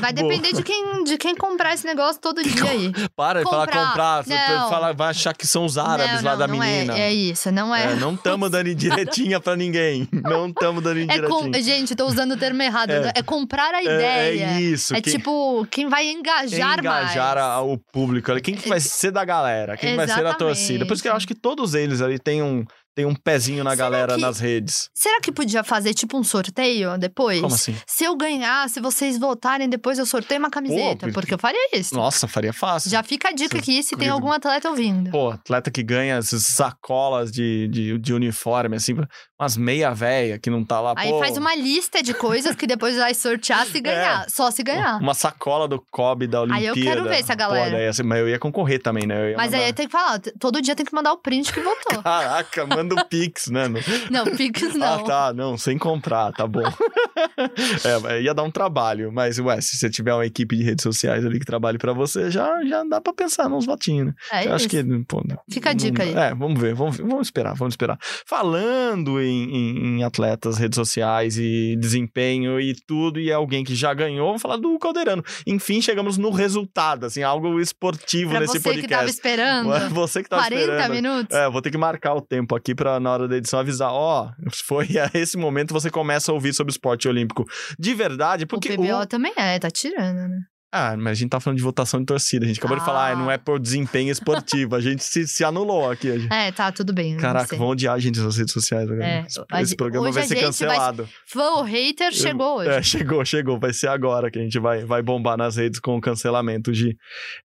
Vai 0.01 0.12
Boa. 0.12 0.28
depender 0.28 0.53
de 0.55 0.62
quem, 0.62 1.05
de 1.05 1.16
quem 1.18 1.34
comprar 1.36 1.74
esse 1.74 1.86
negócio 1.86 2.20
todo 2.20 2.42
dia 2.42 2.64
aí. 2.70 2.92
Para 3.14 3.44
de 3.44 3.51
falar 3.51 3.66
Comprar. 3.68 4.24
Não. 4.26 4.68
fala, 4.70 4.92
vai 4.92 5.11
achar 5.11 5.34
que 5.34 5.46
são 5.46 5.64
os 5.64 5.76
árabes 5.78 6.22
não, 6.22 6.30
lá 6.30 6.36
da 6.36 6.46
não 6.46 6.59
menina. 6.59 6.96
É, 6.99 7.03
é 7.03 7.12
isso, 7.12 7.51
não 7.53 7.74
é. 7.74 7.92
É, 7.92 7.94
não 7.96 8.16
estamos 8.47 8.51
dando 8.51 8.68
indiretinha 8.68 9.41
pra 9.41 9.57
ninguém. 9.57 10.09
Não 10.22 10.49
estamos 10.49 10.82
dando 10.82 10.99
É 11.01 11.03
indiretinha. 11.03 11.28
com... 11.28 11.53
Gente, 11.62 11.95
tô 11.97 12.07
usando 12.07 12.32
o 12.32 12.36
termo 12.36 12.62
errado. 12.62 12.91
É. 12.91 13.12
É, 13.16 13.22
comprar 13.22 13.74
a 13.74 13.80
É- 13.80 13.84
ideia. 13.84 14.45
É, 14.47 14.61
isso. 14.61 14.95
É 14.95 15.01
quem- 15.01 15.12
tipo, 15.12 15.66
quem 15.70 15.89
vai 15.89 16.09
engajar, 16.11 16.78
engajar 16.78 17.36
mais. 17.36 17.66
o 17.66 17.78
público 17.93 18.30
ali. 18.30 18.41
Quem 18.41 18.55
que 18.55 18.68
vai 18.68 18.80
ser 18.80 19.11
da 19.11 19.24
galera? 19.24 19.76
Quem 19.76 19.97
vai 19.97 20.07
ser 20.09 20.24
a 20.24 20.34
torcida? 20.34 20.86
Por 20.86 20.95
isso 20.95 21.03
que 21.03 21.09
eu 21.09 21.14
acho 21.14 21.26
que 21.26 21.34
todos 21.34 21.74
eles 21.74 22.01
ali 22.01 22.18
têm 22.18 22.43
um, 22.43 22.64
têm 22.99 23.07
um 23.07 23.14
pezinho 23.14 23.62
na 23.62 23.70
Será 23.70 23.84
galera 23.84 24.14
que- 24.16 24.20
nas 24.20 24.40
redes. 24.40 24.90
Será 24.92 25.20
que 25.20 25.30
podia 25.30 25.62
fazer 25.62 25.94
tipo 25.94 26.18
um 26.18 26.24
sorteio 26.24 26.99
depois? 26.99 27.40
Como 27.40 27.55
assim? 27.55 27.76
Se 27.86 28.03
eu 28.03 28.16
ganhar, 28.16 28.68
se 28.68 28.80
vocês 28.80 29.16
votarem, 29.16 29.68
depois 29.68 30.01
eu 30.01 30.07
sorteio 30.07 30.40
uma 30.40 30.51
camiseta. 30.51 31.07
Pô, 31.07 31.12
porque 31.12 31.32
eu 31.32 31.38
faria 31.38 31.68
isso. 31.72 31.94
Nossa, 31.94 32.26
faria 32.26 32.53
fácil. 32.53 32.90
Já 32.90 33.05
fica 33.05 33.28
a 33.28 33.32
dica 33.32 33.57
aqui 33.57 33.84
se 33.84 33.96
tem 33.96 34.09
algum 34.09 34.32
atleta 34.32 34.68
ouvindo. 34.68 35.12
Pô, 35.12 35.30
atleta 35.30 35.70
que 35.70 35.80
ganha 35.80 36.16
essas 36.16 36.42
sacolas 36.42 37.30
de, 37.30 37.68
de, 37.68 37.99
de 37.99 38.12
uniforme, 38.12 38.74
assim, 38.74 38.96
umas 39.40 39.57
meia 39.57 39.94
véia 39.94 40.36
que 40.36 40.51
não 40.51 40.64
tá 40.64 40.80
lá. 40.80 40.94
Aí 40.96 41.11
pô, 41.11 41.20
faz 41.20 41.36
uma 41.36 41.55
lista 41.55 42.03
de 42.03 42.12
coisas 42.12 42.57
que 42.57 42.66
depois 42.66 42.96
vai 42.96 43.14
sortear 43.14 43.64
se 43.64 43.78
ganhar. 43.80 44.28
Só 44.28 44.51
se 44.51 44.64
ganhar. 44.64 45.01
Uma 45.01 45.14
sacola 45.14 45.68
do 45.68 45.80
Kobe 45.92 46.26
da 46.26 46.38
Aí 46.40 46.68
Olimpíada. 46.68 46.78
eu 46.80 46.82
quero 46.84 47.05
ver 47.05 47.20
essa 47.20 47.36
galera. 47.36 47.66
Pô, 47.70 47.76
daí, 47.76 47.86
assim, 47.86 48.03
mas 48.03 48.18
eu 48.18 48.28
ia 48.28 48.40
concorrer 48.40 48.82
também, 48.82 49.07
né? 49.07 49.34
Mas 49.36 49.53
mandar... 49.53 49.64
aí 49.66 49.72
tem 49.72 49.86
que 49.86 49.92
falar, 49.92 50.18
todo 50.40 50.61
dia 50.61 50.74
tem 50.74 50.84
que 50.84 50.92
mandar 50.92 51.12
o 51.12 51.18
print 51.18 51.53
que 51.53 51.61
votou. 51.61 52.03
Caraca, 52.09 52.66
manda 52.66 52.88
o 52.95 53.05
Pix, 53.07 53.49
né? 53.49 53.64
Não, 54.11 54.24
Pix 54.36 54.74
não. 54.74 54.86
Ah, 54.95 54.99
tá. 55.05 55.32
Não, 55.32 55.57
sem 55.59 55.76
comprar, 55.78 56.32
tá 56.32 56.47
bom. 56.47 56.62
é, 58.09 58.22
ia 58.22 58.34
dar 58.34 58.43
um 58.43 58.51
trabalho, 58.51 59.11
mas, 59.12 59.39
ué, 59.39 59.61
se 59.61 59.76
você 59.76 59.91
tiver 59.91 60.12
uma 60.14 60.26
equipe 60.26 60.57
de 60.57 60.62
redes 60.62 60.82
sociais 60.82 61.24
ali 61.24 61.39
que 61.39 61.45
trabalhe 61.47 61.78
pra 61.78 61.93
você, 61.93 62.30
já, 62.30 62.49
já 62.64 62.84
dá 62.84 63.01
pra 63.01 63.12
pensar 63.12 63.49
nos 63.49 63.66
votinhos, 63.66 64.07
né? 64.09 64.14
É 64.32 64.47
Eu 64.47 64.55
acho 64.55 64.66
isso. 64.66 64.68
que, 64.84 65.05
pô, 65.05 65.22
não- 65.26 65.39
Fica 65.51 65.70
a 65.70 65.72
dica 65.72 66.03
aí. 66.03 66.12
É, 66.14 66.34
vamos 66.34 66.61
ver, 66.61 66.74
vamos, 66.74 66.97
vamos 66.99 67.26
esperar, 67.26 67.55
vamos 67.55 67.72
esperar. 67.74 67.99
Falando 68.26 69.20
em, 69.20 69.55
em- 69.57 69.99
em 69.99 70.05
atletas, 70.05 70.59
redes 70.59 70.76
sociais 70.76 71.36
e 71.39 71.76
desempenho 71.78 72.61
e 72.61 72.74
tudo, 72.86 73.20
e 73.20 73.30
é 73.30 73.34
alguém 73.34 73.64
que 73.64 73.74
já 73.74 73.93
ganhou, 73.95 74.26
vamos 74.28 74.43
falar 74.43 74.57
do 74.57 74.78
Caldeirano. 74.78 75.24
Enfim, 75.47 75.80
chegamos 75.80 76.16
no 76.18 76.30
resultado, 76.30 77.07
assim, 77.07 77.22
algo 77.22 77.61
esportivo 77.61 78.30
Pra 78.30 78.41
nesse 78.41 78.59
você 78.59 78.74
que 78.74 78.82
tava 78.89 79.03
podcast. 79.03 79.11
esperando. 79.11 79.68
Você 79.99 80.22
que 80.22 80.28
tava 80.28 80.43
40 80.43 80.61
esperando. 80.62 80.93
minutos. 80.95 81.36
É, 81.36 81.49
vou 81.51 81.61
ter 81.62 81.70
que 81.70 81.78
marcar 81.78 82.14
o 82.14 82.20
tempo 82.20 82.55
aqui 82.55 82.74
pra, 82.79 82.99
na 83.01 83.11
hora 83.12 83.29
da 83.29 83.37
edição, 83.37 83.59
avisar. 83.59 83.91
Ó, 83.93 84.31
foi 84.64 84.87
a 84.99 85.11
esse 85.12 85.37
momento 85.37 85.74
você 85.74 85.91
começa 85.91 86.31
a 86.31 86.35
ouvir 86.35 86.55
sobre 86.55 86.70
esporte 86.70 87.09
olímpico. 87.09 87.45
De 87.79 87.93
verdade, 87.95 88.47
porque. 88.47 88.72
o 88.72 88.76
PBO 88.76 89.01
o- 89.03 89.07
também 89.07 89.33
é, 89.37 89.59
tá 89.59 89.70
tirando, 89.70 90.29
né? 90.29 90.39
Ah, 90.71 90.95
mas 90.99 91.12
a 91.12 91.14
gente 91.14 91.31
tá 91.31 91.41
falando 91.41 91.57
de 91.57 91.62
votação 91.62 91.99
de 92.01 92.05
torcida. 92.05 92.45
A 92.45 92.49
gente 92.49 92.59
acabou 92.59 92.77
de 92.77 92.83
Ah. 92.83 92.87
falar, 92.87 93.12
ah, 93.12 93.16
não 93.16 93.31
é 93.31 93.39
por 93.39 93.59
desempenho 93.59 94.11
esportivo. 94.12 94.75
A 94.77 94.81
gente 94.81 95.03
se, 95.03 95.27
se 95.27 95.43
anulou 95.43 95.91
aqui. 95.91 96.19
Gente- 96.19 96.31
É, 96.33 96.53
tá, 96.53 96.71
tudo 96.71 96.93
bem. 96.93 97.16
Caraca, 97.16 97.57
vão 97.57 97.69
odiar 97.69 97.95
a 97.95 97.99
gente 97.99 98.21
nas 98.21 98.37
redes 98.37 98.53
sociais 98.53 98.87
agora. 98.91 99.03
É, 99.07 99.25
esse, 99.27 99.41
a 99.51 99.62
esse 99.62 99.71
gente- 99.71 99.79
programa 99.79 100.11
vai 100.12 100.23
ser 100.25 100.29
gente 100.29 100.37
vai- 100.37 100.45
cancelado. 100.47 101.09
Fã 101.27 101.43
ou 101.57 101.62
hater 101.62 102.12
chegou 102.12 102.59
hoje. 102.59 102.69
É, 102.69 102.83
chegou, 102.83 103.25
chegou. 103.25 103.59
Vai 103.59 103.73
ser 103.73 103.89
agora 103.89 104.31
que 104.31 104.39
a 104.39 104.43
gente 104.43 104.59
vai, 104.59 104.85
vai 104.85 105.01
bombar 105.03 105.39
nas 105.39 105.57
redes 105.57 105.81
com 105.81 105.97
o 105.97 106.01
cancelamento 106.03 106.71
de. 106.71 106.95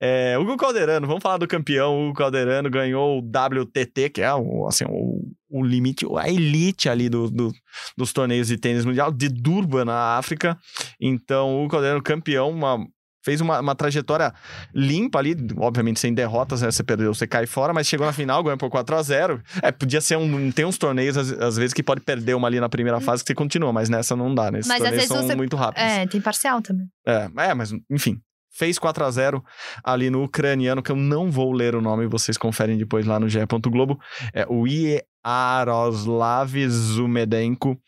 É, 0.01 0.39
Hugo 0.39 0.57
Calderano, 0.57 1.07
vamos 1.07 1.23
falar 1.23 1.37
do 1.37 1.47
campeão. 1.47 1.95
O 1.95 2.09
Hugo 2.09 2.19
Calderano 2.19 2.71
ganhou 2.71 3.19
o 3.19 3.23
WTT, 3.23 4.09
que 4.09 4.23
é 4.23 4.33
o, 4.35 4.67
assim, 4.67 4.85
o, 4.89 5.31
o 5.51 5.63
limite, 5.63 6.07
a 6.17 6.27
elite 6.27 6.89
ali 6.89 7.11
do, 7.11 7.31
do- 7.31 7.53
dos 7.99 8.15
torneios 8.15 8.49
de 8.49 8.57
tênis 8.57 8.87
mundial, 8.87 9.13
de 9.13 9.29
Durban, 9.29 9.85
na 9.85 10.17
África. 10.17 10.57
Então, 10.99 11.51
o 11.57 11.61
Hugo 11.65 11.73
Calderano, 11.73 12.03
campeão, 12.03 12.49
uma- 12.51 12.79
Fez 13.23 13.41
uma, 13.41 13.61
uma 13.61 13.75
trajetória 13.75 14.33
limpa 14.75 15.19
ali, 15.19 15.37
obviamente 15.59 16.01
sem 16.01 16.15
derrotas, 16.15 16.63
né? 16.63 16.71
Você 16.71 16.83
perdeu, 16.83 17.13
você 17.13 17.27
cai 17.27 17.47
fora, 17.47 17.73
mas 17.75 17.87
chegou 17.87 18.07
na 18.07 18.13
final, 18.13 18.43
ganhou 18.43 18.57
por 18.57 18.71
4 18.71 18.97
a 18.97 19.03
0 19.03 19.43
É, 19.63 19.71
podia 19.71 20.01
ser 20.01 20.17
um. 20.17 20.51
Tem 20.51 20.65
uns 20.65 20.79
torneios, 20.79 21.17
às, 21.17 21.31
às 21.33 21.57
vezes, 21.57 21.75
que 21.75 21.83
pode 21.83 22.01
perder 22.01 22.35
uma 22.35 22.49
ali 22.49 22.59
na 22.59 22.69
primeira 22.69 23.01
fase 23.01 23.23
que 23.23 23.29
você 23.29 23.35
continua, 23.35 23.73
mas 23.73 23.89
nessa 23.89 24.17
não 24.17 24.35
dá, 24.35 24.51
né? 24.51 24.61
Esses 24.61 24.69
Mas 24.69 24.83
às 24.83 24.91
vezes 24.91 25.09
são 25.09 25.23
você- 25.23 25.35
muito 25.35 25.57
rápidos. 25.57 25.83
É, 25.91 26.07
tem 26.07 26.21
parcial 26.21 26.63
também. 26.63 26.87
É, 27.07 27.29
é, 27.37 27.55
mas 27.55 27.73
enfim. 27.91 28.19
Fez 28.53 28.79
4 28.79 29.05
a 29.05 29.11
0 29.11 29.45
ali 29.85 30.11
no 30.11 30.25
ucraniano, 30.25 30.83
que 30.83 30.91
eu 30.91 30.97
não 30.97 31.31
vou 31.31 31.53
ler 31.53 31.75
o 31.77 31.81
nome, 31.81 32.07
vocês 32.07 32.37
conferem 32.37 32.77
depois 32.77 33.07
lá 33.07 33.21
no 33.21 33.29
GE. 33.29 33.39
Globo. 33.71 33.99
É 34.35 34.45
o 34.49 34.67
Yaroslav 34.67 36.53
Zumedenko. 36.69 37.79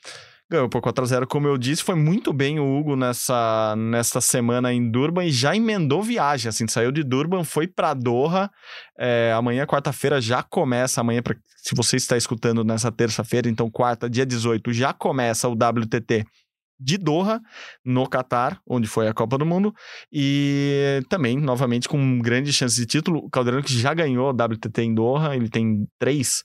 Ganhou 0.53 0.69
por 0.69 0.83
4 0.83 1.03
a 1.03 1.07
0 1.07 1.27
como 1.27 1.49
eu 1.49 1.57
disse. 1.57 1.83
Foi 1.83 1.95
muito 1.95 2.31
bem 2.31 2.61
o 2.61 2.79
Hugo 2.79 2.95
nessa, 2.95 3.75
nessa 3.75 4.21
semana 4.21 4.71
em 4.71 4.91
Durban 4.91 5.25
e 5.25 5.31
já 5.31 5.57
emendou 5.57 6.03
viagem. 6.03 6.51
Assim, 6.51 6.69
saiu 6.69 6.93
de 6.93 7.03
Durban, 7.03 7.43
foi 7.43 7.67
para 7.67 7.95
Doha. 7.95 8.51
É, 8.99 9.33
amanhã, 9.35 9.65
quarta-feira, 9.65 10.21
já 10.21 10.43
começa. 10.43 11.01
Amanhã, 11.01 11.23
pra, 11.23 11.35
se 11.57 11.75
você 11.75 11.97
está 11.97 12.19
escutando 12.19 12.63
nessa 12.63 12.93
terça-feira, 12.93 13.49
então 13.49 13.71
quarta, 13.71 14.11
dia 14.11 14.27
18, 14.27 14.75
já 14.75 14.93
começa 14.93 15.49
o 15.49 15.53
WTT 15.53 16.27
de 16.79 16.99
Doha, 16.99 17.41
no 17.83 18.07
Catar, 18.07 18.61
onde 18.69 18.87
foi 18.87 19.09
a 19.09 19.15
Copa 19.15 19.39
do 19.39 19.47
Mundo, 19.47 19.73
e 20.13 21.01
também, 21.09 21.39
novamente, 21.39 21.89
com 21.89 22.19
grande 22.19 22.53
chance 22.53 22.77
de 22.77 22.85
título. 22.85 23.21
O 23.21 23.31
Caldeirão 23.31 23.63
que 23.63 23.73
já 23.73 23.95
ganhou 23.95 24.27
o 24.27 24.35
WTT 24.35 24.83
em 24.83 24.95
Doha, 24.95 25.35
ele 25.35 25.49
tem 25.49 25.89
três 25.99 26.45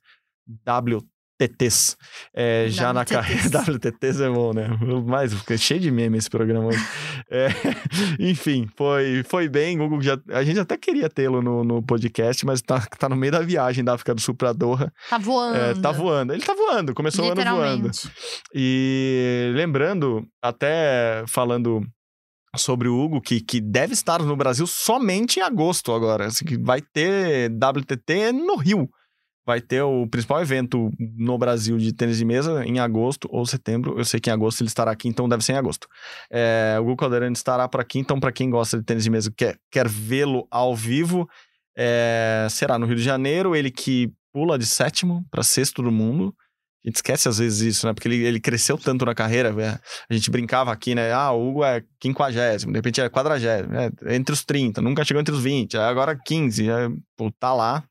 TTs. 1.37 1.95
É, 2.33 2.65
já 2.69 2.91
na 2.91 3.05
carreira. 3.05 3.43
WTTs 3.71 4.21
é 4.21 4.29
bom, 4.29 4.53
né? 4.53 4.67
Mas 5.05 5.33
fica 5.33 5.57
cheio 5.57 5.79
de 5.79 5.91
meme 5.91 6.17
esse 6.17 6.29
programa 6.29 6.67
hoje. 6.67 6.83
É, 7.29 7.47
enfim, 8.19 8.67
foi, 8.75 9.23
foi 9.23 9.47
bem. 9.47 9.77
Google 9.77 10.01
já, 10.01 10.17
a 10.29 10.43
gente 10.43 10.59
até 10.59 10.75
queria 10.77 11.09
tê-lo 11.09 11.41
no, 11.41 11.63
no 11.63 11.83
podcast, 11.83 12.45
mas 12.45 12.61
tá, 12.61 12.79
tá 12.97 13.07
no 13.07 13.15
meio 13.15 13.31
da 13.31 13.39
viagem 13.39 13.83
da 13.83 13.93
África 13.93 14.15
do 14.15 14.21
Sul 14.21 14.33
pra 14.33 14.51
Doha. 14.51 14.91
Tá 15.09 15.17
voando. 15.17 15.57
É, 15.57 15.73
tá 15.75 15.91
voando. 15.91 16.33
Ele 16.33 16.41
tá 16.41 16.53
voando, 16.53 16.93
começou 16.93 17.25
o 17.25 17.31
ano 17.31 17.43
voando. 17.43 17.91
E 18.53 19.51
lembrando, 19.53 20.27
até 20.41 21.23
falando 21.27 21.81
sobre 22.55 22.87
o 22.87 22.97
Hugo, 22.97 23.21
que, 23.21 23.39
que 23.39 23.61
deve 23.61 23.93
estar 23.93 24.21
no 24.23 24.35
Brasil 24.35 24.65
somente 24.65 25.39
em 25.39 25.43
agosto 25.43 25.93
agora. 25.93 26.25
Assim, 26.25 26.45
que 26.45 26.57
vai 26.57 26.81
ter 26.81 27.51
WTT 27.51 28.31
no 28.31 28.55
Rio 28.55 28.89
vai 29.47 29.61
ter 29.61 29.81
o 29.81 30.05
principal 30.07 30.41
evento 30.41 30.91
no 30.99 31.37
Brasil 31.37 31.77
de 31.77 31.93
tênis 31.93 32.17
de 32.17 32.25
mesa 32.25 32.65
em 32.65 32.79
agosto 32.79 33.29
ou 33.31 33.45
setembro. 33.45 33.97
Eu 33.97 34.03
sei 34.03 34.19
que 34.19 34.29
em 34.29 34.33
agosto 34.33 34.59
ele 34.59 34.67
estará 34.67 34.91
aqui, 34.91 35.07
então 35.07 35.29
deve 35.29 35.41
ser 35.41 35.53
em 35.53 35.55
agosto. 35.55 35.87
É, 36.29 36.75
o 36.81 36.83
Hugo 36.83 36.97
Calderani 36.97 37.31
estará 37.31 37.65
por 37.69 37.79
aqui, 37.79 37.97
então 37.97 38.19
para 38.19 38.33
quem 38.33 38.49
gosta 38.49 38.77
de 38.77 38.83
tênis 38.83 39.05
de 39.05 39.09
mesa 39.09 39.31
quer, 39.35 39.57
quer 39.71 39.87
vê-lo 39.87 40.45
ao 40.51 40.75
vivo, 40.75 41.29
é, 41.77 42.45
será 42.49 42.77
no 42.77 42.85
Rio 42.85 42.97
de 42.97 43.01
Janeiro. 43.01 43.55
Ele 43.55 43.71
que 43.71 44.11
pula 44.33 44.59
de 44.59 44.65
sétimo 44.65 45.25
para 45.31 45.41
sexto 45.43 45.81
do 45.81 45.93
mundo. 45.93 46.35
A 46.83 46.89
gente 46.89 46.97
esquece 46.97 47.29
às 47.29 47.37
vezes 47.37 47.61
isso, 47.61 47.87
né? 47.87 47.93
Porque 47.93 48.09
ele, 48.09 48.17
ele 48.25 48.41
cresceu 48.41 48.77
tanto 48.77 49.05
na 49.05 49.15
carreira. 49.15 49.55
É, 49.63 49.79
a 50.09 50.13
gente 50.13 50.29
brincava 50.29 50.73
aqui, 50.73 50.93
né? 50.93 51.13
Ah, 51.13 51.31
o 51.31 51.47
Hugo 51.47 51.63
é 51.63 51.81
quinquagésimo, 52.01 52.73
de 52.73 52.77
repente 52.77 52.99
é 52.99 53.09
quadragésimo, 53.09 53.73
é, 53.75 53.89
entre 54.13 54.33
os 54.33 54.43
30, 54.43 54.81
nunca 54.81 55.05
chegou 55.05 55.21
entre 55.21 55.33
os 55.33 55.41
20, 55.41 55.77
agora 55.77 56.17
15, 56.17 56.69
é, 56.69 56.89
pô, 57.15 57.31
tá 57.31 57.53
lá 57.53 57.85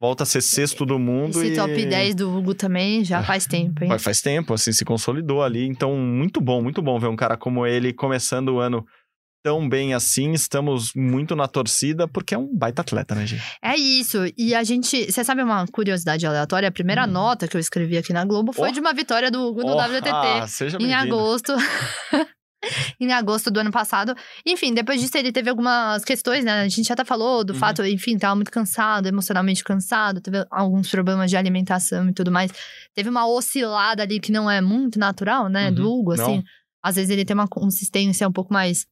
volta 0.00 0.22
a 0.22 0.26
ser 0.26 0.40
sexto 0.40 0.86
do 0.86 0.98
mundo. 0.98 1.42
Esse 1.42 1.52
e... 1.52 1.56
top 1.56 1.86
10 1.86 2.14
do 2.14 2.36
Hugo 2.36 2.54
também 2.54 3.04
já 3.04 3.22
faz 3.22 3.46
tempo, 3.46 3.84
hein? 3.84 3.98
Faz 3.98 4.20
tempo, 4.20 4.54
assim, 4.54 4.72
se 4.72 4.84
consolidou 4.84 5.42
ali. 5.42 5.66
Então, 5.66 5.96
muito 5.96 6.40
bom, 6.40 6.62
muito 6.62 6.80
bom 6.80 6.98
ver 6.98 7.08
um 7.08 7.16
cara 7.16 7.36
como 7.36 7.66
ele 7.66 7.92
começando 7.92 8.50
o 8.50 8.58
ano 8.60 8.86
tão 9.42 9.68
bem 9.68 9.94
assim. 9.94 10.32
Estamos 10.32 10.92
muito 10.94 11.34
na 11.34 11.48
torcida, 11.48 12.06
porque 12.06 12.34
é 12.34 12.38
um 12.38 12.54
baita 12.54 12.82
atleta, 12.82 13.14
né, 13.14 13.26
gente? 13.26 13.42
É 13.62 13.76
isso. 13.76 14.18
E 14.36 14.54
a 14.54 14.62
gente. 14.62 15.10
Você 15.10 15.24
sabe 15.24 15.42
uma 15.42 15.66
curiosidade 15.66 16.26
aleatória? 16.26 16.68
A 16.68 16.72
primeira 16.72 17.04
hum. 17.04 17.10
nota 17.10 17.48
que 17.48 17.56
eu 17.56 17.60
escrevi 17.60 17.96
aqui 17.96 18.12
na 18.12 18.24
Globo 18.24 18.52
foi 18.52 18.70
oh. 18.70 18.72
de 18.72 18.80
uma 18.80 18.92
vitória 18.92 19.30
do 19.30 19.42
Hugo 19.42 19.62
no 19.62 19.74
oh. 19.74 19.80
WTT. 19.80 20.10
Ah, 20.10 20.46
seja 20.46 20.78
em 20.80 20.94
agosto. 20.94 21.54
em 23.00 23.12
agosto 23.12 23.50
do 23.50 23.60
ano 23.60 23.70
passado. 23.70 24.14
Enfim, 24.44 24.74
depois 24.74 25.00
disso 25.00 25.16
ele 25.16 25.32
teve 25.32 25.50
algumas 25.50 26.04
questões, 26.04 26.44
né? 26.44 26.62
A 26.62 26.68
gente 26.68 26.92
até 26.92 27.04
falou 27.04 27.44
do 27.44 27.52
uhum. 27.52 27.58
fato, 27.58 27.84
enfim, 27.84 28.18
tava 28.18 28.34
muito 28.34 28.50
cansado, 28.50 29.06
emocionalmente 29.06 29.62
cansado, 29.62 30.20
teve 30.20 30.44
alguns 30.50 30.90
problemas 30.90 31.30
de 31.30 31.36
alimentação 31.36 32.08
e 32.08 32.12
tudo 32.12 32.30
mais. 32.30 32.50
Teve 32.94 33.08
uma 33.08 33.26
oscilada 33.26 34.02
ali 34.02 34.20
que 34.20 34.32
não 34.32 34.50
é 34.50 34.60
muito 34.60 34.98
natural, 34.98 35.48
né, 35.48 35.68
uhum. 35.68 35.74
do 35.74 35.92
Hugo, 35.92 36.12
assim. 36.12 36.36
Não. 36.36 36.44
Às 36.82 36.96
vezes 36.96 37.10
ele 37.10 37.24
tem 37.24 37.34
uma 37.34 37.48
consistência 37.48 38.28
um 38.28 38.32
pouco 38.32 38.52
mais 38.52 38.86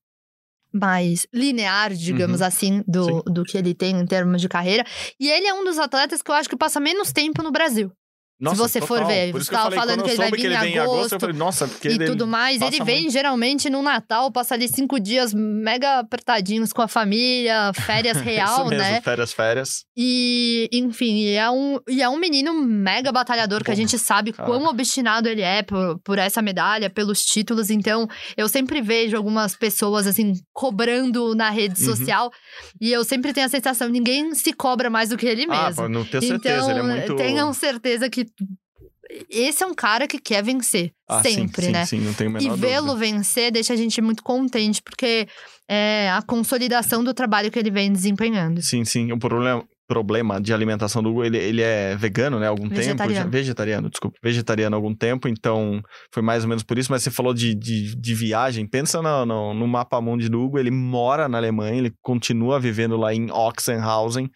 mais 0.72 1.26
linear, 1.32 1.94
digamos 1.94 2.40
uhum. 2.40 2.46
assim, 2.46 2.84
do, 2.86 3.22
do 3.22 3.44
que 3.44 3.56
ele 3.56 3.72
tem 3.72 3.98
em 3.98 4.04
termos 4.04 4.42
de 4.42 4.48
carreira. 4.48 4.84
E 5.18 5.30
ele 5.30 5.46
é 5.46 5.54
um 5.54 5.64
dos 5.64 5.78
atletas 5.78 6.20
que 6.20 6.30
eu 6.30 6.34
acho 6.34 6.50
que 6.50 6.56
passa 6.56 6.78
menos 6.78 7.12
tempo 7.12 7.42
no 7.42 7.50
Brasil. 7.50 7.90
Nossa, 8.38 8.56
Se 8.56 8.62
você 8.62 8.80
total. 8.80 8.98
for 8.98 9.06
ver, 9.06 9.32
você 9.32 9.42
estava 9.44 9.74
falando 9.74 10.02
que 10.02 10.10
ele 10.10 10.16
vai 10.18 10.30
vir 10.30 10.44
ele 10.44 10.54
em 10.54 10.78
agosto, 10.78 10.96
agosto, 10.96 11.12
eu 11.14 11.20
falei, 11.20 11.36
nossa, 11.36 11.66
porque 11.66 11.88
e 11.88 11.92
ele 11.92 12.04
tudo 12.04 12.26
mais. 12.26 12.60
Ele 12.60 12.84
vem 12.84 13.02
muito. 13.02 13.12
geralmente 13.12 13.70
no 13.70 13.80
Natal, 13.80 14.30
passa 14.30 14.54
ali 14.54 14.68
cinco 14.68 15.00
dias 15.00 15.32
mega 15.32 16.00
apertadinhos 16.00 16.70
com 16.70 16.82
a 16.82 16.88
família, 16.88 17.72
férias 17.72 18.18
real, 18.20 18.60
Isso 18.60 18.64
mesmo, 18.66 18.84
né? 18.84 19.00
Férias, 19.00 19.32
férias. 19.32 19.84
E, 19.96 20.68
enfim, 20.70 21.28
é 21.28 21.48
um, 21.50 21.80
e 21.88 22.02
é 22.02 22.08
um 22.10 22.18
menino 22.18 22.52
mega 22.52 23.10
batalhador 23.10 23.64
que 23.64 23.70
a 23.70 23.74
gente 23.74 23.98
sabe 23.98 24.32
Caraca. 24.32 24.52
quão 24.52 24.68
obstinado 24.68 25.28
ele 25.30 25.40
é 25.40 25.62
por, 25.62 25.98
por 26.04 26.18
essa 26.18 26.42
medalha, 26.42 26.90
pelos 26.90 27.24
títulos. 27.24 27.70
Então, 27.70 28.06
eu 28.36 28.50
sempre 28.50 28.82
vejo 28.82 29.16
algumas 29.16 29.56
pessoas, 29.56 30.06
assim, 30.06 30.34
cobrando 30.52 31.34
na 31.34 31.48
rede 31.48 31.80
uhum. 31.80 31.86
social. 31.86 32.30
E 32.78 32.92
eu 32.92 33.02
sempre 33.02 33.32
tenho 33.32 33.46
a 33.46 33.50
sensação, 33.50 33.88
ninguém 33.88 34.34
se 34.34 34.52
cobra 34.52 34.90
mais 34.90 35.08
do 35.08 35.16
que 35.16 35.26
ele 35.26 35.46
ah, 35.48 35.68
mesmo. 35.68 35.88
não 35.88 36.04
tenho 36.04 36.22
certeza, 36.22 36.56
então, 36.56 36.70
ele 36.70 36.80
é 36.80 36.82
muito... 36.82 37.16
tenham 37.16 37.50
certeza 37.54 38.10
que 38.10 38.25
esse 39.30 39.62
é 39.62 39.66
um 39.66 39.74
cara 39.74 40.06
que 40.06 40.18
quer 40.18 40.42
vencer. 40.42 40.92
Ah, 41.08 41.22
sempre, 41.22 41.66
sim, 41.66 41.72
né? 41.72 41.84
Sim, 41.84 41.98
sim, 41.98 42.04
não 42.04 42.14
tenho 42.14 42.30
menor 42.30 42.56
E 42.56 42.60
vê-lo 42.60 42.96
vencer 42.96 43.52
deixa 43.52 43.72
a 43.72 43.76
gente 43.76 44.00
muito 44.00 44.22
contente, 44.22 44.82
porque 44.82 45.28
é 45.68 46.10
a 46.10 46.22
consolidação 46.22 47.02
do 47.02 47.14
trabalho 47.14 47.50
que 47.50 47.58
ele 47.58 47.70
vem 47.70 47.92
desempenhando. 47.92 48.60
Sim, 48.62 48.84
sim. 48.84 49.12
O 49.12 49.18
problema, 49.18 49.64
problema 49.88 50.40
de 50.40 50.52
alimentação 50.52 51.02
do 51.02 51.10
Hugo, 51.10 51.24
ele, 51.24 51.38
ele 51.38 51.62
é 51.62 51.96
vegano, 51.96 52.40
né? 52.40 52.48
Algum 52.48 52.68
vegetariano. 52.68 53.24
tempo. 53.24 53.30
Vegetariano, 53.30 53.90
desculpa. 53.90 54.18
Vegetariano 54.22 54.74
há 54.74 54.78
algum 54.78 54.94
tempo, 54.94 55.28
então 55.28 55.80
foi 56.12 56.22
mais 56.22 56.42
ou 56.42 56.48
menos 56.48 56.64
por 56.64 56.76
isso. 56.76 56.90
Mas 56.90 57.02
você 57.02 57.10
falou 57.10 57.32
de, 57.32 57.54
de, 57.54 57.94
de 57.94 58.14
viagem. 58.14 58.66
Pensa 58.66 59.00
no, 59.00 59.24
no, 59.24 59.54
no 59.54 59.68
mapa 59.68 60.00
mundi 60.00 60.28
do 60.28 60.40
Hugo, 60.40 60.58
ele 60.58 60.70
mora 60.70 61.28
na 61.28 61.38
Alemanha, 61.38 61.78
ele 61.78 61.92
continua 62.02 62.58
vivendo 62.58 62.96
lá 62.96 63.14
em 63.14 63.30
Oxenhausen 63.30 64.28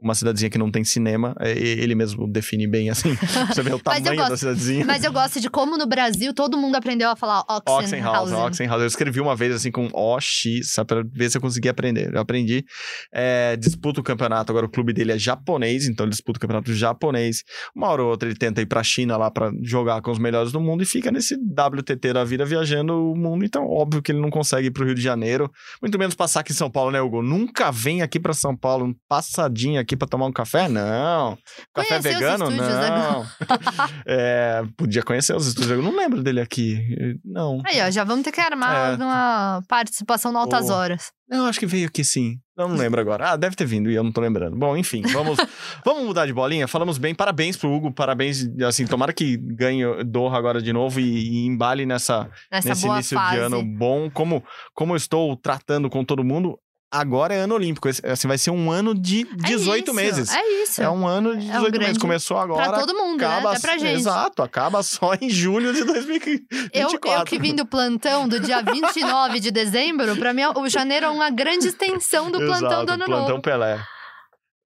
uma 0.00 0.14
cidadezinha 0.14 0.50
que 0.50 0.58
não 0.58 0.70
tem 0.70 0.82
cinema, 0.84 1.34
é, 1.38 1.50
ele 1.50 1.94
mesmo 1.94 2.26
define 2.30 2.66
bem 2.66 2.90
assim. 2.90 3.14
Você 3.48 3.62
vê 3.62 3.72
o 3.72 3.78
tamanho 3.78 4.16
gosto, 4.16 4.30
da 4.30 4.36
cidadezinha. 4.36 4.84
Mas 4.84 5.04
eu 5.04 5.12
gosto 5.12 5.40
de 5.40 5.50
como 5.50 5.76
no 5.76 5.86
Brasil 5.86 6.32
todo 6.34 6.56
mundo 6.56 6.74
aprendeu 6.76 7.10
a 7.10 7.16
falar 7.16 7.40
Oxenhausen. 7.40 8.00
Oxenhausen, 8.00 8.38
Oxenhausen. 8.38 8.82
Eu 8.82 8.86
escrevi 8.86 9.20
uma 9.20 9.36
vez 9.36 9.54
assim 9.54 9.70
com 9.70 9.88
OX, 9.92 10.44
só 10.64 10.84
pra 10.84 11.02
ver 11.12 11.30
se 11.30 11.36
eu 11.36 11.40
conseguia 11.40 11.70
aprender. 11.70 12.14
Eu 12.14 12.20
aprendi. 12.20 12.64
É, 13.12 13.56
disputa 13.56 14.00
o 14.00 14.02
campeonato, 14.02 14.50
agora 14.50 14.66
o 14.66 14.70
clube 14.70 14.92
dele 14.92 15.12
é 15.12 15.18
japonês, 15.18 15.86
então 15.86 16.04
ele 16.04 16.10
disputa 16.10 16.38
o 16.38 16.40
campeonato 16.40 16.72
japonês. 16.74 17.42
Uma 17.74 17.88
hora 17.88 18.02
ou 18.02 18.10
outra 18.10 18.28
ele 18.28 18.38
tenta 18.38 18.60
ir 18.60 18.66
pra 18.66 18.82
China 18.82 19.16
lá 19.16 19.30
pra 19.30 19.50
jogar 19.62 20.00
com 20.00 20.10
os 20.10 20.18
melhores 20.18 20.52
do 20.52 20.60
mundo 20.60 20.82
e 20.82 20.86
fica 20.86 21.10
nesse 21.10 21.34
WTT 21.34 22.12
da 22.12 22.24
vida 22.24 22.44
viajando 22.44 23.12
o 23.12 23.16
mundo. 23.16 23.44
Então, 23.44 23.64
óbvio 23.66 24.02
que 24.02 24.12
ele 24.12 24.20
não 24.20 24.30
consegue 24.30 24.68
ir 24.68 24.70
pro 24.70 24.84
Rio 24.84 24.94
de 24.94 25.02
Janeiro, 25.02 25.50
muito 25.80 25.98
menos 25.98 26.14
passar 26.14 26.40
aqui 26.40 26.52
em 26.52 26.56
São 26.56 26.70
Paulo, 26.70 26.90
né, 26.90 27.00
Hugo? 27.00 27.22
Nunca 27.22 27.70
vem 27.70 28.02
aqui 28.02 28.18
pra 28.18 28.32
São 28.32 28.56
Paulo, 28.56 28.86
um 28.86 28.94
passadinho 29.08 29.80
aqui 29.80 29.89
aqui 29.90 29.96
para 29.96 30.06
tomar 30.06 30.26
um 30.26 30.32
café? 30.32 30.68
Não. 30.68 31.36
Café 31.74 32.00
Conheceu 32.00 32.12
vegano? 32.12 32.44
Estúdios, 32.44 32.68
não. 32.68 33.26
é, 34.06 34.62
podia 34.76 35.02
conhecer 35.02 35.34
os 35.34 35.48
estúdios. 35.48 35.72
Eu 35.72 35.82
não 35.82 35.96
lembro 35.96 36.22
dele 36.22 36.40
aqui. 36.40 36.78
Não. 37.24 37.60
Aí, 37.66 37.80
ó, 37.82 37.90
já 37.90 38.04
vamos 38.04 38.24
ter 38.24 38.32
que 38.32 38.40
armar 38.40 38.92
é. 38.92 38.96
uma 38.96 39.62
participação 39.68 40.32
no 40.32 40.38
Altas 40.38 40.70
Horas. 40.70 41.10
Não, 41.28 41.46
acho 41.46 41.60
que 41.60 41.66
veio 41.66 41.86
aqui 41.86 42.04
sim. 42.04 42.38
Eu 42.56 42.68
não 42.68 42.76
lembro 42.76 43.00
agora. 43.00 43.30
Ah, 43.30 43.36
deve 43.36 43.56
ter 43.56 43.64
vindo 43.64 43.90
e 43.90 43.94
eu 43.94 44.02
não 44.02 44.12
tô 44.12 44.20
lembrando. 44.20 44.56
Bom, 44.56 44.76
enfim, 44.76 45.02
vamos, 45.12 45.38
vamos 45.84 46.04
mudar 46.04 46.26
de 46.26 46.32
bolinha. 46.32 46.68
Falamos 46.68 46.98
bem. 46.98 47.14
Parabéns 47.14 47.56
pro 47.56 47.72
Hugo, 47.72 47.92
parabéns. 47.92 48.46
Assim, 48.66 48.86
tomara 48.86 49.12
que 49.12 49.36
ganhe 49.36 50.04
Doha 50.04 50.36
agora 50.36 50.60
de 50.60 50.72
novo 50.72 51.00
e, 51.00 51.44
e 51.44 51.46
embale 51.46 51.86
nessa, 51.86 52.30
nessa 52.50 52.68
nesse 52.68 52.86
início 52.86 53.16
fase. 53.16 53.36
de 53.36 53.42
ano 53.42 53.62
bom. 53.64 54.10
Como, 54.10 54.44
como 54.74 54.92
eu 54.92 54.96
estou 54.96 55.36
tratando 55.36 55.88
com 55.88 56.04
todo 56.04 56.24
mundo, 56.24 56.58
agora 56.90 57.34
é 57.34 57.38
ano 57.38 57.54
olímpico. 57.54 57.88
Assim, 57.88 58.26
vai 58.26 58.38
ser 58.38 58.50
um 58.50 58.70
ano 58.70 58.94
de 58.94 59.24
18 59.24 59.90
é 59.90 59.94
meses. 59.94 60.34
É 60.34 60.62
isso. 60.62 60.82
É 60.82 60.90
um 60.90 61.06
ano 61.06 61.36
de 61.36 61.46
18 61.46 61.74
é 61.74 61.78
um 61.78 61.80
meses. 61.80 61.98
Começou 61.98 62.38
agora. 62.38 62.68
Pra 62.68 62.80
todo 62.80 62.94
mundo, 62.94 63.24
acaba, 63.24 63.50
né? 63.50 63.56
É 63.56 63.60
pra 63.60 63.78
gente. 63.78 64.00
Exato, 64.00 64.42
acaba 64.42 64.82
só 64.82 65.14
em 65.20 65.30
julho 65.30 65.72
de 65.72 65.84
2024. 65.84 66.70
Eu, 66.72 67.12
eu 67.12 67.24
que 67.24 67.38
vim 67.38 67.54
do 67.54 67.64
plantão 67.64 68.28
do 68.28 68.40
dia 68.40 68.62
29 68.62 69.40
de 69.40 69.50
dezembro, 69.50 70.16
pra 70.16 70.32
mim 70.32 70.42
o 70.56 70.68
janeiro 70.68 71.06
é 71.06 71.10
uma 71.10 71.30
grande 71.30 71.68
extensão 71.68 72.30
do 72.30 72.38
plantão 72.38 72.82
Exato, 72.82 72.86
do 72.86 72.92
ano 72.92 73.04
plantão 73.04 73.28
novo. 73.28 73.42
Pelé. 73.42 73.80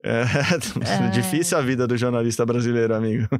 É, 0.04 0.20
é, 1.06 1.08
difícil 1.08 1.56
a 1.56 1.62
vida 1.62 1.86
do 1.86 1.96
jornalista 1.96 2.44
brasileiro, 2.44 2.94
amigo. 2.94 3.26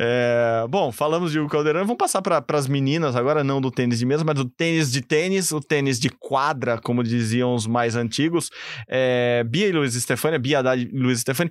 É, 0.00 0.64
bom, 0.68 0.92
falamos 0.92 1.32
de 1.32 1.40
Hugo 1.40 1.50
Calderano. 1.50 1.84
Vamos 1.84 1.98
passar 1.98 2.22
para 2.22 2.44
as 2.56 2.68
meninas 2.68 3.16
agora, 3.16 3.42
não 3.42 3.60
do 3.60 3.70
tênis 3.70 3.98
de 3.98 4.06
mesa, 4.06 4.22
mas 4.24 4.36
do 4.36 4.44
tênis 4.44 4.92
de 4.92 5.00
tênis, 5.00 5.50
o 5.50 5.60
tênis 5.60 5.98
de 5.98 6.08
quadra, 6.08 6.78
como 6.78 7.02
diziam 7.02 7.54
os 7.54 7.66
mais 7.66 7.96
antigos. 7.96 8.50
É, 8.88 9.44
Bia 9.44 9.66
e 9.66 9.72
Luiz 9.72 9.94
Stefani, 9.94 10.38
Bia 10.38 10.60
Haddad 10.60 10.82
e 10.82 10.96
Luiz 10.96 11.20
Stefani 11.20 11.50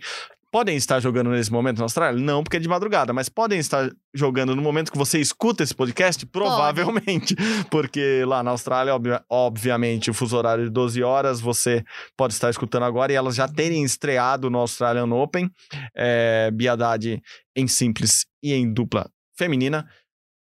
podem 0.52 0.76
estar 0.78 1.00
jogando 1.00 1.30
nesse 1.30 1.52
momento 1.52 1.78
na 1.78 1.86
Austrália? 1.86 2.20
Não, 2.20 2.44
porque 2.44 2.58
é 2.58 2.60
de 2.60 2.68
madrugada, 2.68 3.14
mas 3.14 3.30
podem 3.30 3.60
estar 3.60 3.90
jogando 4.14 4.56
no 4.56 4.62
momento 4.62 4.92
que 4.92 4.98
você 4.98 5.20
escuta 5.20 5.64
esse 5.64 5.74
podcast? 5.74 6.26
Provavelmente. 6.26 7.36
Pode. 7.36 7.68
Porque 7.70 8.24
lá 8.26 8.42
na 8.42 8.52
Austrália, 8.52 8.96
ob 8.96 9.08
obviamente, 9.30 10.10
o 10.10 10.14
fuso 10.14 10.36
horário 10.36 10.66
de 10.66 10.70
12 10.70 11.04
horas, 11.04 11.40
você 11.40 11.84
pode 12.16 12.34
estar 12.34 12.50
escutando 12.50 12.84
agora 12.84 13.12
e 13.12 13.16
elas 13.16 13.36
já 13.36 13.48
terem 13.48 13.84
estreado 13.84 14.50
no 14.50 14.58
Australian 14.58 15.14
Open. 15.14 15.50
É, 15.96 16.50
Biadade 16.52 17.22
em 17.56 17.68
simples 17.68 18.26
e 18.42 18.54
em 18.54 18.72
dupla 18.72 19.10
feminina. 19.38 19.88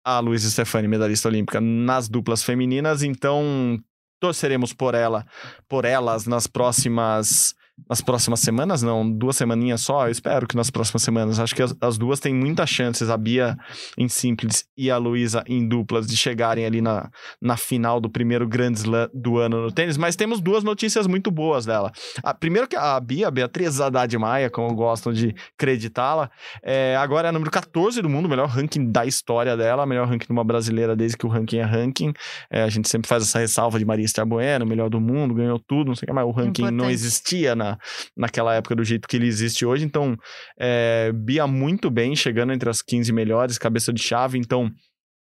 A 0.06 0.20
Luísa 0.20 0.49
Stefani, 0.49 0.88
medalhista 0.88 1.28
olímpica 1.28 1.60
nas 1.60 2.08
duplas 2.08 2.43
femininas. 2.43 3.03
Então, 3.03 3.80
torceremos 4.20 4.72
por 4.72 4.93
ela, 4.93 5.26
por 5.68 5.84
elas 5.84 6.26
nas 6.26 6.47
próximas 6.47 7.56
nas 7.89 8.01
próximas 8.01 8.39
semanas, 8.39 8.82
não, 8.82 9.09
duas 9.09 9.36
semaninhas 9.36 9.82
só, 9.82 10.07
eu 10.07 10.11
espero 10.11 10.47
que 10.47 10.55
nas 10.55 10.69
próximas 10.69 11.03
semanas. 11.03 11.39
Acho 11.39 11.53
que 11.53 11.61
as, 11.61 11.76
as 11.80 11.97
duas 11.97 12.19
têm 12.19 12.34
muitas 12.34 12.69
chances, 12.69 13.09
a 13.09 13.17
Bia 13.17 13.57
em 13.97 14.07
simples 14.07 14.65
e 14.78 14.89
a 14.89 14.97
Luísa 14.97 15.43
em 15.45 15.67
duplas, 15.67 16.07
de 16.07 16.15
chegarem 16.17 16.65
ali 16.65 16.82
na, 16.82 17.09
na 17.41 17.57
final 17.57 17.99
do 17.99 18.09
primeiro 18.09 18.47
Grand 18.47 18.73
Slam 18.73 19.09
do 19.13 19.38
ano 19.38 19.61
no 19.61 19.71
tênis. 19.71 19.97
Mas 19.97 20.15
temos 20.15 20.41
duas 20.41 20.63
notícias 20.63 21.05
muito 21.05 21.30
boas 21.30 21.65
dela. 21.65 21.91
A, 22.23 22.34
primeiro 22.34 22.67
que 22.67 22.76
a 22.76 22.99
Bia, 22.99 23.28
a 23.28 23.32
Beatriz 23.32 23.80
Haddad 23.80 24.17
Maia, 24.17 24.49
como 24.49 24.73
gostam 24.73 25.11
de 25.11 25.36
acreditá-la, 25.57 26.32
é, 26.63 26.95
agora 26.95 27.28
é 27.28 27.30
a 27.30 27.32
número 27.32 27.51
14 27.51 28.01
do 28.01 28.09
mundo, 28.09 28.28
melhor 28.28 28.47
ranking 28.47 28.89
da 28.89 29.05
história 29.05 29.55
dela, 29.55 29.86
melhor 29.86 30.07
ranking 30.07 30.28
de 30.28 30.32
uma 30.32 30.43
brasileira 30.43 30.95
desde 30.95 31.17
que 31.17 31.26
o 31.26 31.30
ranking 31.30 31.57
é 31.57 31.63
ranking. 31.63 32.13
É, 32.49 32.63
a 32.63 32.69
gente 32.69 32.89
sempre 32.89 33.07
faz 33.07 33.21
essa 33.23 33.38
ressalva 33.38 33.78
de 33.78 33.86
Maria 33.86 34.05
Esther 34.05 34.26
Bueno, 34.26 34.65
melhor 34.65 34.89
do 34.89 34.99
mundo, 34.99 35.36
ganhou 35.36 35.59
tudo, 35.59 35.88
não 35.88 35.95
sei 35.95 36.05
o 36.05 36.07
que, 36.07 36.13
mas 36.13 36.26
o 36.26 36.32
ranking 36.32 36.63
Importante. 36.63 36.73
não 36.73 36.89
existia 36.89 37.55
na 37.55 37.64
na, 37.66 37.78
naquela 38.16 38.53
época 38.55 38.76
do 38.76 38.84
jeito 38.84 39.07
que 39.07 39.16
ele 39.18 39.28
existe 39.28 39.66
hoje. 39.66 39.86
Então, 39.86 40.16
é, 40.59 41.11
Bia 41.13 41.47
muito 41.47 41.89
bem, 41.89 42.16
chegando 42.16 42.53
entre 42.53 42.70
as 42.70 42.82
15 42.82 43.11
melhores, 43.11 43.57
cabeça 43.57 43.91
de 43.91 44.01
chave. 44.01 44.38
Então, 44.38 44.72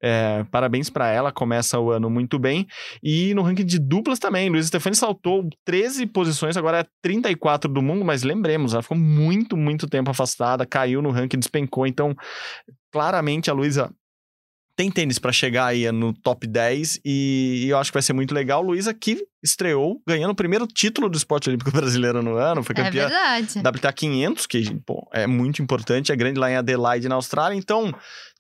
é, 0.02 0.44
parabéns 0.50 0.90
para 0.90 1.08
ela, 1.08 1.30
começa 1.30 1.78
o 1.78 1.90
ano 1.90 2.10
muito 2.10 2.38
bem. 2.38 2.66
E 3.02 3.32
no 3.34 3.42
ranking 3.42 3.64
de 3.64 3.78
duplas 3.78 4.18
também, 4.18 4.50
Luiz 4.50 4.66
Stefani 4.66 4.96
saltou 4.96 5.48
13 5.64 6.06
posições, 6.06 6.56
agora 6.56 6.80
é 6.80 6.86
34 7.00 7.72
do 7.72 7.80
mundo, 7.80 8.04
mas 8.04 8.24
lembremos, 8.24 8.72
ela 8.72 8.82
ficou 8.82 8.98
muito, 8.98 9.56
muito 9.56 9.86
tempo 9.86 10.10
afastada, 10.10 10.66
caiu 10.66 11.00
no 11.00 11.10
ranking, 11.10 11.38
despencou. 11.38 11.86
Então, 11.86 12.16
claramente 12.90 13.48
a 13.48 13.54
Luísa 13.54 13.94
tem 14.76 14.90
tênis 14.90 15.18
para 15.18 15.32
chegar 15.32 15.66
aí 15.66 15.90
no 15.92 16.12
top 16.12 16.46
10 16.46 17.00
e, 17.04 17.66
eu 17.68 17.78
acho 17.78 17.90
que 17.90 17.96
vai 17.96 18.02
ser 18.02 18.12
muito 18.12 18.34
legal. 18.34 18.62
Luísa 18.62 18.94
que 18.94 19.24
estreou 19.42 20.00
ganhando 20.06 20.30
o 20.30 20.34
primeiro 20.34 20.66
título 20.66 21.08
do 21.08 21.16
esporte 21.16 21.48
olímpico 21.48 21.70
brasileiro 21.72 22.22
no 22.22 22.36
ano, 22.36 22.62
foi 22.62 22.74
é 22.78 22.84
campeã 22.84 23.08
é 23.08 23.68
WTA 23.68 23.92
500, 23.92 24.46
que 24.46 24.74
pô, 24.86 25.08
é 25.12 25.26
muito 25.26 25.62
importante, 25.62 26.12
é 26.12 26.16
grande 26.16 26.38
lá 26.38 26.50
em 26.50 26.56
Adelaide, 26.56 27.08
na 27.08 27.16
Austrália. 27.16 27.56
Então, 27.56 27.94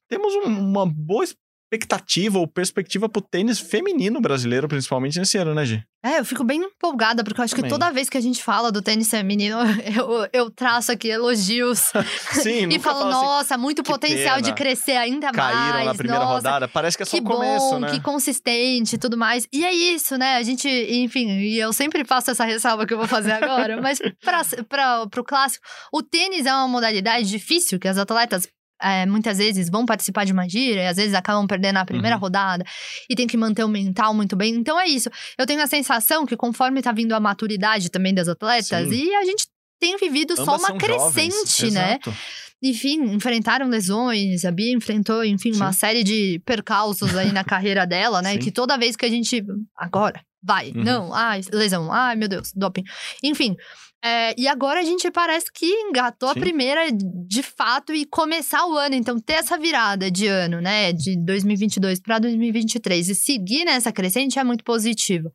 temos 0.08 0.34
um, 0.34 0.48
uma 0.48 0.86
boa 0.86 1.24
expectativa 1.72 2.38
ou 2.38 2.46
perspectiva 2.46 3.08
pro 3.08 3.22
tênis 3.22 3.58
feminino 3.58 4.20
brasileiro, 4.20 4.68
principalmente 4.68 5.18
nesse 5.18 5.38
ano, 5.38 5.54
né, 5.54 5.64
Gi? 5.64 5.82
É, 6.04 6.18
eu 6.18 6.24
fico 6.24 6.42
bem 6.44 6.60
empolgada, 6.60 7.22
porque 7.22 7.40
eu 7.40 7.44
acho 7.44 7.54
Também. 7.54 7.70
que 7.70 7.74
toda 7.74 7.90
vez 7.92 8.10
que 8.10 8.18
a 8.18 8.20
gente 8.20 8.42
fala 8.42 8.72
do 8.72 8.82
tênis 8.82 9.08
feminino, 9.08 9.56
eu, 9.96 10.28
eu 10.32 10.50
traço 10.50 10.92
aqui 10.92 11.08
elogios. 11.08 11.92
Sim, 12.32 12.68
E 12.68 12.78
falo, 12.78 13.08
assim, 13.08 13.10
nossa, 13.10 13.56
muito 13.58 13.82
potencial 13.82 14.36
pena. 14.36 14.42
de 14.48 14.52
crescer 14.52 14.96
ainda 14.96 15.30
Caíram 15.30 15.54
mais. 15.54 15.72
Caíram 15.72 15.84
na 15.86 15.94
primeira 15.94 16.24
nossa, 16.24 16.34
rodada, 16.34 16.68
parece 16.68 16.96
que 16.96 17.04
é 17.04 17.06
só 17.06 17.16
o 17.16 17.22
começo, 17.22 17.70
bom, 17.70 17.78
né? 17.80 17.90
Que 17.90 18.00
consistente 18.00 18.96
e 18.96 18.98
tudo 18.98 19.16
mais. 19.16 19.46
E 19.52 19.64
é 19.64 19.72
isso, 19.72 20.18
né? 20.18 20.36
A 20.36 20.42
gente, 20.42 20.68
enfim, 20.68 21.28
e 21.38 21.58
eu 21.58 21.72
sempre 21.72 22.04
faço 22.04 22.30
essa 22.30 22.44
ressalva 22.44 22.84
que 22.84 22.92
eu 22.92 22.98
vou 22.98 23.08
fazer 23.08 23.32
agora, 23.32 23.80
mas 23.80 23.98
pra, 24.20 24.42
pra, 24.68 25.06
pro 25.06 25.24
clássico, 25.24 25.64
o 25.92 26.02
tênis 26.02 26.46
é 26.46 26.52
uma 26.52 26.68
modalidade 26.68 27.28
difícil, 27.28 27.78
que 27.78 27.88
as 27.88 27.96
atletas 27.96 28.48
é, 28.82 29.06
muitas 29.06 29.38
vezes 29.38 29.70
vão 29.70 29.86
participar 29.86 30.24
de 30.24 30.32
uma 30.32 30.48
gira 30.48 30.82
e 30.82 30.86
às 30.86 30.96
vezes 30.96 31.14
acabam 31.14 31.46
perdendo 31.46 31.74
na 31.74 31.84
primeira 31.84 32.16
uhum. 32.16 32.22
rodada 32.22 32.64
e 33.08 33.14
tem 33.14 33.26
que 33.26 33.36
manter 33.36 33.64
o 33.64 33.68
mental 33.68 34.12
muito 34.12 34.36
bem. 34.36 34.54
Então 34.54 34.78
é 34.78 34.86
isso. 34.86 35.10
Eu 35.38 35.46
tenho 35.46 35.62
a 35.62 35.66
sensação 35.66 36.26
que 36.26 36.36
conforme 36.36 36.82
tá 36.82 36.92
vindo 36.92 37.12
a 37.12 37.20
maturidade 37.20 37.90
também 37.90 38.14
das 38.14 38.28
atletas 38.28 38.88
Sim. 38.88 38.94
e 38.94 39.14
a 39.14 39.24
gente 39.24 39.46
tem 39.80 39.96
vivido 39.96 40.32
Ambas 40.32 40.44
só 40.44 40.56
uma 40.56 40.78
crescente, 40.78 41.66
jovens. 41.66 41.74
né? 41.74 41.98
Exato 42.00 42.14
enfim, 42.62 43.02
enfrentaram 43.12 43.68
lesões, 43.68 44.44
a 44.44 44.52
Bia 44.52 44.72
enfrentou, 44.72 45.24
enfim, 45.24 45.52
Sim. 45.52 45.60
uma 45.60 45.72
série 45.72 46.04
de 46.04 46.40
percalços 46.44 47.16
aí 47.16 47.32
na 47.32 47.42
carreira 47.44 47.84
dela, 47.84 48.22
né? 48.22 48.34
Sim. 48.34 48.38
Que 48.38 48.52
toda 48.52 48.78
vez 48.78 48.94
que 48.94 49.04
a 49.04 49.10
gente. 49.10 49.44
Agora, 49.76 50.24
vai, 50.40 50.70
uhum. 50.70 50.84
não, 50.84 51.12
ai, 51.12 51.40
lesão, 51.52 51.92
ai, 51.92 52.14
meu 52.14 52.28
Deus, 52.28 52.52
doping. 52.54 52.84
Enfim, 53.20 53.56
é, 54.04 54.34
e 54.36 54.48
agora 54.48 54.80
a 54.80 54.82
gente 54.82 55.08
parece 55.12 55.46
que 55.52 55.66
engatou 55.66 56.32
Sim. 56.32 56.38
a 56.38 56.42
primeira 56.42 56.88
de 56.90 57.42
fato 57.42 57.94
e 57.94 58.04
começar 58.04 58.66
o 58.66 58.76
ano. 58.76 58.96
Então, 58.96 59.18
ter 59.18 59.34
essa 59.34 59.56
virada 59.56 60.10
de 60.10 60.26
ano, 60.26 60.60
né? 60.60 60.92
De 60.92 61.16
2022 61.24 62.00
para 62.00 62.18
2023 62.18 63.08
e 63.08 63.14
seguir 63.14 63.64
nessa 63.64 63.92
crescente 63.92 64.40
é 64.40 64.44
muito 64.44 64.64
positivo, 64.64 65.30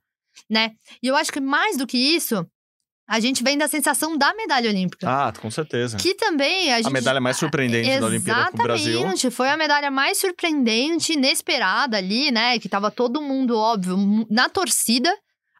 né? 0.49 0.71
E 1.01 1.07
eu 1.07 1.15
acho 1.15 1.31
que 1.31 1.39
mais 1.39 1.77
do 1.77 1.87
que 1.87 1.97
isso, 1.97 2.45
a 3.07 3.21
gente 3.21 3.41
vem 3.41 3.57
da 3.57 3.69
sensação 3.69 4.17
da 4.17 4.33
medalha 4.35 4.69
olímpica. 4.69 5.07
Ah, 5.09 5.31
com 5.31 5.49
certeza. 5.49 5.95
Que 5.95 6.13
também 6.13 6.73
a 6.73 6.77
gente... 6.77 6.87
A 6.87 6.91
medalha 6.91 7.21
mais 7.21 7.37
surpreendente 7.37 7.87
Exatamente, 7.87 8.01
da 8.01 8.07
Olimpíada 8.07 8.51
pro 8.51 8.63
Brasil. 8.63 8.91
Exatamente, 8.91 9.31
foi 9.31 9.49
a 9.49 9.55
medalha 9.55 9.89
mais 9.89 10.17
surpreendente, 10.17 11.13
inesperada 11.13 11.95
ali, 11.95 12.31
né? 12.31 12.59
Que 12.59 12.67
tava 12.67 12.91
todo 12.91 13.21
mundo, 13.21 13.57
óbvio, 13.57 14.27
na 14.29 14.49
torcida 14.49 15.09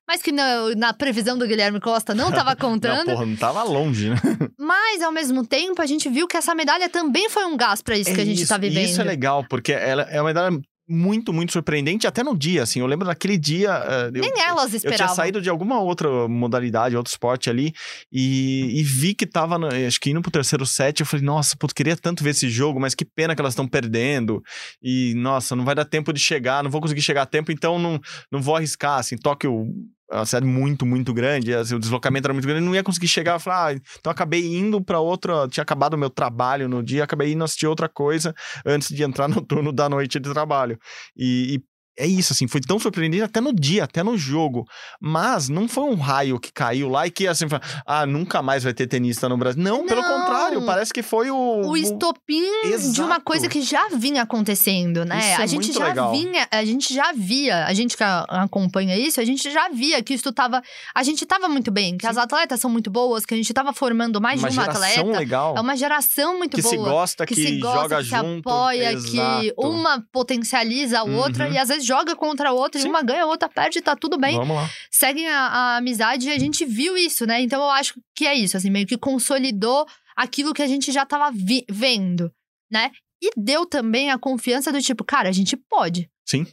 mas 0.08 0.22
que 0.22 0.32
na, 0.32 0.76
na, 0.76 0.94
previsão 0.94 1.38
do 1.38 1.46
Guilherme 1.46 1.80
Costa 1.80 2.16
não 2.16 2.30
estava 2.30 2.56
contando. 2.58 3.08
não, 3.08 3.14
porra, 3.14 3.26
não 3.26 3.34
estava 3.34 3.64
longe, 3.64 4.10
né? 4.10 4.16
Mas, 4.58 5.02
ao 5.02 5.12
mesmo 5.12 5.46
tempo, 5.46 5.82
a 5.82 5.86
gente 5.86 6.10
viu 6.10 6.28
que 6.28 6.38
essa 6.38 6.56
medalha 6.56 6.90
também 6.90 7.30
foi 7.30 7.46
um 7.46 7.58
gás 7.58 7.82
para 7.82 7.98
isso 7.98 8.10
é 8.10 8.14
que 8.14 8.22
a 8.22 8.26
gente 8.26 8.42
está 8.42 8.58
vivendo. 8.58 8.86
Isso 8.86 9.02
é 9.02 9.04
legal, 9.04 9.46
porque 9.50 9.72
ela 9.72 10.04
é 10.04 10.20
uma 10.20 10.28
medalha 10.28 10.60
muito, 10.88 11.34
muito 11.34 11.52
surpreendente, 11.52 12.08
até 12.08 12.24
no 12.24 12.38
dia, 12.38 12.64
assim. 12.64 12.80
Eu 12.80 12.86
lembro 12.86 13.06
naquele 13.06 13.38
dia. 13.38 14.10
Nem 14.12 14.24
eu, 14.24 14.38
elas 14.38 14.74
esperavam. 14.74 14.94
Eu 14.94 14.96
tinha 14.96 15.16
saído 15.16 15.42
de 15.42 15.50
alguma 15.50 15.82
outra 15.82 16.28
modalidade, 16.28 16.96
outro 16.96 17.12
esporte 17.12 17.50
ali, 17.50 17.74
e, 18.12 18.80
e 18.80 18.84
vi 18.84 19.14
que 19.14 19.26
tava, 19.26 19.58
no, 19.58 19.68
acho 19.68 20.00
que 20.00 20.12
indo 20.12 20.22
pro 20.22 20.32
terceiro 20.32 20.66
set. 20.66 21.02
Eu 21.02 21.06
falei, 21.06 21.26
nossa, 21.26 21.58
putz, 21.58 21.74
queria 21.74 21.98
tanto 21.98 22.24
ver 22.24 22.30
esse 22.30 22.50
jogo, 22.50 22.80
mas 22.80 22.96
que 22.96 23.04
pena 23.04 23.36
que 23.36 23.42
elas 23.42 23.54
estão 23.54 23.68
perdendo. 23.68 24.42
E, 24.82 25.14
nossa, 25.16 25.56
não 25.56 25.66
vai 25.66 25.76
dar 25.76 25.86
tempo 25.86 26.14
de 26.14 26.20
chegar, 26.20 26.64
não 26.64 26.72
vou 26.72 26.80
conseguir 26.80 27.02
chegar 27.02 27.24
a 27.24 27.26
tempo, 27.26 27.52
então 27.52 27.78
não, 27.78 28.00
não 28.32 28.42
vou 28.42 28.56
arriscar, 28.56 29.00
assim. 29.00 29.18
Tóquio 29.18 29.68
uma 30.12 30.26
cidade 30.26 30.46
muito, 30.46 30.86
muito 30.86 31.14
grande, 31.14 31.54
assim, 31.54 31.76
o 31.76 31.80
deslocamento 31.80 32.28
era 32.28 32.34
muito 32.34 32.48
grande, 32.48 32.66
não 32.66 32.74
ia 32.74 32.84
conseguir 32.84 33.08
chegar. 33.08 33.40
Falar, 33.40 33.76
ah, 33.76 33.80
então 34.00 34.12
acabei 34.12 34.46
indo 34.58 34.82
para 34.82 35.00
outra. 35.00 35.48
Tinha 35.50 35.62
acabado 35.62 35.96
o 35.96 35.98
meu 35.98 36.10
trabalho 36.10 36.70
no 36.70 36.82
dia, 36.82 37.04
acabei 37.04 37.34
indo 37.34 37.44
assistir 37.44 37.68
outra 37.68 37.90
coisa 37.90 38.34
antes 38.66 38.90
de 38.90 39.04
entrar 39.04 39.28
no 39.28 39.42
turno 39.42 39.72
da 39.72 39.90
noite 39.90 40.20
de 40.20 40.32
trabalho. 40.32 40.80
E, 41.16 41.56
e 41.56 41.64
é 41.98 42.06
isso, 42.06 42.34
assim, 42.34 42.48
foi 42.48 42.62
tão 42.62 42.78
surpreendente 42.78 43.24
até 43.24 43.42
no 43.42 43.54
dia, 43.54 43.84
até 43.86 44.04
no 44.04 44.18
jogo. 44.18 44.66
Mas 45.02 45.50
não 45.50 45.68
foi 45.68 45.84
um 45.86 45.96
raio 45.96 46.40
que 46.40 46.52
caiu 46.52 46.90
lá 46.90 47.08
e 47.08 47.12
que 47.12 47.28
assim, 47.28 47.46
ah, 47.86 48.06
nunca 48.06 48.42
mais 48.42 48.64
vai 48.64 48.74
ter 48.74 48.88
tenista 48.88 49.28
no 49.28 49.38
Brasil. 49.38 49.62
Não, 49.62 49.80
não. 49.80 49.86
pelo 49.88 50.04
contrário, 50.04 50.66
parece 50.66 50.94
que 50.94 51.02
foi 51.02 51.32
o. 51.32 51.68
O 51.68 51.76
estopim 51.76 52.44
o... 52.44 52.92
de 52.92 53.02
uma 53.02 53.20
coisa 53.20 53.50
que 53.50 53.62
já 53.62 53.90
vinha 53.90 54.22
acontecendo, 54.22 55.04
né? 55.04 55.20
Isso 55.20 55.42
a 55.42 55.44
é 55.44 55.48
gente 55.48 55.74
já 55.74 55.88
legal. 55.88 56.12
vinha, 56.12 56.48
a 56.52 56.64
gente 56.64 56.94
já 56.94 57.12
via, 57.14 57.66
a 57.66 57.74
gente 57.74 57.98
que 57.98 58.04
acompanha 58.04 58.96
isso, 58.96 59.20
a 59.20 59.26
gente 59.26 59.50
já 59.50 59.70
via 59.70 60.04
que 60.04 60.14
isso 60.14 60.32
tava. 60.32 60.62
A 60.94 61.04
gente 61.04 61.26
tava 61.26 61.50
muito 61.50 61.72
bem, 61.72 61.98
que 61.98 62.06
Sim. 62.06 62.12
as 62.12 62.18
atletas 62.18 62.60
são 62.60 62.70
muito 62.70 62.92
boas, 62.92 63.26
que 63.26 63.34
a 63.34 63.38
gente 63.38 63.52
tava 63.54 63.74
formando 63.74 64.22
mais 64.22 64.40
uma 64.40 64.50
de 64.50 64.58
uma 64.58 64.66
atleta. 64.66 65.04
legal. 65.04 65.56
É 65.58 65.62
uma 65.62 65.76
geração 65.76 66.38
muito 66.38 66.56
que 66.56 66.62
boa. 66.62 66.72
Se 66.72 66.78
gosta, 66.78 67.26
que, 67.26 67.34
que 67.34 67.48
se 67.48 67.58
gosta, 67.60 67.82
joga 67.82 67.98
que 67.98 68.04
junto. 68.04 68.50
se 68.50 68.56
apoia, 68.56 68.94
Exato. 68.94 69.42
que 69.42 69.54
uma 69.58 70.04
potencializa 70.12 71.00
a 71.00 71.04
outra, 71.04 71.48
uhum. 71.48 71.54
e 71.54 71.58
às 71.58 71.70
vezes 71.70 71.87
joga 71.88 72.16
contra 72.16 72.50
a 72.50 72.54
outra, 72.54 72.82
Sim. 72.82 72.90
uma 72.90 73.02
ganha, 73.02 73.24
a 73.24 73.28
outra 73.28 73.48
perde, 73.48 73.82
tá 73.82 73.96
tudo 73.96 74.18
bem. 74.18 74.36
Vamos 74.36 74.58
lá. 74.58 74.70
Seguem 74.92 75.28
a, 75.28 75.40
a 75.40 75.78
amizade 75.78 76.28
e 76.28 76.32
a 76.32 76.38
gente 76.38 76.66
viu 76.66 76.98
isso, 76.98 77.26
né? 77.26 77.42
Então 77.42 77.62
eu 77.62 77.70
acho 77.70 77.94
que 78.16 78.28
é 78.28 78.36
isso, 78.36 78.58
assim, 78.58 78.70
meio 78.70 78.86
que 78.86 78.98
consolidou 78.98 79.86
aquilo 80.16 80.54
que 80.54 80.62
a 80.62 80.68
gente 80.68 80.92
já 80.92 81.06
tava 81.06 81.32
vendo, 81.70 82.32
né? 82.72 82.92
E 83.22 83.32
deu 83.36 83.66
também 83.66 84.12
a 84.12 84.20
confiança 84.20 84.72
do 84.72 84.82
tipo, 84.82 85.04
cara, 85.04 85.30
a 85.30 85.32
gente 85.32 85.56
pode. 85.56 86.10
Sim, 86.28 86.46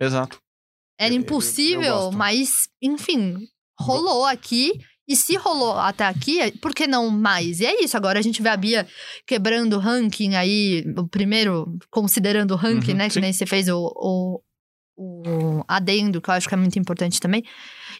exato. 0.00 0.38
Era 0.98 1.14
impossível, 1.14 1.82
eu, 1.82 1.96
eu 1.96 2.12
mas, 2.12 2.68
enfim, 2.82 3.46
rolou 3.78 4.24
aqui. 4.26 4.72
E 5.06 5.14
se 5.14 5.36
rolou 5.36 5.78
até 5.78 6.06
aqui, 6.06 6.50
por 6.62 6.74
que 6.74 6.86
não 6.86 7.10
mais? 7.10 7.60
E 7.60 7.66
é 7.66 7.84
isso, 7.84 7.94
agora 7.94 8.18
a 8.18 8.22
gente 8.22 8.40
vê 8.40 8.48
a 8.48 8.56
Bia 8.56 8.88
quebrando 9.26 9.74
o 9.74 9.78
ranking 9.78 10.34
aí, 10.34 10.82
o 10.96 11.06
primeiro, 11.06 11.76
considerando 11.90 12.52
o 12.52 12.56
ranking, 12.56 12.92
uhum, 12.92 12.96
né? 12.96 13.10
Sim. 13.10 13.14
Que 13.14 13.20
nem 13.20 13.32
você 13.32 13.44
fez 13.44 13.68
o, 13.68 13.92
o, 13.94 14.40
o 14.96 15.64
adendo, 15.66 16.20
que 16.20 16.30
eu 16.30 16.34
acho 16.34 16.48
que 16.48 16.54
é 16.54 16.56
muito 16.56 16.78
importante 16.78 17.20
também. 17.20 17.42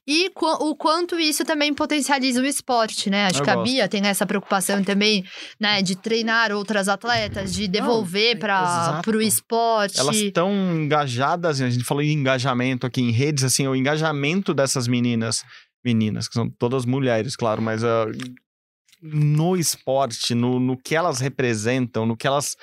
E 0.07 0.31
qu 0.31 0.47
o 0.47 0.77
quanto 0.77 1.19
isso 1.19 1.45
também 1.45 1.73
potencializa 1.73 2.41
o 2.41 2.47
esporte, 2.47 3.09
né? 3.09 3.27
Acho 3.27 3.39
eu 3.41 3.45
que 3.45 3.51
gosto. 3.51 3.61
a 3.61 3.63
Bia 3.63 3.89
tem 3.89 4.07
essa 4.07 4.27
preocupação 4.27 4.85
também, 4.85 5.25
né? 5.59 5.81
De 5.83 5.97
treinar 5.97 6.53
outras 6.53 6.89
atletas, 6.89 7.55
de 7.55 7.67
devolver 7.67 8.39
para 8.39 9.01
o 9.07 9.23
esporte. 9.23 9.99
Elas 9.99 10.17
estão 10.17 10.53
engajadas, 10.77 11.61
a 11.61 11.71
gente 11.71 11.85
falou 11.85 12.03
em 12.03 12.13
engajamento 12.13 12.87
aqui 12.87 13.01
em 13.01 13.11
redes, 13.11 13.45
assim, 13.45 13.67
o 13.67 13.75
engajamento 13.75 14.53
dessas 14.53 14.87
meninas 14.87 15.43
meninas, 15.85 16.27
que 16.27 16.35
são 16.35 16.49
todas 16.49 16.87
mulheres, 16.87 17.37
claro, 17.37 17.61
mas 17.61 17.83
uh, 17.83 18.11
no 19.03 19.55
esporte, 19.55 20.35
no, 20.35 20.59
no 20.59 20.79
que 20.79 20.97
elas 20.97 21.21
representam, 21.21 22.07
no 22.07 22.17
que 22.17 22.27
elas 22.27 22.57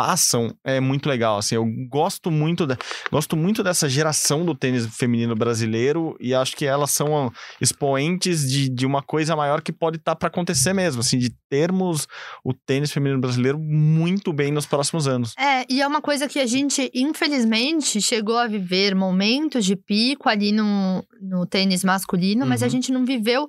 passam 0.00 0.56
é 0.64 0.80
muito 0.80 1.10
legal. 1.10 1.36
Assim, 1.36 1.56
eu 1.56 1.66
gosto 1.90 2.30
muito, 2.30 2.66
da, 2.66 2.74
gosto 3.12 3.36
muito 3.36 3.62
dessa 3.62 3.86
geração 3.86 4.46
do 4.46 4.54
tênis 4.54 4.86
feminino 4.96 5.34
brasileiro 5.34 6.16
e 6.18 6.34
acho 6.34 6.56
que 6.56 6.64
elas 6.64 6.90
são 6.90 7.30
expoentes 7.60 8.50
de, 8.50 8.70
de 8.70 8.86
uma 8.86 9.02
coisa 9.02 9.36
maior 9.36 9.60
que 9.60 9.70
pode 9.70 9.98
estar 9.98 10.12
tá 10.12 10.16
para 10.16 10.28
acontecer 10.28 10.72
mesmo, 10.72 11.00
assim, 11.00 11.18
de 11.18 11.28
termos 11.50 12.08
o 12.42 12.54
tênis 12.54 12.90
feminino 12.90 13.20
brasileiro 13.20 13.58
muito 13.58 14.32
bem 14.32 14.50
nos 14.50 14.64
próximos 14.64 15.06
anos. 15.06 15.34
É, 15.36 15.66
e 15.68 15.82
é 15.82 15.86
uma 15.86 16.00
coisa 16.00 16.26
que 16.26 16.38
a 16.38 16.46
gente, 16.46 16.90
infelizmente, 16.94 18.00
chegou 18.00 18.38
a 18.38 18.46
viver 18.46 18.94
momentos 18.94 19.66
de 19.66 19.76
pico 19.76 20.30
ali 20.30 20.50
no, 20.50 21.04
no 21.20 21.44
tênis 21.44 21.84
masculino, 21.84 22.44
uhum. 22.44 22.48
mas 22.48 22.62
a 22.62 22.66
uhum. 22.66 22.70
gente 22.70 22.90
não 22.90 23.04
viveu 23.04 23.46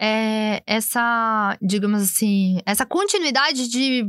é, 0.00 0.62
essa, 0.66 1.58
digamos 1.60 2.02
assim, 2.02 2.60
essa 2.64 2.86
continuidade 2.86 3.68
de 3.68 4.06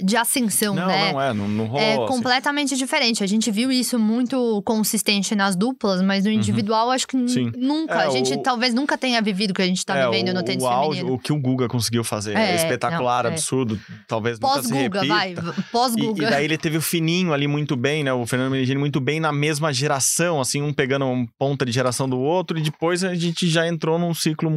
de 0.00 0.16
ascensão, 0.16 0.74
não, 0.74 0.86
né? 0.86 1.12
Não, 1.12 1.20
é, 1.20 1.34
não, 1.34 1.48
não 1.48 1.66
rolou, 1.66 1.80
É 1.80 1.94
assim. 1.94 2.06
completamente 2.06 2.76
diferente. 2.76 3.24
A 3.24 3.26
gente 3.26 3.50
viu 3.50 3.70
isso 3.70 3.98
muito 3.98 4.62
consistente 4.64 5.34
nas 5.34 5.56
duplas, 5.56 6.00
mas 6.02 6.24
no 6.24 6.30
uhum. 6.30 6.36
individual 6.36 6.86
uhum. 6.86 6.92
acho 6.92 7.06
que 7.06 7.16
nunca. 7.16 8.02
É, 8.02 8.06
a 8.06 8.10
gente 8.10 8.32
o... 8.34 8.42
talvez 8.42 8.72
nunca 8.72 8.96
tenha 8.96 9.20
vivido 9.20 9.50
o 9.50 9.54
que 9.54 9.62
a 9.62 9.66
gente 9.66 9.84
tá 9.84 9.96
é, 9.96 10.08
vivendo 10.08 10.28
o, 10.28 10.34
no 10.34 10.42
tênis 10.42 10.62
o 10.62 10.68
feminino. 10.68 11.12
o 11.12 11.18
que 11.18 11.32
o 11.32 11.38
Guga 11.38 11.68
conseguiu 11.68 12.04
fazer 12.04 12.36
é, 12.36 12.52
é 12.52 12.56
espetacular, 12.56 13.24
não, 13.24 13.30
é. 13.30 13.32
absurdo. 13.34 13.80
Talvez 14.06 14.38
nunca 14.38 14.62
se 14.62 14.72
repita. 14.72 15.06
vai. 15.06 15.34
Pós-Guga. 15.72 16.22
E, 16.22 16.26
e, 16.26 16.30
daí 16.30 16.44
ele 16.44 16.58
teve 16.58 16.76
o 16.76 16.82
Fininho 16.82 17.32
ali 17.32 17.48
muito 17.48 17.76
bem, 17.76 18.04
né? 18.04 18.12
O 18.12 18.24
Fernando 18.24 18.52
Menegini 18.52 18.78
muito 18.78 19.00
bem 19.00 19.18
na 19.18 19.32
mesma 19.32 19.72
geração, 19.72 20.40
assim, 20.40 20.62
um 20.62 20.72
pegando 20.72 21.06
um 21.06 21.26
ponta 21.38 21.66
de 21.66 21.72
geração 21.72 22.08
do 22.08 22.18
outro. 22.18 22.58
E 22.58 22.62
depois 22.62 23.02
a 23.02 23.14
gente 23.14 23.48
já 23.48 23.66
entrou 23.66 23.98
num 23.98 24.14
ciclo 24.14 24.50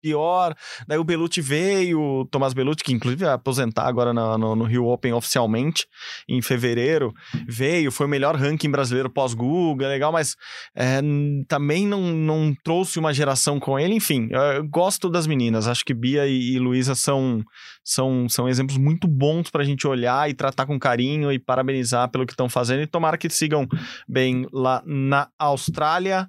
pior. 0.00 0.54
Daí 0.86 0.98
o 0.98 1.04
Belucci 1.04 1.40
veio, 1.40 2.00
o 2.00 2.24
Tomás 2.26 2.52
Belucci, 2.52 2.84
que 2.84 2.92
inclusive 2.92 3.24
vai 3.24 3.34
aposentar 3.34 3.86
agora 3.86 4.12
no, 4.12 4.38
no, 4.38 4.56
no, 4.56 4.64
Rio 4.64 4.86
Open 4.86 5.12
oficialmente, 5.12 5.86
em 6.28 6.40
fevereiro, 6.40 7.12
veio, 7.46 7.90
foi 7.90 8.06
o 8.06 8.08
melhor 8.08 8.36
ranking 8.36 8.70
brasileiro 8.70 9.10
pós-Guga, 9.10 9.88
legal, 9.88 10.12
mas 10.12 10.36
é, 10.76 11.00
também 11.46 11.86
não, 11.86 12.00
não 12.00 12.54
trouxe 12.62 12.98
uma 12.98 13.12
geração 13.12 13.58
com 13.58 13.78
ele. 13.78 13.94
Enfim, 13.94 14.28
eu 14.30 14.66
gosto 14.68 15.08
das 15.08 15.26
meninas, 15.26 15.66
acho 15.66 15.84
que 15.84 15.94
Bia 15.94 16.26
e, 16.26 16.54
e 16.54 16.58
Luísa 16.58 16.94
são, 16.94 17.42
são, 17.84 18.28
são 18.28 18.48
exemplos 18.48 18.78
muito 18.78 19.08
bons 19.08 19.50
pra 19.50 19.64
gente 19.64 19.86
olhar 19.86 20.28
e 20.28 20.34
tratar 20.34 20.66
com 20.66 20.78
carinho 20.78 21.32
e 21.32 21.38
parabenizar 21.38 22.08
pelo 22.10 22.26
que 22.26 22.32
estão 22.32 22.48
fazendo 22.48 22.82
e 22.82 22.86
tomara 22.86 23.18
que 23.18 23.28
sigam 23.28 23.66
bem 24.08 24.46
lá 24.52 24.82
na 24.86 25.28
Austrália. 25.38 26.28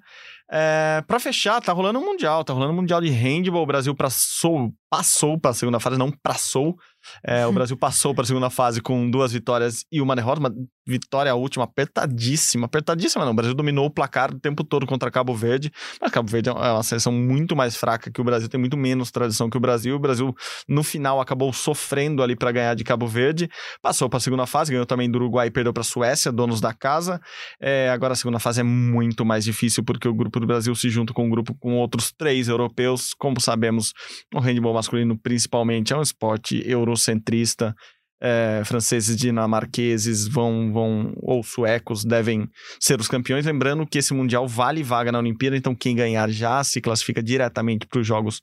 É, 0.52 1.02
para 1.06 1.20
fechar, 1.20 1.60
tá 1.60 1.72
rolando 1.72 2.00
um 2.00 2.04
Mundial, 2.04 2.42
tá 2.44 2.52
rolando 2.52 2.72
um 2.72 2.76
Mundial 2.76 3.00
de 3.00 3.08
Handball. 3.08 3.62
O 3.62 3.66
Brasil 3.66 3.94
passou, 3.94 4.72
passou 4.90 5.38
para 5.38 5.52
a 5.52 5.54
segunda 5.54 5.78
fase, 5.78 5.96
não 5.96 6.10
passou. 6.10 6.76
É, 7.24 7.46
o 7.46 7.52
Brasil 7.52 7.76
passou 7.76 8.14
para 8.14 8.24
a 8.24 8.26
segunda 8.26 8.50
fase 8.50 8.82
com 8.82 9.08
duas 9.10 9.32
vitórias 9.32 9.86
e 9.90 10.02
uma 10.02 10.14
derrota, 10.14 10.40
uma 10.40 10.52
vitória 10.86 11.34
última 11.34 11.64
apertadíssima, 11.64 12.66
apertadíssima 12.66 13.24
não. 13.24 13.32
O 13.32 13.34
Brasil 13.34 13.54
dominou 13.54 13.86
o 13.86 13.90
placar 13.90 14.34
o 14.34 14.38
tempo 14.38 14.64
todo 14.64 14.86
contra 14.86 15.10
Cabo 15.10 15.34
Verde, 15.34 15.72
mas 16.00 16.10
Cabo 16.10 16.28
Verde 16.28 16.50
é 16.50 16.52
uma 16.52 16.82
seleção 16.82 17.12
muito 17.12 17.54
mais 17.54 17.76
fraca 17.76 18.10
que 18.10 18.20
o 18.20 18.24
Brasil, 18.24 18.48
tem 18.48 18.58
muito 18.58 18.76
menos 18.76 19.10
tradição 19.10 19.48
que 19.48 19.56
o 19.56 19.60
Brasil. 19.60 19.94
O 19.94 19.98
Brasil, 19.98 20.34
no 20.68 20.82
final, 20.82 21.20
acabou 21.20 21.52
sofrendo 21.52 22.22
ali 22.22 22.34
para 22.34 22.50
ganhar 22.50 22.74
de 22.74 22.82
Cabo 22.82 23.06
Verde, 23.06 23.48
passou 23.80 24.08
para 24.08 24.16
a 24.16 24.20
segunda 24.20 24.44
fase, 24.44 24.72
ganhou 24.72 24.84
também 24.86 25.08
do 25.08 25.16
Uruguai 25.16 25.46
e 25.46 25.50
perdeu 25.50 25.72
para 25.72 25.82
a 25.82 25.84
Suécia, 25.84 26.32
donos 26.32 26.60
da 26.60 26.74
casa. 26.74 27.20
É, 27.60 27.88
agora 27.90 28.12
a 28.12 28.16
segunda 28.16 28.40
fase 28.40 28.60
é 28.60 28.64
muito 28.64 29.24
mais 29.24 29.44
difícil 29.44 29.84
porque 29.84 30.08
o 30.08 30.14
grupo 30.14 30.40
do 30.40 30.46
Brasil 30.46 30.74
se 30.74 30.90
junta 30.90 31.12
com 31.12 31.26
um 31.26 31.30
grupo 31.30 31.54
com 31.54 31.76
outros 31.76 32.12
três 32.12 32.48
europeus. 32.48 33.14
Como 33.14 33.40
sabemos, 33.40 33.92
o 34.34 34.40
handball 34.40 34.79
masculino 34.80 35.18
principalmente 35.18 35.92
é 35.92 35.96
um 35.96 36.02
esporte 36.02 36.62
eurocentrista 36.66 37.74
é, 38.20 38.62
franceses 38.64 39.16
dinamarqueses 39.16 40.28
vão, 40.28 40.72
vão, 40.72 41.12
ou 41.16 41.42
suecos, 41.42 42.04
devem 42.04 42.48
ser 42.78 43.00
os 43.00 43.08
campeões. 43.08 43.46
Lembrando 43.46 43.86
que 43.86 43.98
esse 43.98 44.12
Mundial 44.12 44.46
vale 44.46 44.82
vaga 44.82 45.10
na 45.10 45.18
Olimpíada, 45.18 45.56
então 45.56 45.74
quem 45.74 45.96
ganhar 45.96 46.30
já 46.30 46.62
se 46.62 46.80
classifica 46.80 47.22
diretamente 47.22 47.86
para 47.86 48.00
os 48.00 48.06
Jogos 48.06 48.42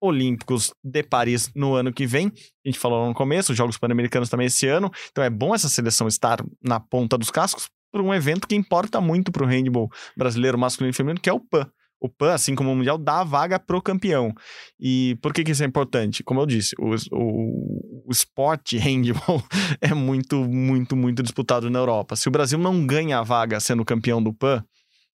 Olímpicos 0.00 0.72
de 0.84 1.02
Paris 1.02 1.50
no 1.54 1.74
ano 1.74 1.92
que 1.92 2.06
vem. 2.06 2.26
A 2.26 2.68
gente 2.68 2.78
falou 2.78 3.06
no 3.08 3.14
começo, 3.14 3.52
os 3.52 3.58
Jogos 3.58 3.78
Pan-Americanos 3.78 4.28
também 4.28 4.48
esse 4.48 4.66
ano. 4.66 4.90
Então 5.10 5.24
é 5.24 5.30
bom 5.30 5.54
essa 5.54 5.68
seleção 5.68 6.06
estar 6.06 6.44
na 6.62 6.78
ponta 6.78 7.16
dos 7.16 7.30
cascos 7.30 7.68
para 7.90 8.02
um 8.02 8.12
evento 8.12 8.46
que 8.46 8.54
importa 8.54 9.00
muito 9.00 9.32
para 9.32 9.44
o 9.44 9.46
handball 9.46 9.88
brasileiro 10.16 10.58
masculino 10.58 10.90
e 10.90 10.94
feminino, 10.94 11.20
que 11.20 11.30
é 11.30 11.32
o 11.32 11.40
PAN 11.40 11.66
o 12.00 12.08
PAN, 12.08 12.34
assim 12.34 12.54
como 12.54 12.70
o 12.70 12.76
Mundial, 12.76 12.98
dá 12.98 13.20
a 13.20 13.24
vaga 13.24 13.58
pro 13.58 13.80
campeão. 13.80 14.32
E 14.78 15.16
por 15.22 15.32
que, 15.32 15.42
que 15.42 15.52
isso 15.52 15.62
é 15.62 15.66
importante? 15.66 16.22
Como 16.22 16.40
eu 16.40 16.46
disse, 16.46 16.74
o, 16.78 16.94
o, 17.12 18.04
o 18.06 18.12
esporte 18.12 18.76
handball 18.76 19.42
é 19.80 19.94
muito, 19.94 20.44
muito, 20.44 20.96
muito 20.96 21.22
disputado 21.22 21.70
na 21.70 21.78
Europa. 21.78 22.16
Se 22.16 22.28
o 22.28 22.32
Brasil 22.32 22.58
não 22.58 22.86
ganha 22.86 23.18
a 23.18 23.22
vaga 23.22 23.58
sendo 23.60 23.84
campeão 23.84 24.22
do 24.22 24.34
PAN, 24.34 24.62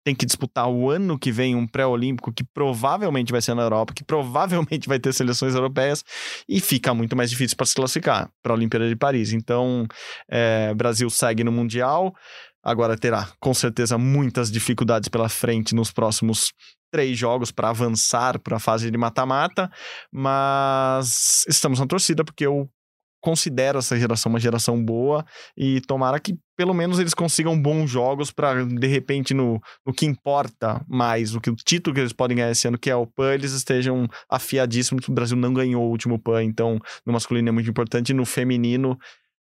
tem 0.08 0.16
que 0.16 0.26
disputar 0.26 0.70
o 0.70 0.90
ano 0.90 1.20
que 1.20 1.34
vem 1.34 1.54
um 1.54 1.68
pré-olímpico 1.68 2.32
que 2.32 2.42
provavelmente 2.42 3.30
vai 3.30 3.42
ser 3.42 3.54
na 3.54 3.64
Europa, 3.64 3.94
que 3.94 4.06
provavelmente 4.06 4.88
vai 4.88 4.98
ter 4.98 5.14
seleções 5.14 5.54
europeias 5.54 6.02
e 6.48 6.62
fica 6.62 6.94
muito 6.94 7.14
mais 7.14 7.30
difícil 7.30 7.58
para 7.58 7.66
se 7.66 7.76
classificar 7.76 8.30
para 8.42 8.54
a 8.54 8.56
Olimpíada 8.56 8.88
de 8.88 8.96
Paris. 8.96 9.34
Então, 9.34 9.86
é, 10.32 10.74
Brasil 10.74 11.10
segue 11.10 11.44
no 11.44 11.52
Mundial, 11.52 12.16
agora 12.68 12.98
terá 12.98 13.30
com 13.40 13.54
certeza 13.54 13.98
muitas 13.98 14.52
dificuldades 14.52 15.08
pela 15.08 15.30
frente 15.30 15.74
nos 15.74 15.90
próximos 15.90 16.52
três 16.92 17.18
jogos 17.18 17.50
para 17.50 17.70
avançar 17.70 18.38
para 18.40 18.58
a 18.58 18.60
fase 18.60 18.92
de 18.92 18.98
mata-mata, 18.98 19.72
mas 20.12 21.46
estamos 21.48 21.80
na 21.80 21.88
torcida 21.88 22.26
porque 22.26 22.46
eu 22.46 22.70
considero 23.22 23.80
essa 23.80 23.98
geração 23.98 24.30
uma 24.30 24.40
geração 24.40 24.84
boa 24.84 25.26
e 25.56 25.80
tomara 25.82 26.20
que 26.20 26.38
pelo 26.58 26.74
menos 26.74 27.00
eles 27.00 27.14
consigam 27.14 27.60
bons 27.60 27.90
jogos 27.90 28.32
para 28.32 28.66
de 28.66 28.88
repente 28.88 29.34
no, 29.34 29.62
no 29.86 29.94
que 29.94 30.06
importa 30.06 30.84
mais, 30.90 31.36
o 31.36 31.40
que 31.40 31.50
o 31.50 31.56
título 31.56 31.94
que 31.94 32.02
eles 32.02 32.14
podem 32.14 32.36
ganhar 32.36 32.52
esse 32.52 32.68
ano 32.68 32.78
que 32.78 32.90
é 32.90 32.96
o 32.96 33.08
PAN, 33.08 33.34
eles 33.34 33.54
estejam 33.54 34.08
afiadíssimos. 34.30 35.08
O 35.08 35.14
Brasil 35.14 35.38
não 35.38 35.54
ganhou 35.54 35.84
o 35.84 35.90
último 35.90 36.20
PAN, 36.20 36.44
então 36.44 36.80
no 37.06 37.14
masculino 37.14 37.48
é 37.48 37.52
muito 37.52 37.70
importante 37.70 38.14
no 38.14 38.26
feminino, 38.26 38.98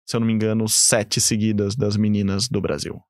se 0.05 0.17
eu 0.17 0.21
não 0.21 0.27
me 0.27 0.33
engano, 0.33 0.69
sete 0.69 1.21
seguidas 1.21 1.77
das 1.77 1.97
meninas 1.97 2.49
do 2.49 2.61
Brasil. 2.61 3.01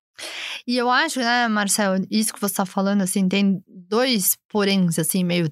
E 0.66 0.76
eu 0.76 0.90
acho, 0.90 1.20
né, 1.20 1.48
Marcelo, 1.48 2.04
isso 2.10 2.32
que 2.32 2.40
você 2.40 2.54
tá 2.54 2.66
falando, 2.66 3.02
assim, 3.02 3.28
tem 3.28 3.62
dois 3.68 4.36
poréns, 4.48 4.98
assim, 4.98 5.24
meio 5.24 5.50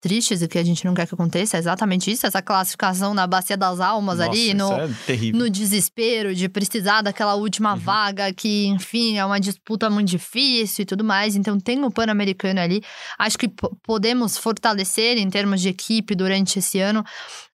tristes 0.00 0.40
e 0.40 0.48
que 0.48 0.58
a 0.58 0.64
gente 0.64 0.84
não 0.84 0.94
quer 0.94 1.06
que 1.06 1.14
aconteça, 1.14 1.56
é 1.56 1.60
exatamente 1.60 2.10
isso, 2.10 2.26
essa 2.26 2.40
classificação 2.40 3.12
na 3.12 3.26
bacia 3.26 3.56
das 3.56 3.80
almas 3.80 4.18
Nossa, 4.18 4.30
ali, 4.30 4.54
no, 4.54 4.72
é 4.72 4.88
no 5.34 5.50
desespero 5.50 6.34
de 6.34 6.48
precisar 6.48 7.02
daquela 7.02 7.34
última 7.34 7.74
uhum. 7.74 7.78
vaga, 7.78 8.32
que, 8.32 8.66
enfim, 8.66 9.18
é 9.18 9.24
uma 9.24 9.38
disputa 9.38 9.90
muito 9.90 10.08
difícil 10.08 10.82
e 10.82 10.86
tudo 10.86 11.04
mais. 11.04 11.36
Então 11.36 11.60
tem 11.60 11.84
o 11.84 11.90
Pan-Americano 11.90 12.60
ali. 12.60 12.82
Acho 13.18 13.38
que 13.38 13.50
podemos 13.82 14.38
fortalecer 14.38 15.18
em 15.18 15.28
termos 15.28 15.60
de 15.60 15.68
equipe 15.68 16.14
durante 16.14 16.58
esse 16.58 16.80
ano. 16.80 17.04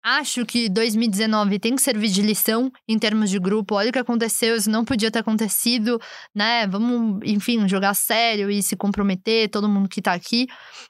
Acho 0.09 0.47
que 0.47 0.69
2019 0.69 1.59
tem 1.59 1.75
que 1.75 1.83
servir 1.83 2.07
de 2.09 2.23
lição 2.23 2.71
em 2.87 2.97
termos 2.97 3.29
de 3.29 3.41
grupo. 3.41 3.75
Olha 3.75 3.91
o 3.91 3.93
que 3.93 3.99
aconteceu, 3.99 4.55
isso 4.55 4.71
não 4.71 4.85
podia 4.85 5.11
ter 5.11 5.19
acontecido, 5.19 6.01
né? 6.33 6.65
Vamos, 6.69 7.21
enfim, 7.25 7.67
jogar 7.67 7.93
sério 7.93 8.49
e 8.49 8.63
se 8.63 8.77
comprometer, 8.77 9.51
todo 9.51 9.69
mundo 9.69 9.89
que 9.89 10.01
tá 10.01 10.13
aqui. 10.13 10.47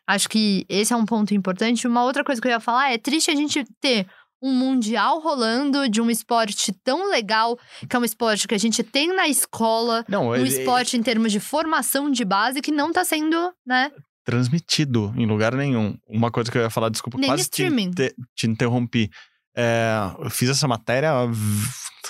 Acho 0.07 0.29
que 0.29 0.67
esse 0.69 0.93
é 0.93 0.97
um 0.97 1.07
ponto 1.07 1.33
importante. 1.33 1.89
Uma 1.89 2.05
outra 2.05 2.23
coisa 2.23 2.43
que 2.43 2.47
eu 2.47 2.53
ia 2.53 2.61
falar 2.61 2.93
é 2.93 2.99
triste 2.99 3.31
a 3.31 3.35
gente 3.35 3.65
ter 3.81 4.07
um 4.43 4.53
mundial 4.53 5.19
rolando 5.19 5.89
de 5.89 6.03
um 6.03 6.11
esporte 6.11 6.71
tão 6.85 7.09
legal, 7.09 7.59
que 7.89 7.97
é 7.97 7.99
um 7.99 8.05
esporte 8.05 8.47
que 8.47 8.55
a 8.55 8.59
gente 8.59 8.83
tem 8.83 9.17
na 9.17 9.27
escola, 9.27 10.05
não, 10.07 10.29
um 10.29 10.45
esporte 10.45 10.95
em 10.95 11.03
termos 11.03 11.33
de 11.33 11.41
formação 11.41 12.11
de 12.11 12.23
base 12.23 12.61
que 12.61 12.71
não 12.71 12.93
tá 12.93 13.03
sendo, 13.03 13.51
né? 13.67 13.91
Transmitido 14.27 15.15
em 15.17 15.25
lugar 15.25 15.55
nenhum. 15.55 15.97
Uma 16.09 16.33
coisa 16.33 16.51
que 16.51 16.59
eu 16.59 16.63
ia 16.63 16.69
falar, 16.69 16.89
desculpa, 16.89 17.17
Nem 17.17 17.31
quase 17.31 17.49
te, 17.49 17.71
te, 17.95 18.15
te, 18.35 18.47
interrompi. 18.49 19.09
É, 19.57 19.95
eu 20.19 20.29
fiz 20.29 20.51
essa 20.51 20.67
matéria 20.67 21.13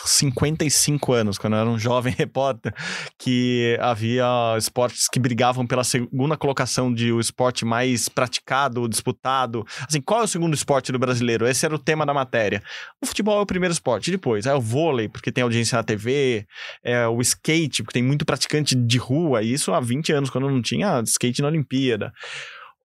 55 0.07 1.13
anos, 1.13 1.39
quando 1.39 1.55
eu 1.55 1.61
era 1.61 1.71
um 1.71 1.79
jovem 1.79 2.13
repórter, 2.17 2.73
que 3.19 3.77
havia 3.81 4.27
esportes 4.57 5.09
que 5.09 5.19
brigavam 5.19 5.67
pela 5.67 5.85
segunda 5.85 6.37
colocação 6.37 6.93
de 6.93 7.13
o 7.13 7.21
esporte 7.21 7.65
mais 7.65 8.09
praticado, 8.09 8.89
disputado. 8.89 9.65
Assim, 9.87 10.01
qual 10.01 10.23
é 10.23 10.25
o 10.25 10.29
segundo 10.29 10.55
esporte 10.55 10.93
do 10.93 10.99
brasileiro? 10.99 11.47
Esse 11.47 11.67
era 11.67 11.75
o 11.75 11.79
tema 11.79 12.07
da 12.07 12.15
matéria. 12.15 12.63
O 13.03 13.07
futebol 13.07 13.39
é 13.39 13.43
o 13.43 13.47
primeiro 13.47 13.73
esporte, 13.73 14.11
depois 14.11 14.47
é 14.47 14.55
o 14.55 14.61
vôlei, 14.61 15.09
porque 15.09 15.33
tem 15.33 15.43
audiência 15.43 15.77
na 15.77 15.83
TV, 15.83 16.47
é 16.83 17.07
o 17.07 17.21
skate, 17.21 17.83
porque 17.83 17.99
tem 17.99 18.03
muito 18.03 18.25
praticante 18.25 18.75
de 18.75 18.99
rua, 18.99 19.43
isso 19.43 19.73
há 19.73 19.81
20 19.81 20.13
anos, 20.13 20.31
quando 20.31 20.51
não 20.51 20.63
tinha 20.63 21.01
skate 21.03 21.43
na 21.43 21.49
Olimpíada. 21.49 22.13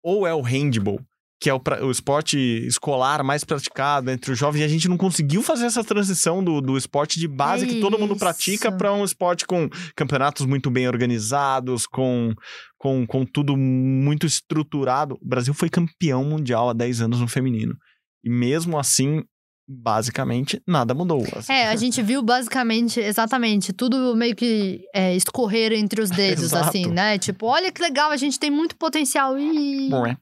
Ou 0.03 0.27
é 0.27 0.35
o 0.35 0.41
handball, 0.41 1.01
que 1.41 1.49
é 1.49 1.55
o, 1.55 1.61
o, 1.83 1.91
esporte 1.91 2.37
escolar 2.67 3.23
mais 3.23 3.45
praticado 3.45 4.11
entre 4.11 4.33
os 4.33 4.39
jovens, 4.39 4.61
e 4.61 4.65
a 4.65 4.69
gente 4.69 4.89
não 4.89 4.97
conseguiu 4.97 5.41
fazer 5.41 5.67
essa 5.67 5.85
transição 5.85 6.43
do, 6.43 6.61
do 6.61 6.77
esporte 6.77 7.19
de 7.19 7.29
base 7.29 7.65
é 7.65 7.69
que 7.69 7.81
todo 7.81 7.99
mundo 7.99 8.17
pratica 8.17 8.73
para 8.73 8.93
um 8.93 9.05
esporte 9.05 9.47
com 9.47 9.69
campeonatos 9.95 10.47
muito 10.47 10.69
bem 10.69 10.89
organizados, 10.89 11.87
com, 11.87 12.35
com, 12.77 13.07
com 13.07 13.25
tudo 13.25 13.57
muito 13.57 14.27
estruturado. 14.27 15.17
O 15.23 15.29
Brasil 15.29 15.55
foi 15.55 15.69
campeão 15.69 16.25
mundial 16.25 16.71
há 16.71 16.73
10 16.73 17.03
anos 17.03 17.21
no 17.21 17.29
feminino. 17.29 17.77
E 18.25 18.31
mesmo 18.31 18.77
assim, 18.77 19.23
basicamente 19.69 20.61
nada 20.67 20.93
mudou. 20.93 21.23
assim. 21.37 21.53
É, 21.53 21.69
a 21.69 21.77
gente 21.77 22.03
viu 22.03 22.23
basicamente, 22.23 22.99
exatamente, 22.99 23.73
tudo 23.73 24.17
meio 24.17 24.35
que 24.35 24.85
é, 24.95 25.15
escorrer 25.15 25.73
entre 25.73 26.01
os 26.01 26.11
dedos, 26.11 26.53
assim, 26.55 26.87
né? 26.87 27.19
Tipo, 27.19 27.47
olha 27.47 27.71
que 27.71 27.81
legal, 27.81 28.11
a 28.11 28.17
gente 28.17 28.41
tem 28.41 28.51
muito 28.51 28.75
potencial. 28.77 29.39
E 29.39 29.89
Bom, 29.89 30.07
é. 30.07 30.17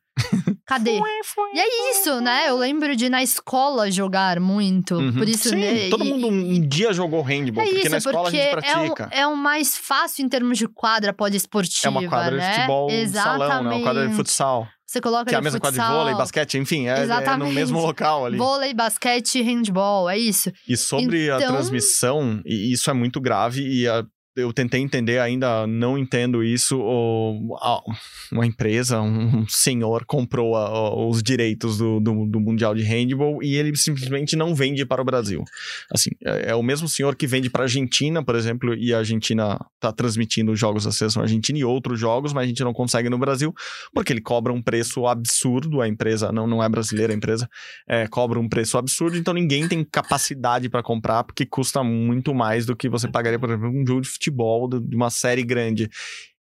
Cadê? 0.65 0.99
E 1.55 1.59
é 1.61 1.91
isso, 1.93 2.21
né? 2.21 2.49
Eu 2.49 2.57
lembro 2.57 2.95
de 2.97 3.09
na 3.09 3.23
escola 3.23 3.91
jogar 3.91 4.41
muito. 4.41 4.95
Uhum. 4.97 5.13
Por 5.13 5.29
isso, 5.29 5.51
Sim, 5.51 5.57
né? 5.57 5.89
todo 5.91 6.05
e- 6.05 6.09
mundo 6.13 6.29
um 6.29 6.61
dia 6.67 6.93
jogou 6.93 7.23
handball, 7.23 7.63
É 7.65 7.67
porque 7.67 7.81
isso, 7.81 7.91
na 7.91 7.99
escola 7.99 8.23
porque 8.31 8.37
a 8.39 8.43
gente 8.61 8.67
é 8.69 8.79
o, 8.79 8.95
pratica. 8.95 9.09
é 9.17 9.27
o 9.27 9.37
mais 9.37 9.77
fácil 9.77 10.25
em 10.25 10.29
termos 10.29 10.59
de 10.59 10.67
quadra 10.69 11.13
poliesportiva, 11.13 11.87
É 11.87 11.91
uma 11.91 12.09
quadra 12.09 12.37
né? 12.37 12.49
de 12.51 12.55
futebol 12.57 12.91
Exatamente. 12.91 13.49
salão, 13.49 13.65
né? 13.65 13.77
Uma 13.77 13.83
quadra 13.83 14.09
de 14.09 14.15
futsal. 14.15 14.69
Você 14.89 15.01
coloca 15.01 15.25
Que 15.25 15.35
é 15.35 15.39
a 15.39 15.43
mesma 15.43 15.59
quadra 15.59 15.73
de 15.81 15.85
futsal, 15.85 15.99
vôlei, 15.99 16.15
basquete, 16.15 16.59
enfim, 16.59 16.87
é, 16.87 17.01
é 17.03 17.37
no 17.37 17.51
mesmo 17.51 17.81
local 17.81 18.25
ali. 18.25 18.39
Vôlei, 18.39 18.73
basquete, 18.73 19.43
handball, 19.43 20.09
é 20.09 20.17
isso. 20.17 20.53
E 20.69 20.77
sobre 20.77 21.29
a 21.29 21.37
Então- 21.39 21.49
transmissão, 21.55 22.41
e 22.47 22.73
isso 22.73 22.89
é 22.89 22.93
muito 22.93 23.21
grave 23.21 23.63
e 23.67 23.89
a- 23.89 24.05
eu 24.37 24.53
tentei 24.53 24.81
entender, 24.81 25.19
ainda 25.19 25.67
não 25.67 25.97
entendo 25.97 26.43
isso. 26.45 26.79
o- 26.79 27.57
a- 27.61 27.83
uma 28.33 28.45
empresa, 28.47 29.01
um 29.01 29.47
senhor 29.49 30.05
comprou 30.05 30.57
a- 30.57 31.07
os 31.09 31.23
direitos 31.23 31.79
do, 31.79 31.99
do, 32.01 32.27
do 32.27 32.41
Mundial 32.41 32.75
de 32.75 32.83
Handball 32.83 33.43
e 33.43 33.55
ele 33.57 33.75
simplesmente 33.77 34.37
não 34.37 34.55
vende 34.55 34.85
para 34.85 35.01
o 35.01 35.05
Brasil. 35.05 35.43
Assim, 35.91 36.11
é, 36.25 36.51
é 36.51 36.55
o 36.55 36.63
mesmo 36.63 36.89
senhor 36.89 37.17
que 37.17 37.27
vende 37.27 37.49
para 37.49 37.63
a 37.63 37.65
Argentina, 37.65 38.23
por 38.25 38.35
exemplo, 38.35 38.75
e 38.75 38.93
a 38.93 38.99
Argentina 38.99 39.59
está 39.77 39.93
transmitindo 39.93 40.53
os 40.53 40.59
jogos 40.61 40.85
da 40.85 40.93
seleção 40.93 41.23
argentina 41.23 41.59
e 41.59 41.65
outros 41.65 41.99
jogos, 41.99 42.33
mas 42.33 42.45
a 42.45 42.49
gente 42.49 42.63
não 42.63 42.73
consegue 42.75 43.09
no 43.09 43.19
Brasil, 43.19 43.55
porque 43.95 44.13
ele 44.13 44.21
cobra 44.21 44.53
um 44.53 44.61
preço 44.63 45.07
absurdo. 45.07 45.81
A 45.81 45.89
empresa 45.89 46.31
não, 46.31 46.47
não 46.47 46.63
é 46.63 46.69
brasileira, 46.69 47.13
a 47.13 47.17
empresa 47.17 47.49
é, 47.89 48.07
cobra 48.07 48.39
um 48.39 48.49
preço 48.49 48.77
absurdo, 48.77 49.17
então 49.17 49.33
ninguém 49.33 49.67
tem 49.69 49.83
capacidade 49.85 50.69
para 50.69 50.83
comprar, 50.83 51.25
porque 51.25 51.47
custa 51.47 51.83
muito 51.83 52.35
mais 52.35 52.67
do 52.67 52.77
que 52.77 52.89
você 52.89 53.09
pagaria, 53.09 53.39
por 53.39 53.49
exemplo, 53.51 53.69
um 53.71 53.87
jogo 53.87 54.03
de 54.03 54.09
futebol 54.09 54.26
de 54.31 54.81
de 54.81 54.97
uma 54.97 55.11
série 55.11 55.43
grande. 55.43 55.89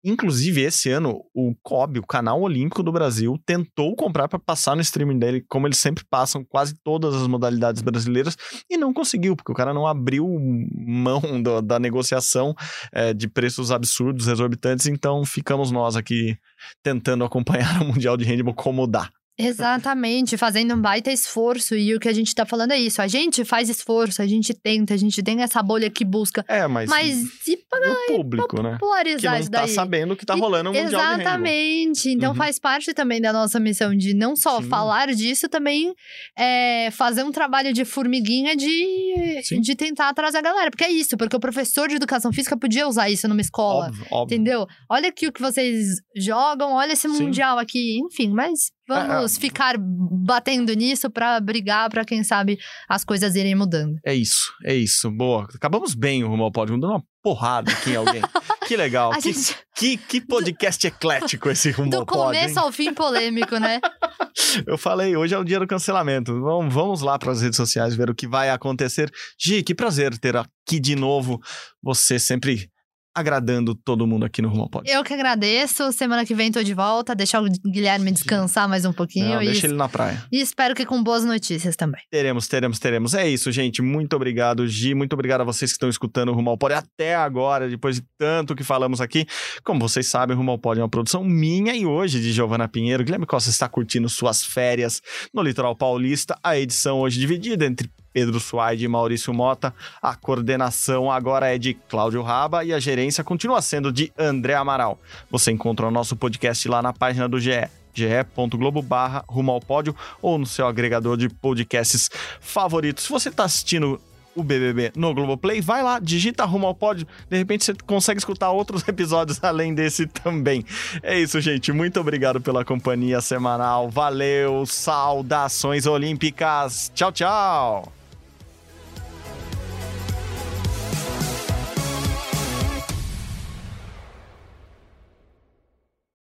Inclusive, 0.05 0.61
esse 0.63 0.89
ano, 0.89 1.23
o 1.33 1.55
COB, 1.63 1.99
o 1.99 2.05
Canal 2.05 2.41
Olímpico 2.41 2.83
do 2.83 2.91
Brasil, 2.91 3.39
tentou 3.45 3.95
comprar 3.95 4.27
para 4.27 4.37
passar 4.37 4.75
no 4.75 4.81
streaming 4.81 5.17
dele, 5.17 5.45
como 5.47 5.65
eles 5.65 5.77
sempre 5.77 6.03
passam 6.09 6.43
quase 6.43 6.75
todas 6.83 7.15
as 7.15 7.25
modalidades 7.25 7.81
brasileiras, 7.81 8.35
e 8.69 8.75
não 8.75 8.93
conseguiu, 8.93 9.33
porque 9.33 9.53
o 9.53 9.55
cara 9.55 9.73
não 9.73 9.87
abriu 9.87 10.27
mão 10.75 11.21
do- 11.41 11.61
da 11.61 11.79
negociação 11.79 12.53
é, 12.91 13.13
de 13.13 13.29
preços 13.29 13.71
absurdos, 13.71 14.27
exorbitantes, 14.27 14.87
então 14.87 15.23
ficamos 15.23 15.71
nós 15.71 15.95
aqui 15.95 16.37
tentando 16.83 17.23
acompanhar 17.23 17.63
o 17.81 17.85
Mundial 17.85 18.17
de 18.17 18.25
Handball 18.25 18.53
como 18.55 18.85
dá. 18.85 19.09
Exatamente, 19.37 20.37
fazendo 20.37 20.73
um 20.75 20.81
baita 20.81 21.11
esforço. 21.11 21.75
E 21.75 21.95
o 21.95 21.99
que 21.99 22.07
a 22.07 22.13
gente 22.13 22.33
tá 22.35 22.45
falando 22.45 22.71
é 22.71 22.77
isso. 22.79 23.01
A 23.01 23.07
gente 23.07 23.43
faz 23.43 23.69
esforço, 23.69 24.21
a 24.21 24.27
gente 24.27 24.53
tenta, 24.53 24.93
a 24.93 24.97
gente 24.97 25.21
tem 25.23 25.41
essa 25.41 25.61
bolha 25.63 25.89
que 25.89 26.05
busca. 26.05 26.45
É, 26.47 26.67
mas, 26.67 26.89
Mas 26.89 27.47
e 27.47 27.57
pra 27.69 27.91
o 27.91 28.17
público, 28.17 28.61
né? 28.61 28.77
Que 28.79 28.85
não 29.27 29.43
tá 29.49 29.61
daí? 29.61 29.69
sabendo 29.69 30.15
que 30.15 30.25
tá 30.25 30.35
E- 30.35 30.39
rolando 30.39 30.69
o 30.69 30.73
Mundial. 30.73 31.01
Exatamente. 31.01 32.09
Então 32.09 32.31
Uhum. 32.31 32.35
faz 32.37 32.59
parte 32.59 32.93
também 32.93 33.19
da 33.19 33.33
nossa 33.33 33.59
missão 33.59 33.95
de 33.95 34.13
não 34.13 34.35
só 34.35 34.61
Sim. 34.61 34.67
falar 34.69 35.07
disso, 35.13 35.49
também 35.49 35.93
é, 36.37 36.89
fazer 36.91 37.23
um 37.23 37.31
trabalho 37.31 37.73
de 37.73 37.83
formiguinha 37.85 38.55
de, 38.55 39.41
Sim. 39.43 39.61
de 39.61 39.75
tentar 39.75 40.13
trazer 40.13 40.37
a 40.37 40.41
galera. 40.41 40.69
Porque 40.69 40.83
é 40.83 40.91
isso, 40.91 41.17
porque 41.17 41.35
o 41.35 41.39
professor 41.39 41.87
de 41.87 41.95
educação 41.95 42.31
física 42.31 42.57
podia 42.57 42.87
usar 42.87 43.09
isso 43.09 43.27
numa 43.27 43.41
escola. 43.41 43.87
Óbvio, 43.87 44.05
óbvio. 44.11 44.35
Entendeu? 44.35 44.67
Olha 44.89 45.09
aqui 45.09 45.27
o 45.27 45.31
que 45.33 45.41
vocês 45.41 45.87
jogam, 46.15 46.73
olha 46.73 46.93
esse 46.93 47.09
Sim. 47.09 47.23
mundial 47.23 47.57
aqui, 47.57 47.99
enfim, 47.99 48.29
mas 48.29 48.71
vamos 48.87 49.33
É, 49.33 49.37
é. 49.37 49.39
ficar 49.41 49.75
batendo 49.79 50.73
nisso 50.73 51.09
pra 51.09 51.39
brigar, 51.39 51.89
pra 51.89 52.03
quem 52.05 52.23
sabe 52.23 52.57
as 52.89 53.03
coisas 53.03 53.35
irem 53.35 53.55
mudando. 53.55 53.95
É 54.05 54.13
isso, 54.13 54.51
é 54.65 54.73
isso. 54.75 55.09
Boa. 55.11 55.47
Acabamos 55.53 55.93
bem 55.95 56.23
o 56.23 56.27
Rumo 56.27 56.43
ao 56.43 56.51
Pódio, 56.51 56.79
dando 56.79 56.93
uma 56.93 57.03
porrada 57.21 57.71
aqui 57.71 57.91
em 57.91 57.95
alguém. 57.95 58.21
que 58.67 58.75
legal. 58.75 59.11
Que, 59.11 59.21
gente, 59.33 59.57
que, 59.75 59.97
que 59.97 60.21
podcast 60.21 60.85
eclético 60.87 61.49
esse 61.49 61.71
Rumo 61.71 61.89
do 61.89 61.97
ao 61.97 62.05
Pódio, 62.05 62.33
hein? 62.33 62.41
começo 62.41 62.59
ao 62.59 62.71
fim 62.71 62.93
polêmico, 62.93 63.57
né? 63.57 63.79
Eu 64.67 64.77
falei, 64.77 65.15
hoje 65.15 65.33
é 65.33 65.37
o 65.37 65.43
dia 65.43 65.59
do 65.59 65.67
cancelamento. 65.67 66.39
Vamos, 66.41 66.73
vamos 66.73 67.01
lá 67.01 67.17
para 67.17 67.31
as 67.31 67.41
redes 67.41 67.57
sociais 67.57 67.95
ver 67.95 68.09
o 68.09 68.15
que 68.15 68.27
vai 68.27 68.49
acontecer. 68.49 69.09
Gi, 69.39 69.63
que 69.63 69.73
prazer 69.73 70.17
ter 70.17 70.35
aqui 70.35 70.79
de 70.79 70.95
novo 70.95 71.39
você 71.81 72.19
sempre 72.19 72.69
agradando 73.15 73.75
todo 73.75 74.07
mundo 74.07 74.25
aqui 74.25 74.41
no 74.41 74.49
Rumo 74.49 74.69
Pódio. 74.69 74.91
Eu 74.91 75.03
que 75.03 75.13
agradeço. 75.13 75.91
Semana 75.91 76.25
que 76.25 76.33
vem 76.33 76.51
tô 76.51 76.63
de 76.63 76.73
volta. 76.73 77.15
Deixar 77.15 77.41
o 77.41 77.45
Guilherme 77.45 78.11
descansar 78.11 78.67
mais 78.67 78.85
um 78.85 78.93
pouquinho. 78.93 79.35
Não, 79.35 79.41
e, 79.41 79.45
deixa 79.45 79.67
ele 79.67 79.75
na 79.75 79.87
praia. 79.87 80.23
e 80.31 80.41
espero 80.41 80.73
que 80.73 80.85
com 80.85 81.01
boas 81.03 81.23
notícias 81.23 81.75
também. 81.75 82.01
Teremos, 82.09 82.47
teremos, 82.47 82.79
teremos. 82.79 83.13
É 83.13 83.27
isso, 83.27 83.51
gente. 83.51 83.81
Muito 83.81 84.15
obrigado, 84.15 84.67
Gi. 84.67 84.95
Muito 84.95 85.13
obrigado 85.13 85.41
a 85.41 85.43
vocês 85.43 85.71
que 85.71 85.75
estão 85.75 85.89
escutando 85.89 86.29
o 86.29 86.33
Rumo 86.33 86.49
ao 86.49 86.57
Pódio 86.57 86.77
até 86.77 87.15
agora, 87.15 87.69
depois 87.69 87.97
de 87.97 88.03
tanto 88.17 88.55
que 88.55 88.63
falamos 88.63 88.99
aqui. 88.99 89.25
Como 89.63 89.79
vocês 89.79 90.07
sabem, 90.07 90.35
o 90.35 90.37
Rumo 90.37 90.51
ao 90.51 90.57
Pódio 90.57 90.81
é 90.81 90.83
uma 90.83 90.89
produção 90.89 91.23
minha 91.23 91.75
e 91.75 91.85
hoje 91.85 92.19
de 92.19 92.31
Giovana 92.31 92.67
Pinheiro. 92.67 93.03
Guilherme 93.03 93.25
Costa 93.25 93.49
está 93.49 93.69
curtindo 93.69 94.09
suas 94.09 94.43
férias 94.43 95.01
no 95.33 95.41
litoral 95.41 95.75
paulista. 95.75 96.37
A 96.43 96.57
edição 96.57 96.99
hoje 96.99 97.19
dividida 97.19 97.65
entre 97.65 97.89
Pedro 98.13 98.39
Suaide 98.39 98.85
e 98.85 98.87
Maurício 98.87 99.33
Mota. 99.33 99.73
A 100.01 100.15
coordenação 100.15 101.11
agora 101.11 101.53
é 101.53 101.57
de 101.57 101.73
Cláudio 101.73 102.21
Raba 102.21 102.63
e 102.63 102.71
a 102.71 102.79
gerência 102.79 103.23
continua 103.23 103.61
sendo 103.61 103.91
de 103.91 104.13
André 104.17 104.53
Amaral. 104.53 104.99
Você 105.29 105.51
encontra 105.51 105.87
o 105.87 105.91
nosso 105.91 106.15
podcast 106.15 106.69
lá 106.69 106.81
na 106.81 106.93
página 106.93 107.27
do 107.27 107.39
GE 107.39 107.67
ge.globo 107.93 108.81
barra 108.81 109.23
rumo 109.27 109.51
ao 109.51 109.61
pódio 109.61 109.95
ou 110.21 110.37
no 110.37 110.45
seu 110.45 110.65
agregador 110.65 111.15
de 111.15 111.29
podcasts 111.29 112.09
favoritos. 112.41 113.03
Se 113.03 113.09
você 113.09 113.29
está 113.29 113.43
assistindo 113.43 114.01
o 114.35 114.43
BBB 114.43 114.91
no 114.95 115.13
Globoplay, 115.13 115.61
vai 115.61 115.83
lá, 115.83 115.99
digita 115.99 116.43
rumo 116.45 116.65
ao 116.65 116.73
pódio, 116.73 117.07
de 117.29 117.37
repente 117.37 117.65
você 117.65 117.73
consegue 117.85 118.19
escutar 118.19 118.49
outros 118.51 118.85
episódios 118.89 119.43
além 119.43 119.73
desse 119.73 120.07
também. 120.07 120.65
É 121.01 121.17
isso, 121.17 121.39
gente, 121.39 121.71
muito 121.71 121.99
obrigado 121.99 122.41
pela 122.41 122.65
companhia 122.65 123.21
semanal, 123.21 123.89
valeu, 123.89 124.65
saudações 124.65 125.85
olímpicas, 125.85 126.91
tchau, 126.95 127.11
tchau! 127.11 128.02